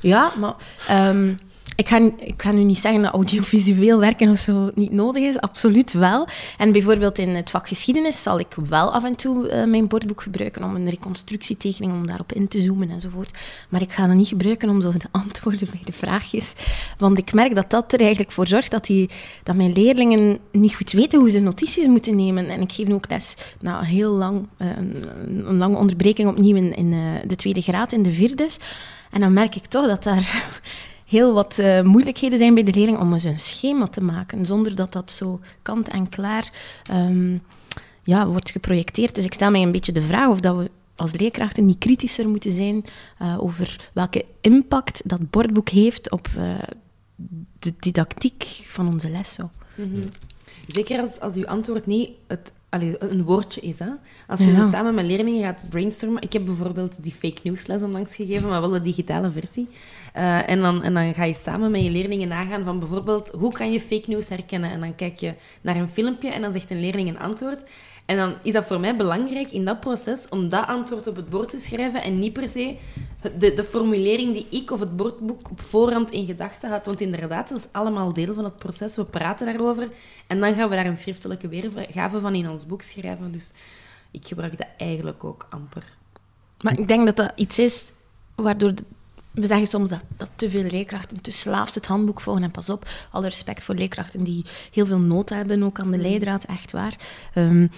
[0.00, 0.54] ja maar
[0.88, 1.32] ehm,
[1.76, 5.92] ik ga, ik nu niet zeggen dat audiovisueel werken of zo niet nodig is, absoluut
[5.92, 6.28] wel.
[6.58, 10.22] En bijvoorbeeld in het vak geschiedenis zal ik wel af en toe uh, mijn bordboek
[10.22, 13.38] gebruiken om een reconstructietekening, om daarop in te zoomen enzovoort.
[13.68, 16.52] Maar ik ga dat niet gebruiken om zo de antwoorden bij de vraagjes.
[16.98, 19.10] Want ik merk dat dat er eigenlijk voor zorgt dat, die,
[19.42, 22.48] dat mijn leerlingen niet goed weten hoe ze notities moeten nemen.
[22.48, 25.04] En ik geef nu ook les na heel lang, uh, een,
[25.46, 28.48] een, lange onderbreking opnieuw in, uh, de tweede graad, in de vierde.
[29.10, 30.44] En dan merk ik toch dat daar
[31.06, 34.74] heel wat uh, moeilijkheden zijn bij de leerling om eens een schema te maken, zonder
[34.74, 36.52] dat dat zo kant en klaar
[36.90, 37.42] um,
[38.02, 39.14] ja, wordt geprojecteerd.
[39.14, 42.28] Dus ik stel mij een beetje de vraag of dat we als leerkrachten niet kritischer
[42.28, 42.84] moeten zijn
[43.22, 46.54] uh, over welke impact dat bordboek heeft op uh,
[47.58, 49.38] de didactiek van onze les.
[49.38, 50.08] Mm -hmm.
[50.66, 53.78] Zeker als, als uw antwoord nee het allee, een woordje is.
[53.78, 53.88] Hè?
[54.26, 54.62] Als je ja.
[54.62, 56.22] zo samen met leerlingen gaat brainstormen...
[56.22, 59.68] Ik heb bijvoorbeeld die fake news les onlangs gegeven, maar wel de digitale versie.
[60.16, 63.30] Uh, en, dan, en dan ga je samen met je leerlingen nagaan van bijvoorbeeld...
[63.30, 64.70] Hoe kan je fake news herkennen?
[64.70, 67.62] En dan kijk je naar een filmpje en dan zegt een leerling een antwoord.
[68.06, 71.28] En dan is dat voor mij belangrijk in dat proces om dat antwoord op het
[71.28, 72.76] bord te schrijven en niet per se
[73.38, 76.86] de, de formulering die ik of het bordboek op voorhand in gedachten had.
[76.86, 78.96] Want inderdaad, dat is allemaal deel van het proces.
[78.96, 79.88] We praten daarover
[80.26, 83.32] en dan gaan we daar een schriftelijke weergave van in ons boek schrijven.
[83.32, 83.52] Dus
[84.10, 85.84] ik gebruik dat eigenlijk ook amper.
[86.60, 87.92] Maar ik denk dat dat iets is
[88.34, 88.74] waardoor...
[89.36, 92.42] We zeggen soms dat, dat te veel leerkrachten te slaafs het handboek volgen.
[92.42, 95.98] En pas op, alle respect voor leerkrachten die heel veel nood hebben, ook aan de
[95.98, 96.96] leidraad, echt waar.
[97.34, 97.70] Um,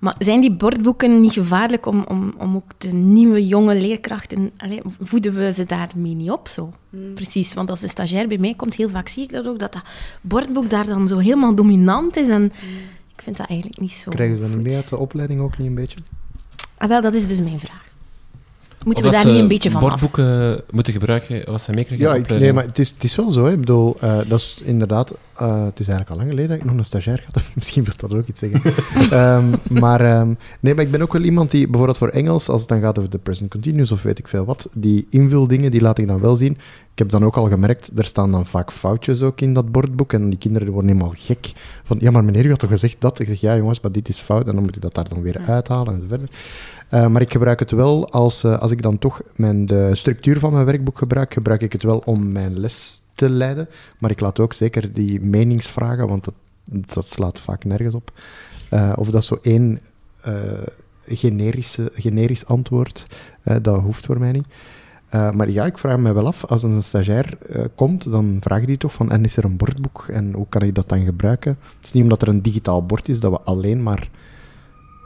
[0.00, 4.50] maar zijn die bordboeken niet gevaarlijk om, om, om ook de nieuwe jonge leerkrachten...
[4.56, 6.72] Allez, voeden we ze daarmee niet op zo?
[6.90, 7.14] Mm.
[7.14, 9.72] Precies, want als de stagiair bij mij komt, heel vaak zie ik dat ook, dat
[9.72, 9.82] dat
[10.20, 12.28] bordboek daar dan zo helemaal dominant is.
[12.28, 12.50] En mm.
[13.14, 15.58] ik vind dat eigenlijk niet zo Krijgen ze dat niet mee uit de opleiding ook
[15.58, 15.98] niet een beetje?
[16.76, 17.89] Ah, wel, dat is dus mijn vraag.
[18.84, 20.62] Moeten we daar niet een beetje van bordboeken af?
[20.70, 22.06] moeten gebruiken, wat ze meekrijgen?
[22.06, 23.44] Ja, ik, nee, maar het is, het is wel zo.
[23.44, 23.52] Hè.
[23.52, 25.14] Ik bedoel, uh, dat is inderdaad...
[25.42, 27.42] Uh, het is eigenlijk al lang geleden dat ik nog een stagiair had.
[27.54, 28.62] Misschien wil dat ook iets zeggen.
[29.12, 32.60] um, maar, um, nee, maar ik ben ook wel iemand die, bijvoorbeeld voor Engels, als
[32.60, 35.80] het dan gaat over de present continuous of weet ik veel wat, die invuldingen, die
[35.80, 36.58] laat ik dan wel zien.
[36.92, 40.12] Ik heb dan ook al gemerkt, er staan dan vaak foutjes ook in dat bordboek.
[40.12, 41.52] En die kinderen worden helemaal gek.
[41.84, 43.18] Van, ja, maar meneer, u had toch gezegd dat?
[43.18, 44.46] Ik zeg, ja jongens, maar dit is fout.
[44.46, 46.28] En dan moet ik dat daar dan weer uithalen en zo verder.
[46.90, 50.38] Uh, maar ik gebruik het wel als, uh, als ik dan toch mijn, de structuur
[50.38, 53.68] van mijn werkboek gebruik, gebruik ik het wel om mijn les te leiden.
[53.98, 56.28] Maar ik laat ook zeker die meningsvragen, want
[56.64, 58.12] dat, slaat vaak nergens op.
[58.70, 59.80] Uh, of dat zo één
[61.06, 63.06] generische, generisch antwoord,
[63.62, 64.46] dat hoeft voor mij niet.
[65.10, 67.38] Maar ja, ik vraag me wel af, als een stagiair
[67.74, 70.62] komt, dan vraag je die toch van, en is er een bordboek en hoe kan
[70.62, 71.58] ik dat dan gebruiken?
[71.78, 74.10] Het is niet omdat er een digitaal bord is, dat we alleen maar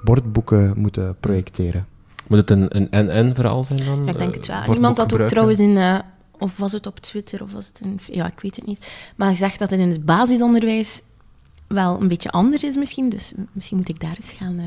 [0.05, 1.87] bordboeken moeten projecteren.
[2.29, 4.05] Moet het een NN-verhaal zijn dan?
[4.05, 4.75] Ja, ik denk het wel.
[4.75, 5.71] Iemand had ook trouwens in...
[5.71, 5.99] Uh,
[6.39, 7.99] of was het op Twitter, of was het in...
[8.11, 8.87] Ja, ik weet het niet.
[9.17, 11.03] Maar hij zegt dat het in het basisonderwijs
[11.67, 13.09] wel een beetje anders is misschien.
[13.09, 14.65] Dus misschien moet ik daar eens gaan uh,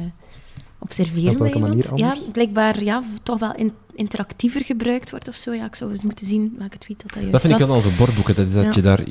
[0.80, 2.26] observeren Op welke manier anders?
[2.26, 5.54] Ja, blijkbaar ja, toch wel in, interactiever gebruikt wordt of zo.
[5.54, 7.76] Ja, ik zou eens moeten zien welke tweet dat, dat juist Dat vind ik wel
[7.76, 8.72] als een bordboeken, dat is dat ja.
[8.74, 9.06] je daar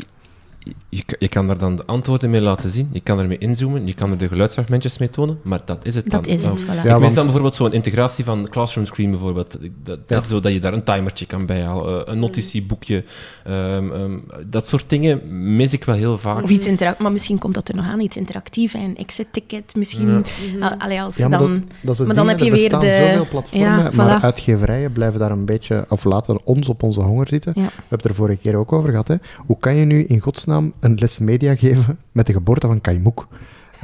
[0.89, 3.95] je, je, kan daar dan de antwoorden mee laten zien, je kan ermee inzoomen, je
[3.95, 6.35] kan er de geluidsfragmentjes mee tonen, maar dat is het dat dan.
[6.35, 6.85] Is het, dan, voilà.
[6.85, 10.17] ja, ik mis dan bijvoorbeeld zo'n integratie van Classroom Screen bijvoorbeeld, dat, ja.
[10.17, 13.05] dat, zodat je daar een timertje kan bijhalen, een notitieboekje,
[13.47, 15.21] um, um, dat soort dingen
[15.55, 16.43] mis ik wel heel vaak.
[16.43, 20.25] Of iets interactief, maar misschien komt dat er nog aan, iets interactief, een exit-ticket, misschien.
[20.59, 20.77] Ja.
[20.79, 22.79] Allee, als ja, maar dan, dat, dat is het maar ding, dan heb je weer
[22.81, 23.09] de...
[23.09, 27.29] zoveel platformen, ja, maar uitgeverijen blijven daar een beetje, of laten ons op onze honger
[27.29, 27.53] zitten.
[27.57, 27.62] Ja.
[27.62, 29.09] We hebben het er vorige keer ook over gehad.
[29.09, 29.14] Hè.
[29.47, 33.29] Hoe kan je nu in godsnaam een les media geven met de geboorte van Kaimoek.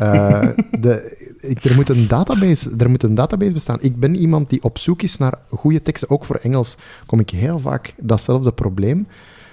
[0.01, 0.49] Uh,
[0.81, 1.17] de,
[1.63, 3.79] er, moet een database, er moet een database bestaan.
[3.81, 6.11] Ik ben iemand die op zoek is naar goede teksten.
[6.11, 9.07] Ook voor Engels kom ik heel vaak datzelfde probleem.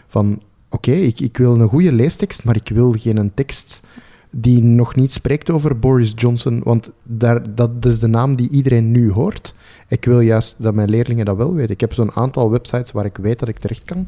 [0.07, 3.81] Van, oké, ik, ik wil een goede leestekst, maar ik wil geen tekst
[4.31, 8.91] die nog niet spreekt over Boris Johnson, want daar, dat is de naam die iedereen
[8.91, 9.55] nu hoort.
[9.87, 11.73] Ik wil juist dat mijn leerlingen dat wel weten.
[11.73, 14.07] Ik heb zo'n aantal websites waar ik weet dat ik terecht kan.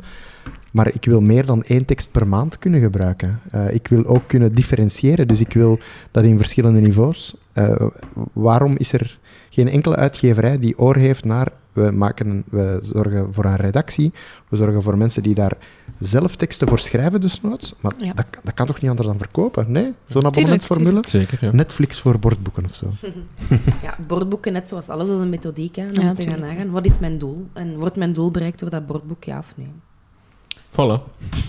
[0.72, 3.40] Maar ik wil meer dan één tekst per maand kunnen gebruiken.
[3.56, 5.80] Uh, ik wil ook kunnen differentiëren, dus ik wil
[6.12, 7.36] dat in verschillende niveaus.
[7.54, 7.88] Uh,
[8.34, 9.20] waarom is er
[9.50, 11.52] geen enkele uitgeverij die oor heeft naar...
[11.72, 14.14] We, maken, we zorgen voor een redactie,
[14.50, 15.58] we zorgen voor mensen die daar
[16.00, 17.76] zelf teksten voor schrijven, dus nooit.
[17.82, 18.14] Maar ja.
[18.14, 19.72] dat, dat, kan toch niet anders dan verkopen?
[19.72, 19.94] Nee?
[20.08, 20.22] Zo'n?
[21.08, 21.52] Zeker, ja.
[21.52, 22.90] Netflix voor bordboeken of zo.
[23.84, 25.76] ja, bordboeken, net zoals alles, is een methodiek.
[25.76, 26.70] Hè, om ja, te gaan nagaan.
[26.70, 27.48] Wat is mijn doel?
[27.54, 29.72] En wordt mijn doel bereikt door dat bordboek, ja of nee?
[30.72, 31.04] Voilà.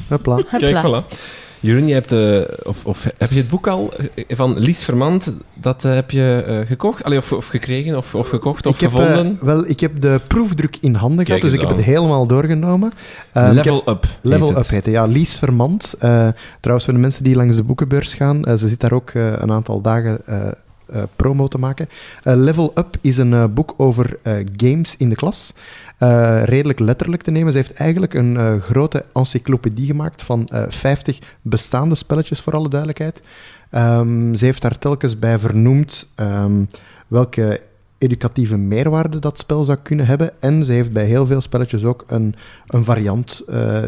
[0.08, 0.42] Hopla.
[0.58, 1.16] Kijk, voilà.
[1.62, 5.32] Jeroen, je hebt, eh, of, of heb je het boek al eh, van Lies Vermand,
[5.54, 7.04] dat eh, heb je eh, gekocht?
[7.04, 9.38] Allee, of, of gekregen, of, of gekocht, of ik heb, gevonden?
[9.42, 12.90] wel, ik heb de proefdruk in handen gehad, dus ik heb het helemaal doorgenomen.
[13.32, 14.02] Eh, Level Up.
[14.02, 14.58] heet Level het.
[14.58, 15.04] Up heette, ja.
[15.04, 15.94] Lies Vermand.
[15.98, 16.28] Eh,
[16.60, 19.80] trouwens, voor de mensen die langs de boekenbeurs gaan, ze zit daar ook een aantal
[19.80, 20.48] dagen eh,
[20.92, 21.88] eh, promo te maken.
[22.22, 25.52] Eh, Level Up is een boek over eh, games in de klas.
[25.98, 27.52] Eh, redelijk letterlijk te nemen.
[27.52, 32.68] Ze heeft eigenlijk een eh, grote encyclopedie gemaakt van eh 50 bestaande spelletjes, voor alle
[32.68, 33.22] duidelijkheid.
[33.70, 36.64] Ehm, ze heeft daar telkens bij vernoemd ehm,
[37.08, 37.60] welke
[37.98, 40.30] educatieve meerwaarde dat spel zou kunnen hebben.
[40.40, 42.34] En ze heeft bij heel veel spelletjes ook een,
[42.66, 43.82] een variant eh,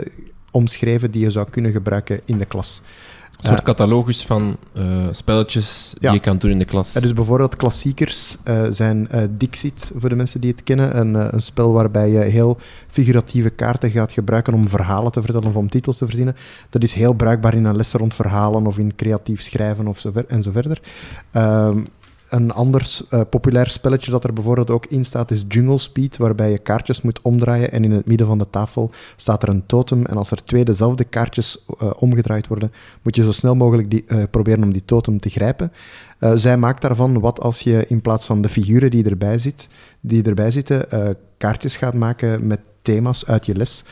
[0.51, 2.83] omschreven die je zou kunnen gebruiken in de klas.
[3.45, 6.93] Een soort catalogus van eh, spelletjes die je kan doen in de klas.
[6.93, 10.99] Dus bijvoorbeeld klassiekers eh, zijn eh, Dixit, voor de mensen die het kennen.
[10.99, 15.57] Een, een spel waarbij je heel figuratieve kaarten gaat gebruiken om verhalen te vertellen of
[15.57, 16.37] om titels te verzinnen.
[16.71, 20.11] Dat is heel bruikbaar in een les rond verhalen of in creatief schrijven of zo
[20.13, 20.81] ver, en zo verder.
[21.31, 21.85] Ehm,
[22.35, 26.51] een ander eh, populair spelletje dat er bijvoorbeeld ook in staat is Jungle Speed, waarbij
[26.51, 30.05] je kaartjes moet omdraaien en in het midden van de tafel staat er een totem.
[30.05, 34.05] En als er twee dezelfde kaartjes eh, omgedraaid worden, moet je zo snel mogelijk die,
[34.07, 35.73] eh, proberen om die totem te grijpen.
[36.35, 39.69] Zij maakt daarvan wat als je in plaats van de figuren die erbij, zit,
[40.01, 40.87] die erbij zitten,
[41.37, 43.85] kaartjes gaat maken met thema's uit je les.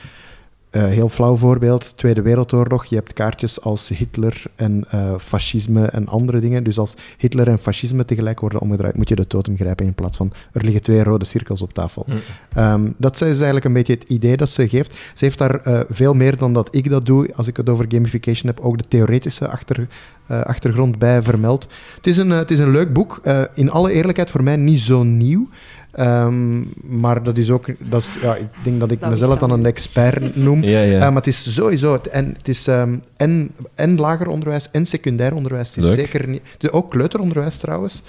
[0.73, 2.85] Eh, heel flauw voorbeeld, Tweede Wereldoorlog.
[2.85, 6.65] Je hebt kaartjes als Hitler en eh, fascisme en andere dingen.
[6.65, 10.16] Dus als Hitler en fascisme tegelijk worden omgedraaid, moet je de totem grijpen in plaats
[10.16, 12.05] van er liggen twee rode cirkels op tafel.
[12.09, 12.20] Mm.
[12.55, 14.93] Ehm, dat is eigenlijk een beetje het idee dat ze geeft.
[15.15, 17.85] Ze heeft daar eh, veel meer dan dat ik dat doe, als ik het over
[17.89, 19.89] gamification heb, ook de theoretische achter,
[20.27, 21.69] achtergrond bij vermeld.
[21.97, 23.20] Het is een, het is een leuk boek.
[23.55, 25.49] In alle eerlijkheid voor mij niet zo nieuw.
[25.93, 26.60] Ehm,
[26.98, 29.66] maar dat is ook, dat is, ja, ik denk dat ik Dat mezelf dan een
[29.66, 30.62] expert noem.
[30.73, 30.94] Ja, ja.
[30.94, 34.86] Eh, maar het is sowieso, het, en, het is ehm, en, en lager onderwijs en
[34.86, 35.69] secundair onderwijs.
[35.69, 35.98] Het is Leuk.
[35.98, 38.02] zeker niet, het is ook kleuteronderwijs trouwens.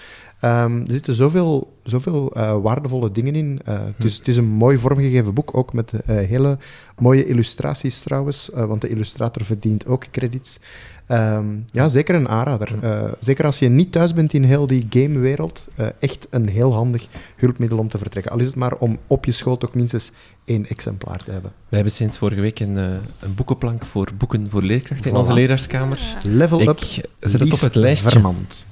[0.44, 3.60] Ehm, er zitten zoveel, zoveel eh, waardevolle dingen in.
[3.66, 6.58] Eh, dus het is een mooi vormgegeven boek, ook met eh, hele
[6.98, 10.60] mooie illustraties trouwens, eh, want de illustrator verdient ook credits.
[11.08, 12.76] Ehm, ja, zeker een aanrader.
[12.82, 16.74] Eh, zeker als je niet thuis bent in heel die gamewereld, eh, echt een heel
[16.74, 18.32] handig hulpmiddel om te vertrekken.
[18.32, 20.12] Al is het maar om op je school toch minstens
[20.46, 21.52] één exemplaar te hebben.
[21.70, 22.86] We hebben sinds vorige week een, eh,
[23.20, 26.18] een boekenplank voor boeken voor leerkrachten in onze leraarskamer.
[26.28, 26.80] Level Ik up.
[27.20, 28.10] zet het op het lijstje.
[28.10, 28.66] Vermand.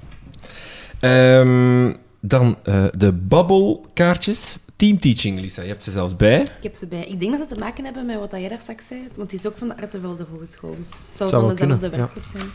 [1.00, 4.58] Ehm, dan eh, de babbelkaartjes.
[4.82, 5.62] Teamteaching, Lisa.
[5.62, 6.42] Je hebt ze zelfs bij.
[6.42, 7.06] Ik heb ze bij.
[7.06, 9.02] Ik denk dat ze te maken hebben met wat jij daar straks zei.
[9.02, 10.76] Want het is ook van de Artevelde Hogeschool.
[10.76, 11.98] Dus het zou, Zou van dezelfde ja.
[11.98, 12.50] werkgroep zijn.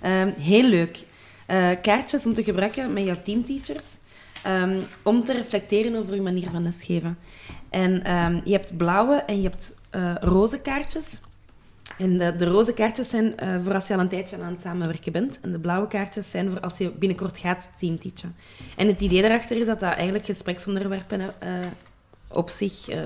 [0.00, 0.98] Ehm, heel leuk.
[1.46, 3.84] Eh, kaartjes om te gebruiken met jouw teamteachers.
[4.42, 7.18] ehm, om te reflecteren over je manier van lesgeven.
[7.70, 11.20] En ehm, je hebt blauwe en je hebt eh, roze kaartjes.
[11.98, 14.60] En de, de roze kaartjes zijn eh, voor als je al een tijdje aan het
[14.60, 15.40] samenwerken bent.
[15.40, 18.36] En de blauwe kaartjes zijn voor als je binnenkort gaat teamteachen.
[18.76, 21.50] En het idee daarachter is dat dat eigenlijk gespreksonderwerpen eh,
[22.28, 22.98] op zich, eh,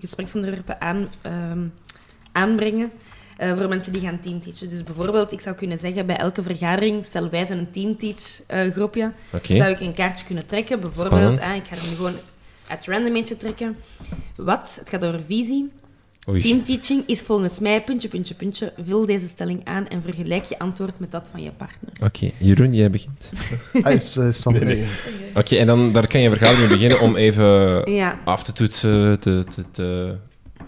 [0.00, 1.66] gespreksonderwerpen aan, ehm,
[2.32, 2.90] aanbrengen
[3.36, 4.68] eh, voor mensen die gaan teamteachen.
[4.68, 9.56] Dus bijvoorbeeld, ik zou kunnen zeggen, bij elke vergadering, stel wij zijn een teamteach-groepje, Oké.
[9.56, 10.80] zou ik een kaartje kunnen trekken.
[10.80, 12.14] Bijvoorbeeld, ah, ik ga er nu gewoon
[12.66, 13.76] uit random eentje trekken.
[14.36, 14.76] Wat?
[14.78, 15.70] Het gaat over visie.
[16.28, 16.42] Oei.
[16.42, 20.98] Teamteaching is volgens mij, puntje, puntje, puntje, vul deze stelling aan en vergelijk je antwoord
[20.98, 21.92] met dat van je partner.
[22.02, 23.30] Oké, Jeroen, jij begint.
[23.82, 24.56] Ah, is, is van
[25.34, 27.44] Oké, en dan daar kan je een vergadering mee beginnen om even
[27.92, 30.16] Ja, af te toetsen, te, te, te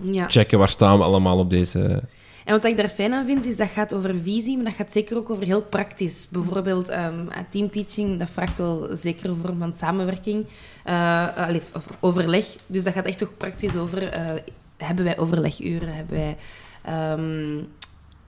[0.00, 0.28] ja.
[0.28, 2.02] checken waar staan we allemaal op deze...
[2.44, 4.92] En wat ik daar fijn aan vind, is dat gaat over visie, maar dat gaat
[4.92, 6.28] zeker ook over heel praktisch.
[6.30, 10.46] Bijvoorbeeld ehm, teamteaching, dat vraagt wel een zekere vorm van samenwerking,
[10.84, 12.44] eh, allee, of overleg.
[12.66, 14.30] Dus dat gaat echt toch praktisch over, eh,
[14.76, 16.36] hebben wij overleguren, hebben wij,
[16.82, 17.62] ehm,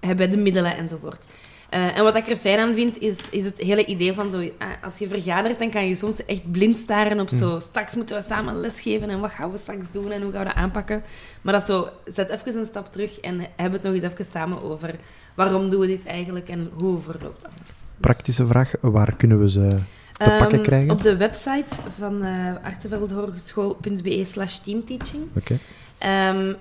[0.01, 1.27] hebben wij de middelen enzovoort.
[1.69, 4.51] Eh, en wat ik er fijn aan vind, is, is het hele idee van zo,
[4.59, 8.17] ah, als je vergadert, dan kan je soms echt blind staren op zo, straks moeten
[8.17, 11.03] we samen lesgeven en wat gaan we straks doen en hoe gaan we dat aanpakken.
[11.43, 14.63] Maar dat zo, zet even een stap terug en hebben het nog eens even samen
[14.63, 14.95] over
[15.35, 17.59] waarom doen we dit eigenlijk en hoe verloopt alles.
[17.65, 19.69] Dus, Praktische vraag, waar kunnen we ze
[20.13, 20.91] te pakken ehm, krijgen?
[20.91, 22.31] Op de website van uh,
[22.63, 25.23] arteveldhogeschool.be slash teamteaching.
[25.37, 25.59] Oké.
[26.01, 26.57] Ehm,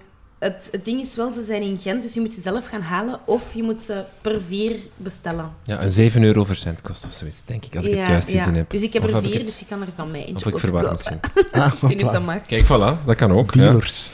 [0.46, 2.82] het, het ding is wel, ze zijn in Gent, dus je moet ze zelf gaan
[2.82, 5.50] halen of je moet ze per vier bestellen.
[5.64, 8.56] Ja, een 7 euro verzend kost of zoiets, denk ik, als ik het juist gezien
[8.56, 8.70] heb.
[8.70, 10.64] Dus ik heb Of er vier, het- dus je kan er van mij eentje Of
[10.64, 10.92] ik kopen.
[10.92, 11.20] misschien.
[11.52, 12.26] Ah, Ik weet niet of dat voilà.
[12.26, 12.42] mag.
[12.48, 13.54] Kijk, voilà, dat kan ook.
[13.54, 13.62] Ja.
[13.62, 14.14] Dealers.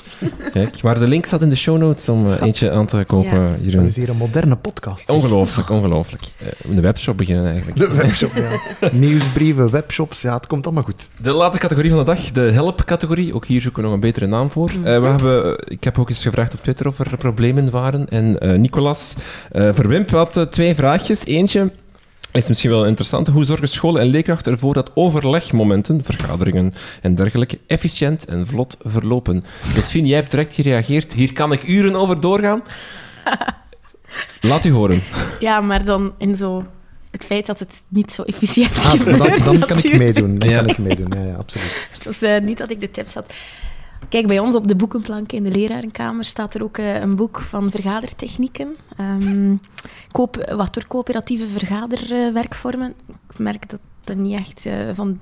[0.53, 3.65] Kijk, maar de link staat in de show notes om eh, eentje aan te kopen,
[3.65, 3.77] Ja.
[3.77, 5.09] Dat is hier een moderne podcast.
[5.09, 6.23] Ongelooflijk, ongelooflijk.
[6.37, 7.77] Eh, de webshop beginnen eigenlijk.
[7.77, 8.89] De webshop, ja.
[8.91, 11.09] Nieuwsbrieven, webshops, ja, het komt allemaal goed.
[11.21, 13.33] De laatste categorie van de dag, de help-categorie.
[13.35, 14.69] Ook hier zoeken we nog een betere naam voor.
[14.69, 18.09] Eh, we hebben, ik heb ook eens eens gevraagd op Twitter of er problemen waren.
[18.09, 19.13] En eh, Nicolas
[19.51, 21.25] uh, Verwimp had uh, twee vraagjes.
[21.25, 21.71] Eentje
[22.31, 23.27] is misschien wel interessant.
[23.27, 29.43] Hoe zorgen scholen en leerkrachten ervoor dat overlegmomenten, vergaderingen en dergelijke, efficiënt en vlot verlopen?
[29.73, 31.13] Josephine, jij hebt direct gereageerd.
[31.13, 32.63] Hier kan ik uren over doorgaan.
[34.41, 35.03] Laat u horen.
[35.39, 36.65] Ja, maar dan in zo
[37.11, 39.43] het feit dat het niet zo efficiënt ah, gebeurt.
[39.43, 40.37] Dan, dan kan ik meedoen.
[40.37, 40.55] Dan ja.
[40.55, 41.11] kan ik meedoen.
[41.15, 41.87] Ja, ja, absoluut.
[41.91, 43.33] Het was uh, niet dat ik de tips had.
[44.09, 47.39] Kijk, bij ons op de boekenplank in de lerarenkamer staat er ook uh, een boek
[47.39, 48.75] van vergadertechnieken.
[50.11, 52.93] Koop, wat door coöperatieve vergaderwerkvormen.
[53.29, 55.19] ik merk dat dat niet echt uh, van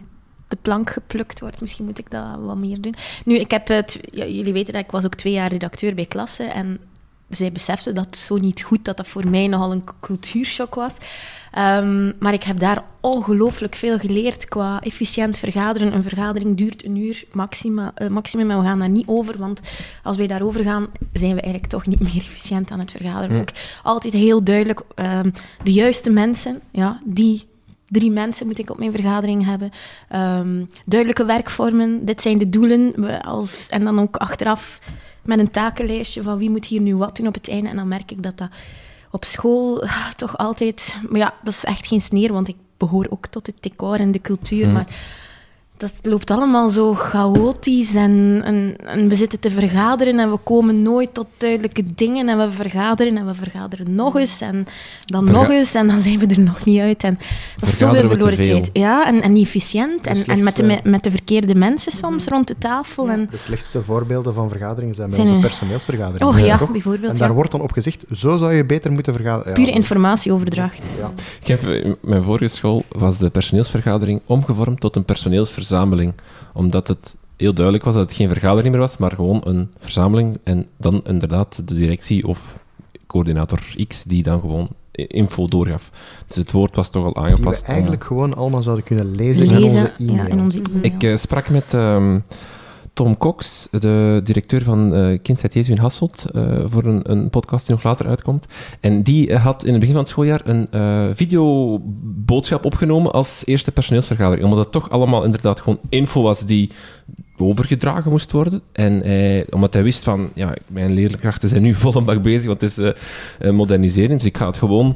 [0.48, 1.62] de plank geplukt wordt.
[1.62, 2.94] Misschien moet ik dat wat meer doen.
[3.26, 6.44] Nu, ik heb het, jullie weten dat ik was ook twee jaar redacteur bij Klasse
[6.44, 6.80] en
[7.30, 10.96] zij besefte dat zo niet goed, dat dat voor mij nogal een cultuurshock was.
[11.58, 15.94] Um, maar ik heb daar ongelooflijk veel geleerd qua efficiënt vergaderen.
[15.94, 19.62] Een vergadering duurt een uur maxima, uh, maximum en we gaan daar niet over, want
[20.04, 23.42] als wij daarover gaan, zijn we eigenlijk toch niet meer efficiënt aan het vergaderen.
[23.42, 23.52] Ook
[23.84, 25.34] altijd heel duidelijk, um,
[25.64, 27.48] de juiste mensen, ja, die
[27.88, 29.72] drie mensen moet ik op mijn vergadering hebben.
[30.16, 32.94] Um, duidelijke werkvormen, dit zijn de doelen.
[33.22, 34.80] Als, en dan ook achteraf
[35.22, 37.70] met een takenlijstje van wie moet hier nu wat doen op het einde.
[37.70, 38.50] En dan merk ik dat dat
[39.12, 41.02] op school ah, toch altijd...
[41.10, 44.12] Maar ja, dat is echt geen sneer, want ik behoor ook tot het decor en
[44.12, 44.66] de cultuur.
[44.66, 44.74] Mhm.
[44.74, 44.88] Maar
[45.80, 50.82] dat loopt allemaal zo chaotisch en, en, en we zitten te vergaderen en we komen
[50.82, 54.66] nooit tot duidelijke dingen en we vergaderen en we vergaderen nog eens en
[55.06, 57.04] dan Verga- nog eens en dan zijn we er nog niet uit.
[57.04, 57.20] En
[57.60, 58.70] dat is zoveel verloren tijd.
[58.74, 62.56] Ja, en, en efficiënt en, en met, de, met de verkeerde mensen soms rond de
[62.58, 63.10] tafel.
[63.10, 66.28] En, De slechtste voorbeelden van vergaderingen zijn bij Zijn onze er- personeelsvergaderingen.
[66.34, 66.72] oh ja, toch?
[66.72, 67.12] bijvoorbeeld.
[67.12, 67.34] En daar Ja.
[67.34, 69.48] wordt dan op gezegd, zo zou je beter moeten vergaderen.
[69.50, 70.90] Ja, Pure informatieoverdracht.
[71.00, 71.10] Ja.
[71.42, 75.06] Ik heb, in mijn vorige school was de personeelsvergadering omgevormd tot een
[75.70, 76.14] personeelsverzameling.
[76.54, 80.38] Omdat het heel duidelijk was dat het geen vergadering meer was, maar gewoon een verzameling.
[80.44, 82.64] En dan inderdaad de directie of
[83.08, 85.92] coördinator X die dan gewoon info doorgaf.
[86.28, 87.62] Dus het woord was toch al Die aangepast.
[87.62, 90.16] we om- eigenlijk gewoon allemaal zouden kunnen lezen, in onze e-mail.
[90.16, 90.84] ja, in onze e-mail.
[90.86, 92.20] Ik eh, sprak met ehm,
[92.94, 97.66] Tom Cox, de directeur van eh Kindheid Jezu in Hasselt, eh, voor een, een podcast
[97.66, 98.46] die nog later uitkomt.
[98.80, 100.68] En die eh, had in het begin van het schooljaar een
[101.16, 104.44] videoboodschap opgenomen als eerste personeelsvergadering.
[104.44, 106.72] Omdat het toch allemaal inderdaad gewoon info was die
[107.38, 108.62] overgedragen moest worden.
[108.72, 109.04] En
[109.50, 112.78] omdat hij wist van, ja, mijn leerkrachten zijn nu vol een bak bezig, want het
[112.78, 112.94] is
[113.52, 114.20] modernisering.
[114.20, 114.96] Dus ik ga het gewoon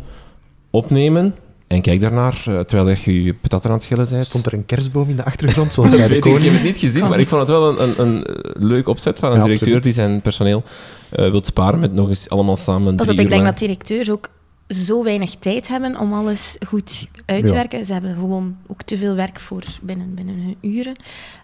[0.70, 1.36] opnemen
[1.74, 4.26] en kijk daarnaar, eh, terwijl je je patat aan het schillen bent.
[4.26, 6.54] Stond er een kerstboom in de achtergrond, zoals Dat bij de weet ik, heb koning?
[6.58, 8.26] het niet gezien, maar ik vond het wel een, een, een
[8.68, 9.84] leuk opzet van een Ja, directeur absoluut.
[9.84, 10.64] die zijn personeel
[11.10, 13.52] eh wil sparen met nog eens allemaal samen Pas drie op, ik denk lang.
[13.54, 14.30] dat directeurs ook
[14.68, 17.54] zo weinig tijd hebben om alles goed uit te Ja.
[17.54, 17.86] werken.
[17.86, 20.96] Ze hebben gewoon ook te veel werk voor binnen, binnen hun uren.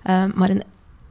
[0.04, 0.64] Ehm, maar een,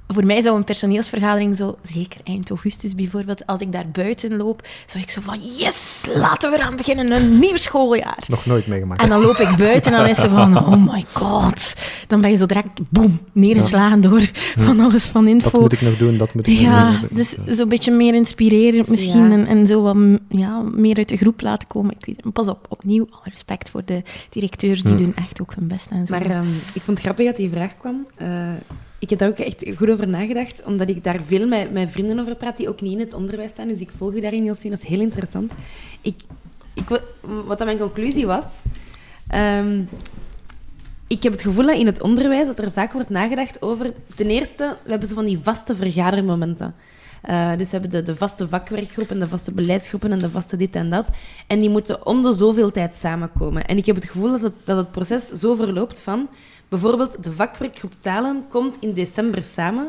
[0.09, 4.67] voor mij zou een personeelsvergadering zo, zeker eind augustus bijvoorbeeld, als ik daar buiten loop,
[4.87, 8.25] zou ik zo van, yes, laten we eraan beginnen, een nieuw schooljaar.
[8.29, 9.03] Nog nooit meegemaakt.
[9.03, 11.75] En dan loop ik buiten en dan is ze van, oh my god.
[12.07, 15.61] Dan ben je zo direct, boem, neergeslagen door van alles van Dat info.
[15.61, 17.09] moet ik nog doen, dat moet ik nog Ja, doen.
[17.11, 19.31] dus zo'n beetje meer inspirerend misschien Ja.
[19.33, 19.97] en, en zo wat
[20.29, 21.95] ja, meer uit de groep laten komen.
[21.99, 24.99] Ik weet, pas op, opnieuw, alle respect voor de directeurs, die Hm.
[24.99, 26.13] doen echt ook hun best en zo.
[26.13, 28.07] Maar ehm, ik vond het grappig dat die vraag kwam.
[28.17, 28.29] Eh,
[28.99, 32.19] ik heb daar ook echt goed over nagedacht, omdat ik daar veel met mijn vrienden
[32.19, 33.69] over praat, die ook niet in het onderwijs staan.
[33.69, 34.71] Dus ik volg u daarin, Joswin.
[34.71, 35.53] Dat is heel interessant.
[36.01, 36.21] Ik,
[36.75, 38.61] ik, wat dan mijn conclusie was...
[39.29, 39.83] ehm,
[41.07, 43.93] ik heb het gevoel dat in het onderwijs dat er vaak wordt nagedacht over...
[44.15, 46.75] Ten eerste, we hebben zo van die vaste vergadermomenten.
[47.23, 50.75] Eh, dus we hebben de, vaste vakwerkgroep en de vaste beleidsgroepen en de vaste dit
[50.75, 51.11] en dat.
[51.47, 53.67] En die moeten om de zoveel tijd samenkomen.
[53.67, 56.29] En ik heb het gevoel dat het, dat het proces zo verloopt van...
[56.69, 59.89] Bijvoorbeeld, de vakwerkgroep talen komt in december samen.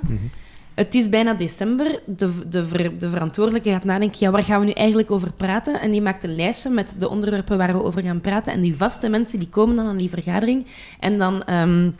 [0.74, 2.00] Het is bijna december.
[2.06, 5.82] De, de, ver- de verantwoordelijke gaat nadenken, ja, waar gaan we nu eigenlijk over praten?
[5.82, 8.54] En die maakt een lijstje met de onderwerpen waar we over gaan praten.
[8.54, 10.66] En die vaste mensen die komen dan aan die vergadering.
[11.00, 11.92] En dan, ehm,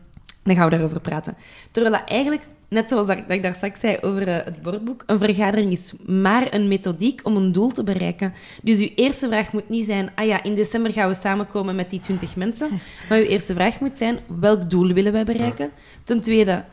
[0.44, 1.36] dan gaan we daarover praten.
[1.72, 5.04] Terwijl dat eigenlijk, net zoals dat, dat ik daar straks zei over eh, het bordboek,
[5.06, 8.34] een vergadering is maar een methodiek om een doel te bereiken.
[8.64, 11.90] Dus uw eerste vraag moet niet zijn, ah ja, in december gaan we samenkomen met
[11.90, 12.70] die twintig mensen.
[13.10, 15.70] Maar uw eerste vraag moet zijn, welk doel willen wij bereiken?
[16.04, 16.64] Ten tweede,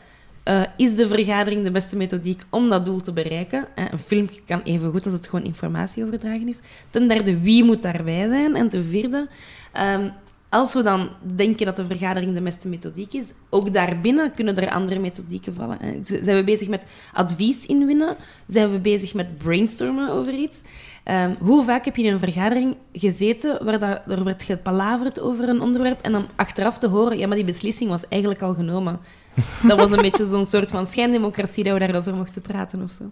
[0.42, 3.66] eh, is de vergadering de beste methodiek om dat doel te bereiken?
[3.74, 6.60] Eh, een film kan even goed als het gewoon informatie overdragen is.
[6.90, 8.56] Ten derde, wie moet daarbij zijn?
[8.56, 9.28] En ten vierde,
[9.72, 10.10] ehm,
[10.56, 14.70] als we dan denken dat de vergadering de beste methodiek is, ook daarbinnen kunnen er
[14.70, 15.78] andere methodieken vallen.
[16.04, 18.16] Zijn we bezig met advies inwinnen?
[18.46, 20.60] Zijn we bezig met brainstormen over iets?
[21.04, 25.48] Ehm, hoe vaak heb je in een vergadering gezeten waar dat, er werd gepalaverd over
[25.48, 28.98] een onderwerp en dan achteraf te horen, ja, maar die beslissing was eigenlijk al genomen.
[29.68, 33.10] Dat was een beetje zo'n soort van schijndemocratie dat we daarover mochten praten of zo.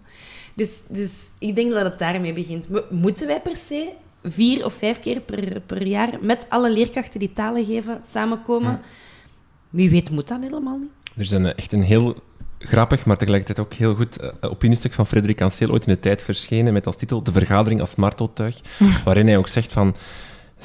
[0.53, 2.69] Dus, dus ik denk dat het daarmee begint.
[2.69, 3.89] Mo- Moeten wij per se
[4.25, 8.81] vier of vijf keer per, per jaar met alle leerkrachten die talen geven samenkomen?
[9.69, 10.89] Wie weet moet dat helemaal niet.
[11.15, 12.15] Er is een, echt een heel
[12.59, 16.21] grappig, maar tegelijkertijd ook heel goed eh, opiniestuk van Frederik Ansel ooit in de tijd
[16.23, 18.61] verschenen met als titel De vergadering als marteltuig,
[19.05, 19.95] waarin hij ook zegt van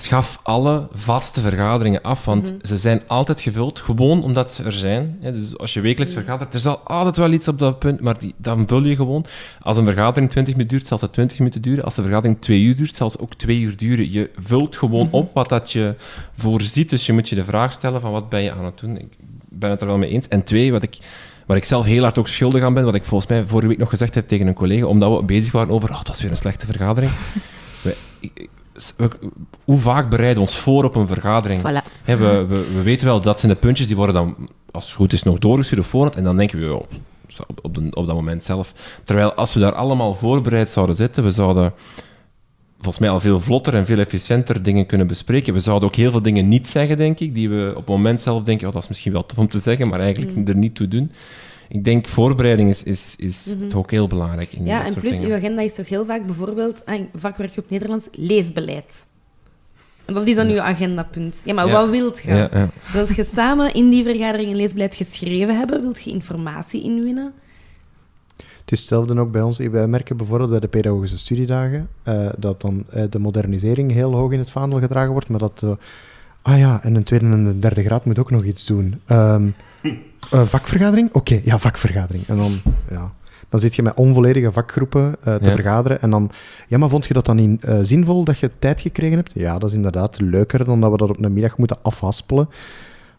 [0.03, 5.19] schaf alle vaste vergaderingen af, want ze zijn altijd gevuld, gewoon omdat ze er zijn.
[5.21, 8.35] Dus als je wekelijks vergadert, er zal altijd wel iets op dat punt, maar die,
[8.37, 9.25] dan vul je gewoon.
[9.63, 11.85] Als een vergadering 20 minuten duurt, zal ze 20 minuten duren.
[11.85, 14.13] Als de vergadering 2 uur duurt, zal ze ook 2 uur duren.
[14.13, 15.95] Je vult gewoon op wat dat je
[16.39, 18.99] voorziet, dus je moet je de vraag stellen van wat ben je aan het doen.
[18.99, 19.13] Ik
[19.49, 20.29] ben het er wel mee eens.
[20.29, 20.99] En twee, wat ik
[21.47, 23.79] waar ik zelf heel hard ook schuldig aan ben, wat ik volgens mij vorige week
[23.79, 26.31] nog gezegd heb tegen een collega, omdat we bezig waren over, oh, dat is weer
[26.31, 27.13] een slechte vergadering.
[27.83, 28.49] We- ik- we-
[29.65, 31.61] hoe vaak bereiden we ons voor op een vergadering?
[31.61, 31.65] Voilà.
[32.05, 32.17] We,
[32.49, 34.37] we, we weten wel, dat zijn de puntjes, die worden dan,
[34.71, 36.89] als het goed is, nog doorgestuurd op voorhand, en dan denken we, op,
[37.63, 38.73] op, de- op dat moment zelf.
[39.05, 41.73] Terwijl, als we daar allemaal voorbereid zouden zitten, we zouden
[42.77, 45.55] volgens mij al veel vlotter en veel efficiënter dingen kunnen bespreken.
[45.55, 48.23] We zouden ook heel veel dingen niet zeggen, denk ik, die we op het moment
[48.23, 50.75] zelf denken, oh, dat is misschien wel tof om te zeggen, maar eigenlijk er niet
[50.75, 51.13] toe doen.
[51.73, 55.05] Ik denk, voorbereiding is, is, is toch ook heel belangrijk in Ja, dat en soort
[55.05, 55.31] plus, dingen.
[55.33, 59.07] uw agenda is toch heel vaak bijvoorbeeld, ah, vakwerk op Nederlands, leesbeleid.
[60.05, 61.43] En dat is dan uw agendapunt.
[61.45, 61.73] Ja, maar Ja.
[61.73, 62.31] wat wilt je?
[62.31, 62.69] Ja, ja.
[62.93, 65.81] Wilt je samen in die vergadering een leesbeleid geschreven hebben?
[65.81, 67.33] Wilt je informatie inwinnen?
[68.37, 69.59] Het is hetzelfde ook bij ons.
[69.59, 74.33] Wij merken bijvoorbeeld bij de pedagogische studiedagen eh, dat dan eh, de modernisering heel hoog
[74.33, 75.61] in het vaandel gedragen wordt, maar dat...
[75.65, 75.71] eh,
[76.43, 79.01] ah ja, en een tweede en een derde graad moet ook nog iets doen.
[79.07, 79.49] Ehm,
[80.31, 81.09] eh, vakvergadering?
[81.13, 82.27] Oké, ja, vakvergadering.
[82.27, 82.53] En dan,
[82.91, 83.13] ja,
[83.49, 85.51] dan zit je met onvolledige vakgroepen eh, te Ja.
[85.51, 86.01] vergaderen.
[86.03, 86.31] En dan,
[86.69, 89.33] ja, maar vond je dat dan niet eh, zinvol dat je tijd gekregen hebt?
[89.35, 92.49] Ja, dat is inderdaad leuker dan dat we dat op een middag moeten afhaspelen.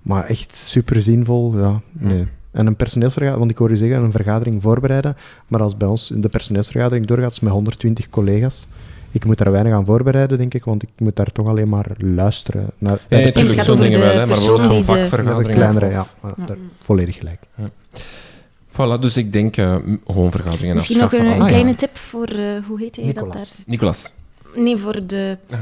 [0.01, 2.27] Maar echt super zinvol, ja, nee.
[2.51, 5.15] En een personeelsvergadering, want ik hoor u zeggen, een vergadering voorbereiden.
[5.47, 8.67] Maar als bij ons de personeelsvergadering doorgaat, is met 120 collega's.
[9.11, 11.85] Ik moet daar weinig aan voorbereiden, denk ik, want ik moet daar toch alleen maar
[11.97, 12.67] luisteren.
[12.77, 15.53] Naar, Ja, ja, de, het zo'n dingen wel, hè, maar bijvoorbeeld zo'n vakvergadering.
[15.57, 16.05] kleinere, ja.
[16.47, 17.39] daar- volledig gelijk.
[18.71, 21.41] Voilà, dus ik denk eh, m- gewoon vergaderingen Misschien nog een, een alles.
[21.41, 23.47] Ah, kleine tip voor, eh, hoe heet hij dat daar?
[23.65, 24.11] Nicolas.
[24.55, 25.61] Nee, voor de, Aha.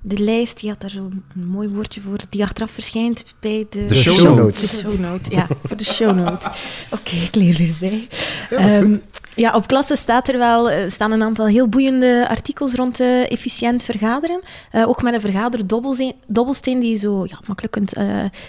[0.00, 0.60] de lijst.
[0.60, 3.84] Die had daar zo'n een mooi woordje voor, die achteraf verschijnt bij de...
[3.86, 4.60] De show notes.
[4.70, 6.46] De show note, ja, voor de show note.
[6.96, 8.08] Oké, ik leer weer bij.
[8.50, 8.96] Ja, dat is Ehm.
[9.34, 13.30] Ja, op klasse staat er wel, eh, staan een aantal heel boeiende artikels rond eh,
[13.30, 14.40] efficiënt vergaderen.
[14.70, 17.92] Eh, ook met een vergaderdobbelsteen dobbelsteen die je zo ja, makkelijk kunt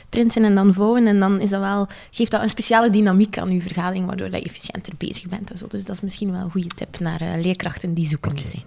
[0.10, 1.08] printen en dan vouwen.
[1.08, 4.42] En dan is dat wel, geeft dat een speciale dynamiek aan je vergadering, waardoor dat
[4.42, 5.52] je efficiënter bezig bent.
[5.52, 5.68] En zo.
[5.68, 8.64] Dus dat is misschien wel een goede tip naar leerkrachten die zoekende zijn.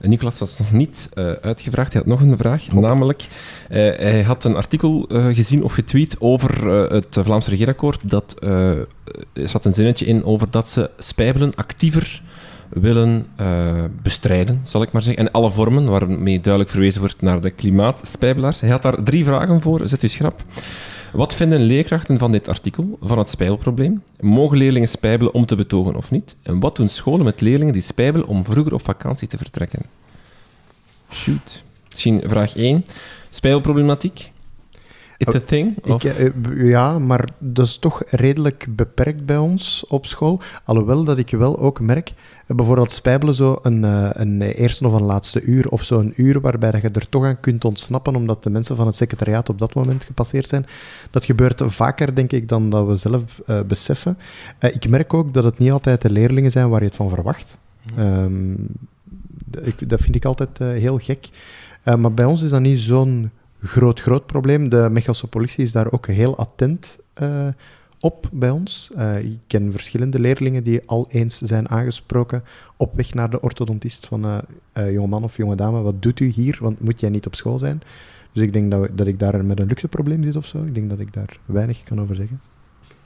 [0.00, 1.92] En Nicolas was nog niet eh, uitgevraagd.
[1.92, 2.72] Hij had nog een vraag.
[2.72, 3.26] Namelijk,
[3.68, 8.00] eh, hij had een artikel eh, gezien of getweet over eh, het Vlaams regeerakkoord.
[8.02, 8.70] Dat eh,
[9.32, 12.22] er zat een zinnetje in over dat ze spijbelen actiever
[12.68, 15.26] willen eh, bestrijden, zal ik maar zeggen.
[15.26, 18.60] En alle vormen, waarmee duidelijk verwezen wordt naar de klimaatspijbelaars.
[18.60, 19.88] Hij had daar drie vragen voor.
[19.88, 20.42] Zet u schrap.
[21.12, 24.02] Wat vinden leerkrachten van dit artikel, van het spijbelprobleem?
[24.20, 26.36] Mogen leerlingen spijbelen om te betogen of niet?
[26.42, 29.82] En wat doen scholen met leerlingen die spijbelen om vroeger op vakantie te vertrekken?
[31.12, 31.62] Shoot.
[31.90, 32.84] Misschien vraag 1.
[33.30, 34.30] Spijbelproblematiek?
[35.18, 35.76] It's a thing?
[35.84, 36.30] Ik, Of- eh,
[36.68, 40.40] ja, maar dat is toch redelijk beperkt bij ons op school.
[40.64, 42.12] Alhoewel dat ik wel ook merk,
[42.46, 46.12] eh, bijvoorbeeld spijbelen zo een, eh, een eerste of een laatste uur, of zo een
[46.16, 49.48] uur waarbij dat je er toch aan kunt ontsnappen, omdat de mensen van het secretariaat
[49.48, 50.66] op dat moment gepasseerd zijn.
[51.10, 53.22] Dat gebeurt vaker, denk ik, dan dat we zelf
[53.66, 54.18] beseffen.
[54.60, 57.58] Ik merk ook dat het niet altijd de leerlingen zijn waar je het van verwacht.
[57.96, 58.54] Ehm,
[59.50, 61.28] d- ik, dat vind ik altijd heel gek.
[61.98, 63.30] Maar bij ons is dat niet zo'n
[63.66, 64.68] groot, groot probleem.
[64.68, 67.46] De Mechelse politie is daar ook heel attent eh,
[68.00, 68.90] op bij ons.
[68.94, 72.44] Eh, ik ken verschillende leerlingen die al eens zijn aangesproken
[72.76, 74.38] op weg naar de orthodontist van eh
[74.72, 76.58] eh, jongeman of jonge dame, wat doet u hier?
[76.60, 77.82] Want moet jij niet op school zijn?
[78.32, 80.64] Dus ik denk dat, dat ik daar met een luxe probleem zit of zo.
[80.64, 82.40] Ik denk dat ik daar weinig kan over zeggen.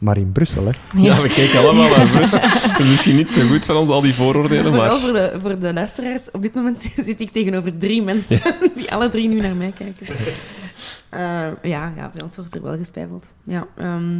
[0.00, 0.72] Maar in Brussel, hè.
[0.96, 2.38] Ja, we kijken allemaal naar Brussel.
[2.70, 5.00] Het is misschien niet zo goed van ons, al die vooroordelen, Vooral maar...
[5.00, 6.30] voor de, voor de luisteraars.
[6.30, 8.40] Op dit moment zit ik tegenover drie mensen
[8.76, 10.06] die alle drie nu naar mij kijken.
[11.08, 11.20] Eh,
[11.62, 13.26] ja, ja, bij ons wordt er wel gespijbeld.
[13.44, 14.16] Ja, ehm,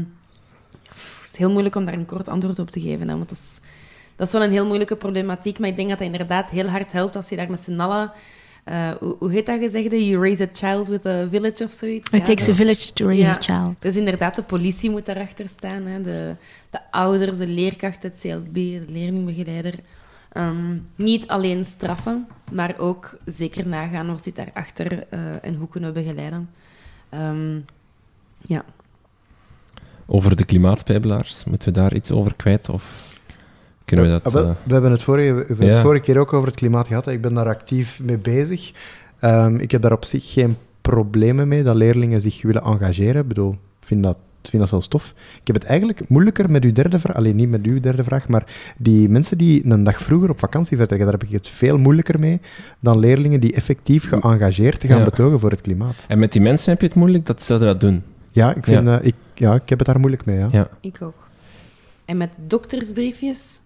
[0.89, 3.09] het is heel moeilijk om daar een kort antwoord op te geven.
[3.09, 3.59] Hè, want dat is,
[4.17, 5.59] dat is wel een heel moeilijke problematiek.
[5.59, 8.13] Maar ik denk dat dat inderdaad heel hard helpt als je daar met z'n allen...
[8.65, 10.07] eh, hoe, hoe heet dat gezegde?
[10.09, 12.11] You raise a child with a village of zoiets.
[12.11, 13.31] It Ja, takes a village to raise Ja.
[13.31, 13.75] a child.
[13.79, 15.83] dus inderdaad, de politie moet daarachter staan.
[15.87, 16.03] Hè.
[16.03, 16.35] De,
[16.71, 19.75] de ouders, de leerkrachten, het CLB, de leerlingbegeleider.
[20.33, 25.93] Ehm, niet alleen straffen, maar ook zeker nagaan wat zit daarachter eh en hoe kunnen
[25.95, 26.51] we begeleiden.
[27.09, 27.59] Ehm,
[28.47, 28.65] ja.
[30.07, 32.69] Over de klimaatspijbelaars, moeten we daar iets over kwijt?
[32.69, 33.05] Of
[33.97, 34.33] Kunnen we dat...
[34.33, 35.73] Wel, eh, we hebben het vorige, we hebben Ja.
[35.73, 37.07] het vorige keer ook over het klimaat gehad.
[37.07, 38.73] Ik ben daar actief mee bezig.
[39.19, 43.23] Ehm, ik heb daar op zich geen problemen mee dat leerlingen zich willen engageren.
[43.23, 45.15] Ik bedoel, ik vind dat, ik vind dat zelfs tof.
[45.41, 47.17] Ik heb het eigenlijk moeilijker met uw derde vraag.
[47.17, 50.77] Alleen niet met uw derde vraag, maar die mensen die een dag vroeger op vakantie
[50.77, 52.41] vertrekken, daar heb ik het veel moeilijker mee
[52.81, 55.05] dan leerlingen die effectief geëngageerd gaan Ja.
[55.05, 56.05] betogen voor het klimaat.
[56.09, 58.03] En met die mensen heb je het moeilijk dat ze dat doen.
[58.31, 58.99] Ja, ik, vind, Ja.
[59.01, 60.39] eh, ik, ja, ik heb het daar moeilijk mee.
[60.39, 60.49] Ja.
[60.53, 60.69] Ja.
[60.81, 61.29] Ik ook.
[62.05, 63.61] En met doktersbriefjes,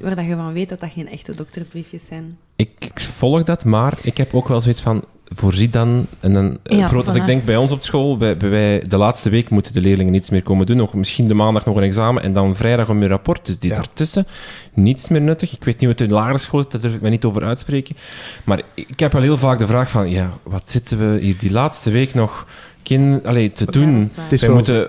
[0.00, 2.38] waar dat je van weet dat dat geen echte doktersbriefjes zijn.
[2.56, 5.04] Ik, ik volg dat, maar ik heb ook wel zoiets van...
[5.34, 6.06] Voorzie dan...
[6.20, 9.30] En dan Ja, als ik denk bij ons op school, bij, bij wij, de laatste
[9.30, 10.76] week moeten de leerlingen niets meer komen doen.
[10.76, 13.46] Nog, misschien de maandag nog een examen en dan vrijdag een rapport.
[13.46, 13.76] Dus die Ja.
[13.76, 14.26] daartussen,
[14.74, 15.52] niets meer nuttig.
[15.52, 17.44] Ik weet niet wat in de lagere school is, daar durf ik me niet over
[17.44, 17.96] uitspreken.
[18.44, 21.50] Maar ik heb wel heel vaak de vraag van, ja, wat zitten we hier die
[21.52, 22.46] laatste week nog
[22.82, 24.10] kin, allee, te Ja, doen?
[24.28, 24.88] Wij moeten,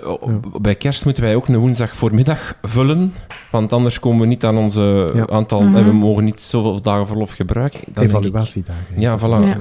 [0.60, 3.14] Bij kerst moeten wij ook een woensdag voormiddag vullen,
[3.50, 5.26] want anders komen we niet aan onze Ja.
[5.26, 5.60] aantal...
[5.62, 5.76] Mhm.
[5.76, 7.80] en we mogen niet zoveel dagen verlof gebruiken.
[7.84, 9.00] Dan denk ik- evaluatiedagen.
[9.00, 9.46] ja, voilà.
[9.46, 9.56] Ja.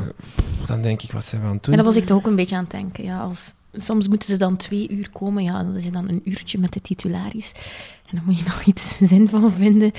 [0.65, 1.71] Dan denk ik, wat zijn we aan het doen?
[1.73, 3.03] En dat was ik toch ook een beetje aan het denken.
[3.03, 5.43] Ja, als, soms moeten ze dan twee uur komen.
[5.43, 7.51] Ja, dat is dan een uurtje met de titularis.
[8.09, 9.91] En dan moet je nog iets zinvol vinden.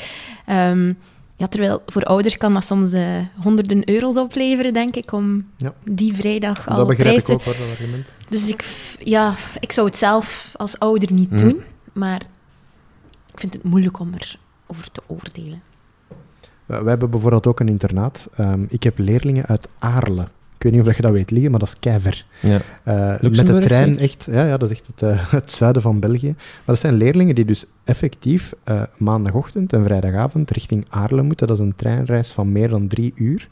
[0.47, 0.93] Ehm,
[1.37, 3.07] ja, terwijl voor ouders kan dat soms eh,
[3.43, 5.75] honderden euro's opleveren, denk ik, om Ja.
[5.85, 7.33] die vrijdag al dat begrijp prijs ik te...
[7.33, 8.13] ook, hoor, dat argument.
[8.29, 8.65] Dus ik,
[8.99, 11.41] ja, ik zou het zelf als ouder niet Mhm.
[11.49, 11.63] doen.
[11.93, 12.21] Maar
[13.33, 15.63] ik vind het moeilijk om erover te oordelen.
[16.67, 18.29] We we hebben bijvoorbeeld ook een internaat.
[18.37, 20.29] Ehm, ik heb leerlingen uit Aarle.
[20.57, 22.27] Ik weet niet of je dat weet liggen, maar dat is keiver.
[22.41, 22.61] Ja.
[22.83, 24.03] Eh, met de trein zeker?
[24.05, 26.33] echt, ja, ja, dat is echt het, eh, het zuiden van België.
[26.37, 31.47] Maar dat zijn leerlingen die dus effectief eh, maandagochtend en vrijdagavond richting Aarle moeten.
[31.47, 33.49] Dat is een treinreis van meer dan drie uur.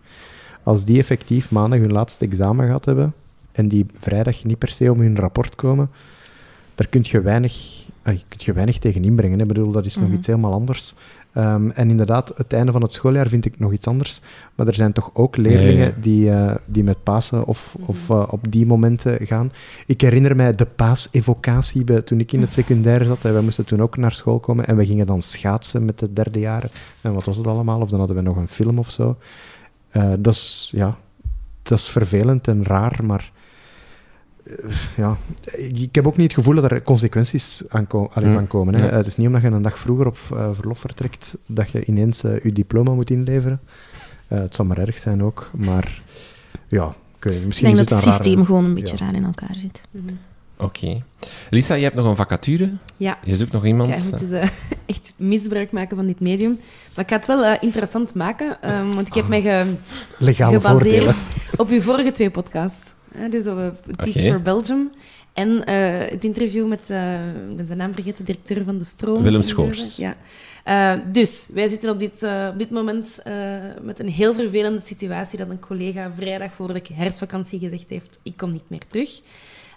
[0.63, 3.15] Als die effectief maandag hun laatste examen gehad hebben
[3.53, 5.91] en die vrijdag niet per se om hun rapport komen,
[6.75, 7.55] daar kun je weinig,
[8.03, 9.37] ah, kun je weinig tegen inbrengen.
[9.39, 9.43] hè.
[9.43, 10.17] Ik bedoel, dat is nog Mhm.
[10.17, 10.95] iets helemaal anders.
[11.33, 14.21] Ehm, en inderdaad, het einde van het schooljaar vind ik nog iets anders.
[14.55, 15.93] Maar er zijn toch ook leerlingen Ja, ja.
[16.01, 19.53] Die, eh, die met Pasen of, of eh, op die momenten gaan.
[19.87, 23.25] Ik herinner mij de paasevocatie bij, toen ik in het secundair zat.
[23.25, 26.13] En wij moesten toen ook naar school komen en we gingen dan schaatsen met de
[26.13, 26.71] derde jaren.
[27.01, 27.81] En wat was het allemaal?
[27.81, 29.17] Of dan hadden we nog een film of zo.
[29.89, 30.97] Eh, dat is, ja,
[31.63, 33.33] dat is vervelend en raar, maar...
[34.45, 34.55] eh,
[34.97, 35.17] ja,
[35.57, 38.33] ik heb ook niet het gevoel dat er consequenties aan ko- Hm.
[38.33, 38.75] van komen.
[38.75, 38.87] Hè.
[38.87, 38.93] Ja.
[38.93, 42.25] Het is niet omdat je een dag vroeger op eh, verlof vertrekt dat je ineens
[42.25, 43.61] eh, je diploma moet inleveren.
[44.29, 46.03] Eh, het zal maar erg zijn ook, maar
[46.69, 46.87] ja,
[47.21, 49.05] weet niet, Ik misschien denk is dat het het rare- systeem gewoon een beetje Ja.
[49.05, 49.81] raar in elkaar zit.
[50.57, 51.03] Oké.
[51.51, 52.71] Lisa, je hebt nog een vacature.
[52.97, 53.89] Ja, Je zoekt nog iemand.
[53.89, 54.49] Ja, je moet dus eh,
[54.87, 56.59] echt misbruik maken van dit medium.
[56.95, 59.75] Maar ik ga het wel interessant maken, ehm, want ik heb mij ge-
[60.19, 60.99] legale voordelen.
[61.15, 62.95] gebaseerd op uw vorige twee podcasts.
[63.31, 64.91] Dus op eh, Teach for Belgium
[65.33, 66.91] en eh, het interview met,
[67.51, 69.23] ik ben zijn naam vergeten, directeur van de Stroom.
[69.23, 69.97] Willem Schoors.
[69.97, 70.17] Ja.
[70.65, 73.19] Eh, dus, wij zitten op dit, op dit moment
[73.83, 78.37] met een heel vervelende situatie dat een collega vrijdag voor de herfstvakantie gezegd heeft, ik
[78.37, 79.21] kom niet meer terug.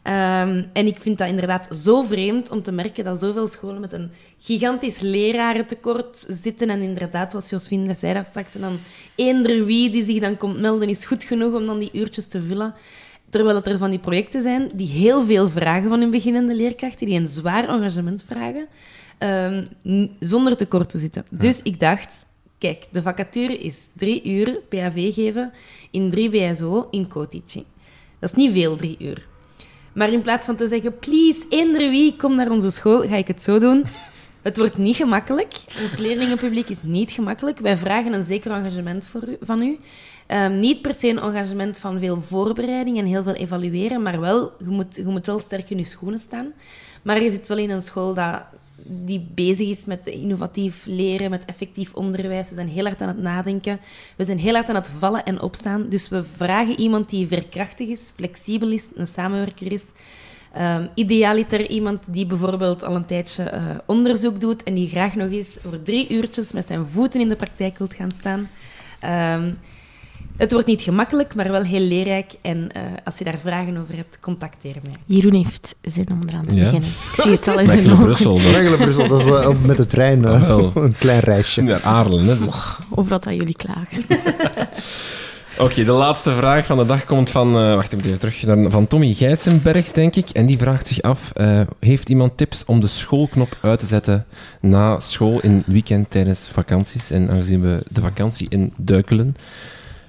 [0.06, 3.92] Ehm, en ik vind dat inderdaad zo vreemd om te merken dat zoveel scholen met
[3.92, 6.70] een gigantisch lerarentekort zitten.
[6.70, 8.80] En inderdaad, zoals Josfien zei daar straks, en dan
[9.16, 12.42] eender wie die zich dan komt melden, is goed genoeg om dan die uurtjes te
[12.42, 12.74] vullen.
[13.36, 17.20] Terwijl er van die projecten zijn die heel veel vragen van hun beginnende leerkrachten, die
[17.20, 18.68] een zwaar engagement vragen,
[19.18, 19.66] ehm,
[20.20, 21.26] zonder tekort te zitten.
[21.30, 22.26] Dus ik dacht,
[22.58, 25.52] kijk, de vacature is drie uur PAV geven
[25.92, 27.66] in drie BSO in co-teaching.
[28.20, 29.28] Dat is niet veel, drie uur.
[29.94, 33.28] Maar in plaats van te zeggen, please, eender wie, kom naar onze school, ga ik
[33.28, 33.86] het zo doen.
[34.46, 35.54] Het wordt niet gemakkelijk.
[35.82, 37.60] Ons leerlingenpubliek is niet gemakkelijk.
[37.60, 39.80] Wij vragen een zeker engagement voor u, van u.
[40.26, 44.52] Ehm, niet per se een engagement van veel voorbereiding en heel veel evalueren, maar wel,
[44.60, 46.54] je moet, je moet wel sterk in je schoenen staan.
[47.02, 48.46] Maar je zit wel in een school dat,
[48.84, 52.50] die bezig is met innovatief leren, met effectief onderwijs.
[52.50, 53.80] We zijn heel hard aan het nadenken.
[54.16, 55.90] We zijn heel hard aan het vallen en opstaan.
[55.90, 59.86] Dus we vragen iemand die verkrachtig is, flexibel is, een samenwerker is.
[60.56, 65.32] Ehm, idealiter iemand die bijvoorbeeld al een tijdje eh, onderzoek doet en die graag nog
[65.32, 68.50] eens voor drie uurtjes met zijn voeten in de praktijk wilt gaan staan.
[69.00, 69.54] Ehm,
[70.38, 72.32] het wordt niet gemakkelijk, maar wel heel leerrijk.
[72.42, 74.94] En eh, als je daar vragen over hebt, contacteer mij.
[75.06, 76.64] Jeroen heeft zin om eraan te Ja?
[76.64, 76.90] beginnen.
[76.90, 78.04] Ik zie het al in zijn ogen.
[78.04, 78.34] Brussel.
[78.40, 81.62] Dat Brussel, dat is wel op- met de trein eh, Ah, een klein reisje.
[81.62, 82.26] naar Aarlen.
[82.26, 82.54] Hè, dus.
[82.90, 84.04] Over dat jullie klagen.
[85.60, 87.48] Oké, de laatste vraag van de dag komt van...
[87.58, 88.44] eh, wacht, ik moet even terug.
[88.46, 90.30] naar- Van Tommy Gijsenbergs, denk ik.
[90.30, 91.32] En die vraagt zich af...
[91.34, 94.26] eh, heeft iemand tips om de schoolknop uit te zetten
[94.62, 97.12] na school in weekend tijdens vakanties?
[97.12, 99.36] En aangezien we de vakantie in duikelen...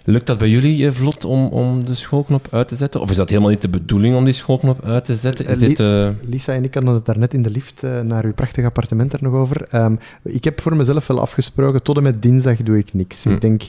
[0.09, 3.01] Lukt dat bij jullie eh, vlot om, om de schoolknop uit te zetten?
[3.01, 5.47] Of is dat helemaal niet de bedoeling om die schoolknop uit te zetten?
[5.47, 5.78] Is dit...
[6.23, 9.32] Lisa en ik hadden het daarnet in de lift naar uw prachtige appartement er nog
[9.35, 9.66] over.
[9.70, 13.24] Ehm, ik heb voor mezelf wel afgesproken, tot en met dinsdag doe ik niks.
[13.24, 13.31] Hm.
[13.31, 13.62] Ik denk,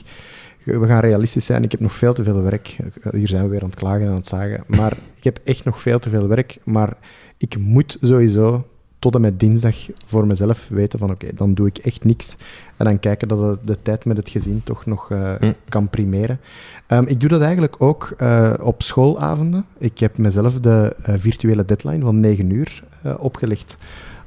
[0.64, 1.62] we gaan realistisch zijn.
[1.62, 2.76] Ik heb nog veel te veel werk.
[3.10, 4.64] Hier zijn we weer aan het klagen en aan het zagen.
[4.66, 6.58] Maar ik heb echt nog veel te veel werk.
[6.64, 6.96] Maar
[7.36, 8.66] ik moet sowieso
[8.98, 9.76] tot en met dinsdag
[10.06, 12.36] voor mezelf weten van oké, dan doe ik echt niks.
[12.76, 15.52] En dan kijken dat de, de tijd met het gezin toch nog eh, Hm.
[15.68, 16.40] kan primeren.
[16.86, 19.64] Ehm, ik doe dat eigenlijk ook eh, op schoolavonden.
[19.78, 22.82] Ik heb mezelf de eh, virtuele deadline van 9 uur
[23.18, 23.76] opgelegd.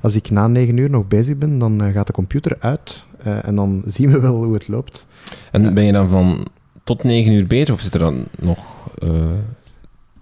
[0.02, 3.56] Als ik na 9 uur nog bezig ben, dan gaat de computer uit eh, en
[3.56, 5.08] dan zien we wel hoe het loopt.
[5.52, 6.48] en ben je dan van
[6.84, 7.74] tot negen uur bezig?
[7.74, 8.58] Of zit er dan nog
[9.00, 9.30] eh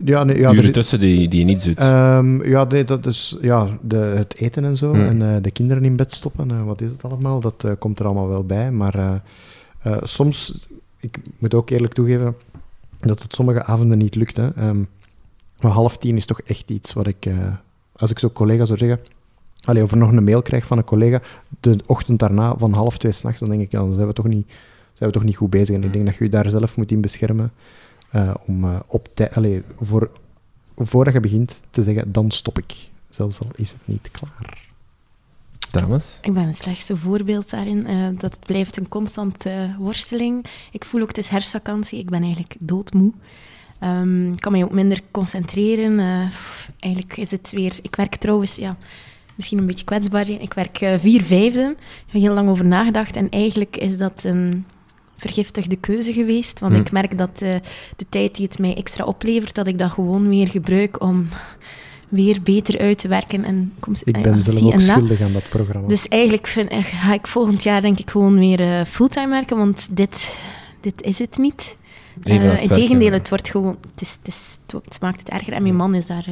[0.06, 1.78] Ja, nee, ja, er uren zit- tussen die, die je niet doet?
[1.78, 4.92] Ehm, ja, nee, dat is ja, de, het eten en zo.
[4.94, 5.06] Hmm.
[5.06, 6.52] En eh, de kinderen in bed stoppen.
[6.52, 7.40] eh, wat is het allemaal?
[7.40, 8.72] Dat eh, komt er allemaal wel bij.
[8.72, 9.14] Maar eh,
[9.82, 10.68] eh, soms,
[11.00, 12.36] ik moet ook eerlijk toegeven
[13.00, 14.38] dat het sommige avonden niet lukt.
[14.38, 14.50] Hè.
[14.56, 14.80] Ehm,
[15.62, 17.34] maar half tien is toch echt iets wat ik, eh,
[17.96, 19.00] als ik zo collega zou zeggen.
[19.64, 21.22] Allee, of er nog een mail krijg van een collega
[21.60, 24.28] de ochtend daarna van half twee s'nachts, dan denk ik, ja, dan zijn we toch
[24.28, 24.48] niet,
[24.94, 25.76] zijn we toch niet goed bezig.
[25.76, 27.52] En ik denk dat je je daar zelf moet in beschermen
[28.10, 30.12] eh, om eh, op tijd, allee, voor,
[30.76, 32.90] voordat je begint te zeggen, dan stop ik.
[33.10, 34.68] Zelfs al is het niet klaar.
[35.72, 36.18] Dames?
[36.22, 37.88] Ik ben het slechtste voorbeeld daarin.
[37.88, 40.46] eh, dat het blijft een constante worsteling.
[40.72, 42.00] Ik voel ook, het is herfstvakantie.
[42.00, 43.14] Ik ben eigenlijk doodmoe.
[43.80, 46.00] Ehm, ik kan mij ook minder concentreren.
[46.00, 47.80] eh, pff, eigenlijk is het weer...
[47.82, 48.78] Ik werk trouwens, ja,
[49.40, 50.42] misschien een beetje kwetsbaar zijn.
[50.42, 51.76] Ik werk eh, vier vijfde.
[51.80, 53.16] Ik heb heel lang over nagedacht.
[53.16, 54.66] En eigenlijk is dat een
[55.18, 56.60] vergiftigde keuze geweest.
[56.60, 56.80] Want Hm.
[56.80, 57.54] ik merk dat eh,
[57.96, 61.28] de tijd die het mij extra oplevert, dat ik dat gewoon weer gebruik om
[62.10, 63.44] weer beter uit te werken.
[63.44, 65.88] En kom, Ik eh, ben zelf ook schuldig aan dat programma.
[65.88, 70.38] Dus eigenlijk vind, ga ik volgend jaar denk ik gewoon weer fulltime werken, want dit,
[70.82, 71.78] dit is het niet.
[72.24, 75.54] Uh, Integendeel, het wordt gewoon, het, is, het, is, het maakt het erger.
[75.54, 76.26] En mijn man is daar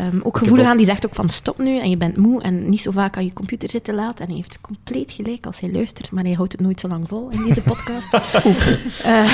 [0.00, 0.76] um, ook gevoelig ook- aan.
[0.76, 3.24] Die zegt ook van stop nu en je bent moe en niet zo vaak aan
[3.24, 4.18] je computer zitten laten.
[4.18, 7.08] En hij heeft compleet gelijk als hij luistert, maar hij houdt het nooit zo lang
[7.08, 8.14] vol in deze podcast.
[9.02, 9.32] Eh,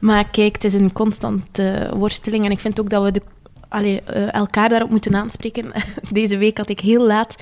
[0.00, 3.22] maar kijk, het is een constante worsteling en ik vind ook dat we de,
[3.68, 5.72] allee, eh, elkaar daarop moeten aanspreken.
[6.10, 7.36] deze week had ik heel laat...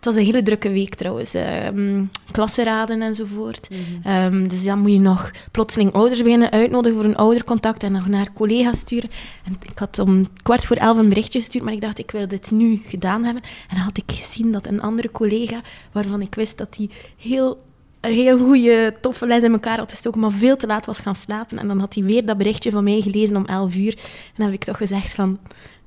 [0.00, 1.34] Het was een hele drukke week trouwens.
[1.34, 3.68] ehm klasseraden enzovoort.
[4.04, 8.08] Ehm, dus dan moet je nog plotseling ouders beginnen uitnodigen voor een oudercontact en nog
[8.08, 9.10] naar collega's sturen.
[9.44, 12.28] En ik had om kwart voor elf een berichtje gestuurd, maar ik dacht, ik wil
[12.28, 13.42] dit nu gedaan hebben.
[13.42, 15.60] En dan had ik gezien dat een andere collega,
[15.92, 17.68] waarvan ik wist dat die heel
[18.00, 21.16] een heel goede, toffe les in elkaar had gestoken, maar veel te laat was gaan
[21.16, 21.58] slapen.
[21.58, 23.94] En dan had hij weer dat berichtje van mij gelezen om 11 uur.
[23.96, 25.38] En dan heb ik toch gezegd van,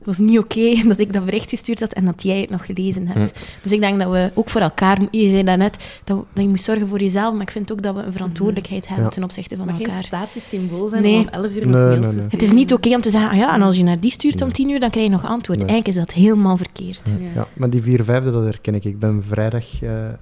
[0.06, 2.66] het was niet oké dat ik dat bericht gestuurd had en dat jij het nog
[2.66, 3.34] gelezen hebt.
[3.62, 6.62] Dus ik denk dat we ook voor elkaar, je zei daarnet, dat, dat je moet
[6.62, 9.12] zorgen voor jezelf, maar ik vind ook dat we een verantwoordelijkheid hebben Ja.
[9.12, 10.04] ten opzichte van geen elkaar.
[10.04, 11.14] statussymbool zijn Nee.
[11.16, 12.22] om om 11 uur nog nee.
[12.30, 14.42] Het is niet oké om te zeggen, ah ja, en als je naar die stuurt
[14.42, 14.56] om Nee.
[14.56, 15.60] 10 uur, dan krijg je nog antwoord.
[15.60, 15.68] Nee.
[15.68, 17.02] Eigenlijk is dat helemaal verkeerd.
[17.20, 17.28] Ja.
[17.36, 18.84] Ja, maar die vier vijfde, dat herken ik.
[18.84, 20.14] Ik ben vrijdag, eh, eh,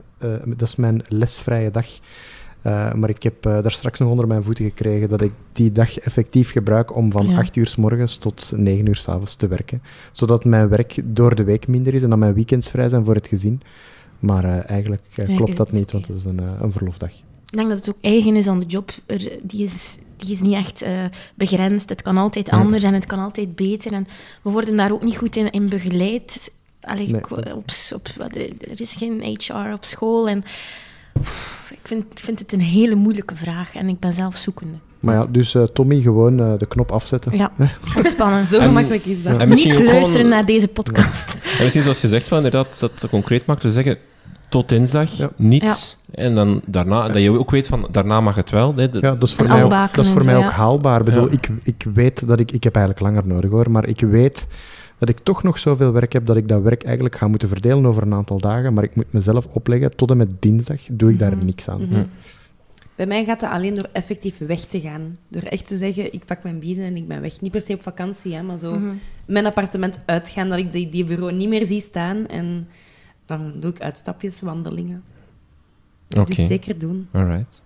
[0.46, 1.88] dat is mijn lesvrije dag.
[2.62, 5.72] Eh, maar ik heb eh, daar straks nog onder mijn voeten gekregen dat ik die
[5.72, 7.38] dag effectief gebruik om van Ja.
[7.38, 9.82] 8 uur s morgens tot 9 uur s avonds te werken.
[10.12, 13.16] Zodat mijn werk door de week minder is en dat mijn weekends vrij zijn voor
[13.16, 13.62] het gezin.
[14.20, 15.02] Maar eh, eigenlijk
[15.36, 17.10] klopt dat niet, want het is een, een verlofdag.
[17.10, 18.92] Ik denk dat het ook eigen is aan de job.
[19.06, 20.86] Er, die, is, die is niet echt
[21.36, 21.90] begrensd.
[21.90, 23.92] Het kan altijd anders en het kan altijd beter.
[23.94, 24.08] En
[24.42, 26.52] we worden daar ook niet goed in, in begeleid.
[26.82, 27.16] Allee, Nee.
[27.22, 28.06] ik- op,
[28.70, 30.30] er is geen HR op school.
[30.30, 30.44] En,
[31.20, 33.76] pff, ik vind, ik vind het een hele moeilijke vraag.
[33.76, 34.78] En ik ben zelf zoekende.
[35.00, 37.38] Maar ja, dus eh, Tommy, gewoon eh, de knop afzetten.
[37.38, 37.52] Ja,
[37.98, 38.44] ontspannen.
[38.52, 39.38] Zo En- gemakkelijk is dat.
[39.38, 41.34] En misschien niet gewoon- luisteren naar deze podcast.
[41.34, 43.64] En misschien zoals je zegt, wel, inderdaad, dat concreet maakt.
[43.64, 43.98] We zeggen
[44.50, 45.30] tot dinsdag, Ja.
[45.36, 45.98] niets.
[46.12, 48.74] En dan daarna, dat je ook weet van, daarna mag het wel.
[48.76, 50.50] Hè, de- Ja, dat is voor En mij ook, dat is voor mij ook ja.
[50.50, 51.00] haalbaar.
[51.00, 51.32] Ik bedoel, Ja.
[51.32, 52.52] ik, ik weet dat ik...
[52.52, 53.72] Ik heb eigenlijk langer nodig, hoor.
[53.72, 54.48] Maar ik weet
[55.02, 57.86] dat ik toch nog zoveel werk heb dat ik dat werk eigenlijk ga moeten verdelen
[57.86, 58.74] over een aantal dagen.
[58.74, 61.46] Maar ik moet mezelf opleggen, tot en met dinsdag doe ik daar Mhm.
[61.46, 61.82] niks aan.
[61.86, 61.94] Mhm.
[61.94, 62.06] Hm.
[62.96, 65.18] Bij mij gaat dat alleen door effectief weg te gaan.
[65.28, 67.42] Door echt te zeggen, ik pak mijn biezen en ik ben weg.
[67.42, 68.94] Niet per se op vakantie, hè, maar zo Mhm.
[69.26, 72.28] mijn appartement uitgaan, dat ik die, die bureau niet meer zie staan.
[72.28, 72.68] En
[73.26, 75.04] dan doe ik uitstapjes, wandelingen.
[76.18, 77.08] Oké, Dus zeker doen.
[77.12, 77.62] alright.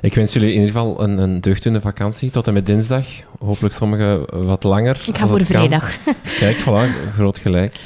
[0.00, 3.06] Ik wens jullie in ieder geval een, een deugdende vakantie tot en met dinsdag.
[3.38, 5.02] Hopelijk sommigen wat langer.
[5.06, 5.96] Ik ga voor vrijdag.
[6.40, 7.80] Kijk, voilà, groot gelijk.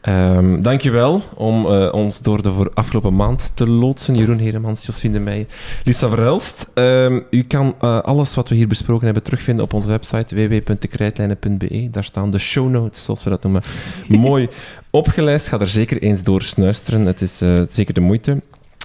[0.00, 4.14] Ehm dankjewel om eh, ons door de voor afgelopen maand te loodsen.
[4.14, 5.46] Jeroen Heremans, Josfien de Meij,
[5.84, 6.70] Lisa Verhelst.
[6.74, 11.88] Ehm, u kan eh, alles wat we hier besproken hebben terugvinden op onze website www.dekrijtlijnen.be.
[11.90, 13.62] Daar staan de show notes, zoals we dat noemen,
[14.08, 14.48] mooi
[14.90, 15.48] opgelijst.
[15.48, 17.06] Ga er zeker eens door snuisteren.
[17.06, 18.40] Het is eh, zeker de moeite.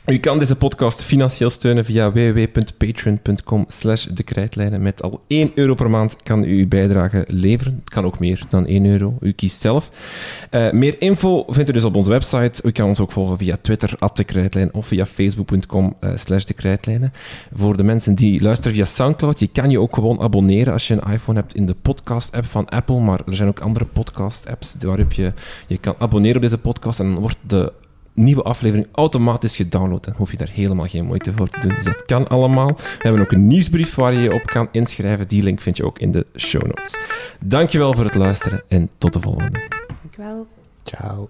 [0.06, 4.82] U kan deze podcast financieel steunen via www.patreon.com slash de krijtlijnen.
[4.82, 7.74] Met al 1 euro per maand kan u uw bijdrage leveren.
[7.74, 9.18] Het kan ook meer dan 1 euro.
[9.20, 9.92] U kiest zelf.
[10.52, 12.62] Uh, meer info vindt u dus op onze website.
[12.64, 17.12] U kan ons ook volgen via Twitter, at de of via facebook.com uh, slash de.
[17.54, 20.94] Voor de mensen die luisteren via Soundcloud, je kan je ook gewoon abonneren als je
[20.94, 23.00] een iPhone hebt in de podcast-app van Apple.
[23.00, 25.34] Maar er zijn ook andere podcast-apps waarop je
[25.68, 27.72] je kan abonneren op deze podcast en dan wordt de
[28.16, 30.04] nieuwe aflevering automatisch gedownload.
[30.04, 31.76] Dan hoef je daar helemaal geen moeite voor te doen.
[31.76, 32.68] Dus dat kan allemaal.
[32.76, 35.28] We hebben ook een nieuwsbrief waar je je op kan inschrijven.
[35.28, 37.00] Die link vind je ook in de show notes.
[37.40, 39.60] Dankjewel voor het luisteren en tot de volgende.
[40.02, 40.48] Dankjewel.
[40.84, 41.30] Ciao.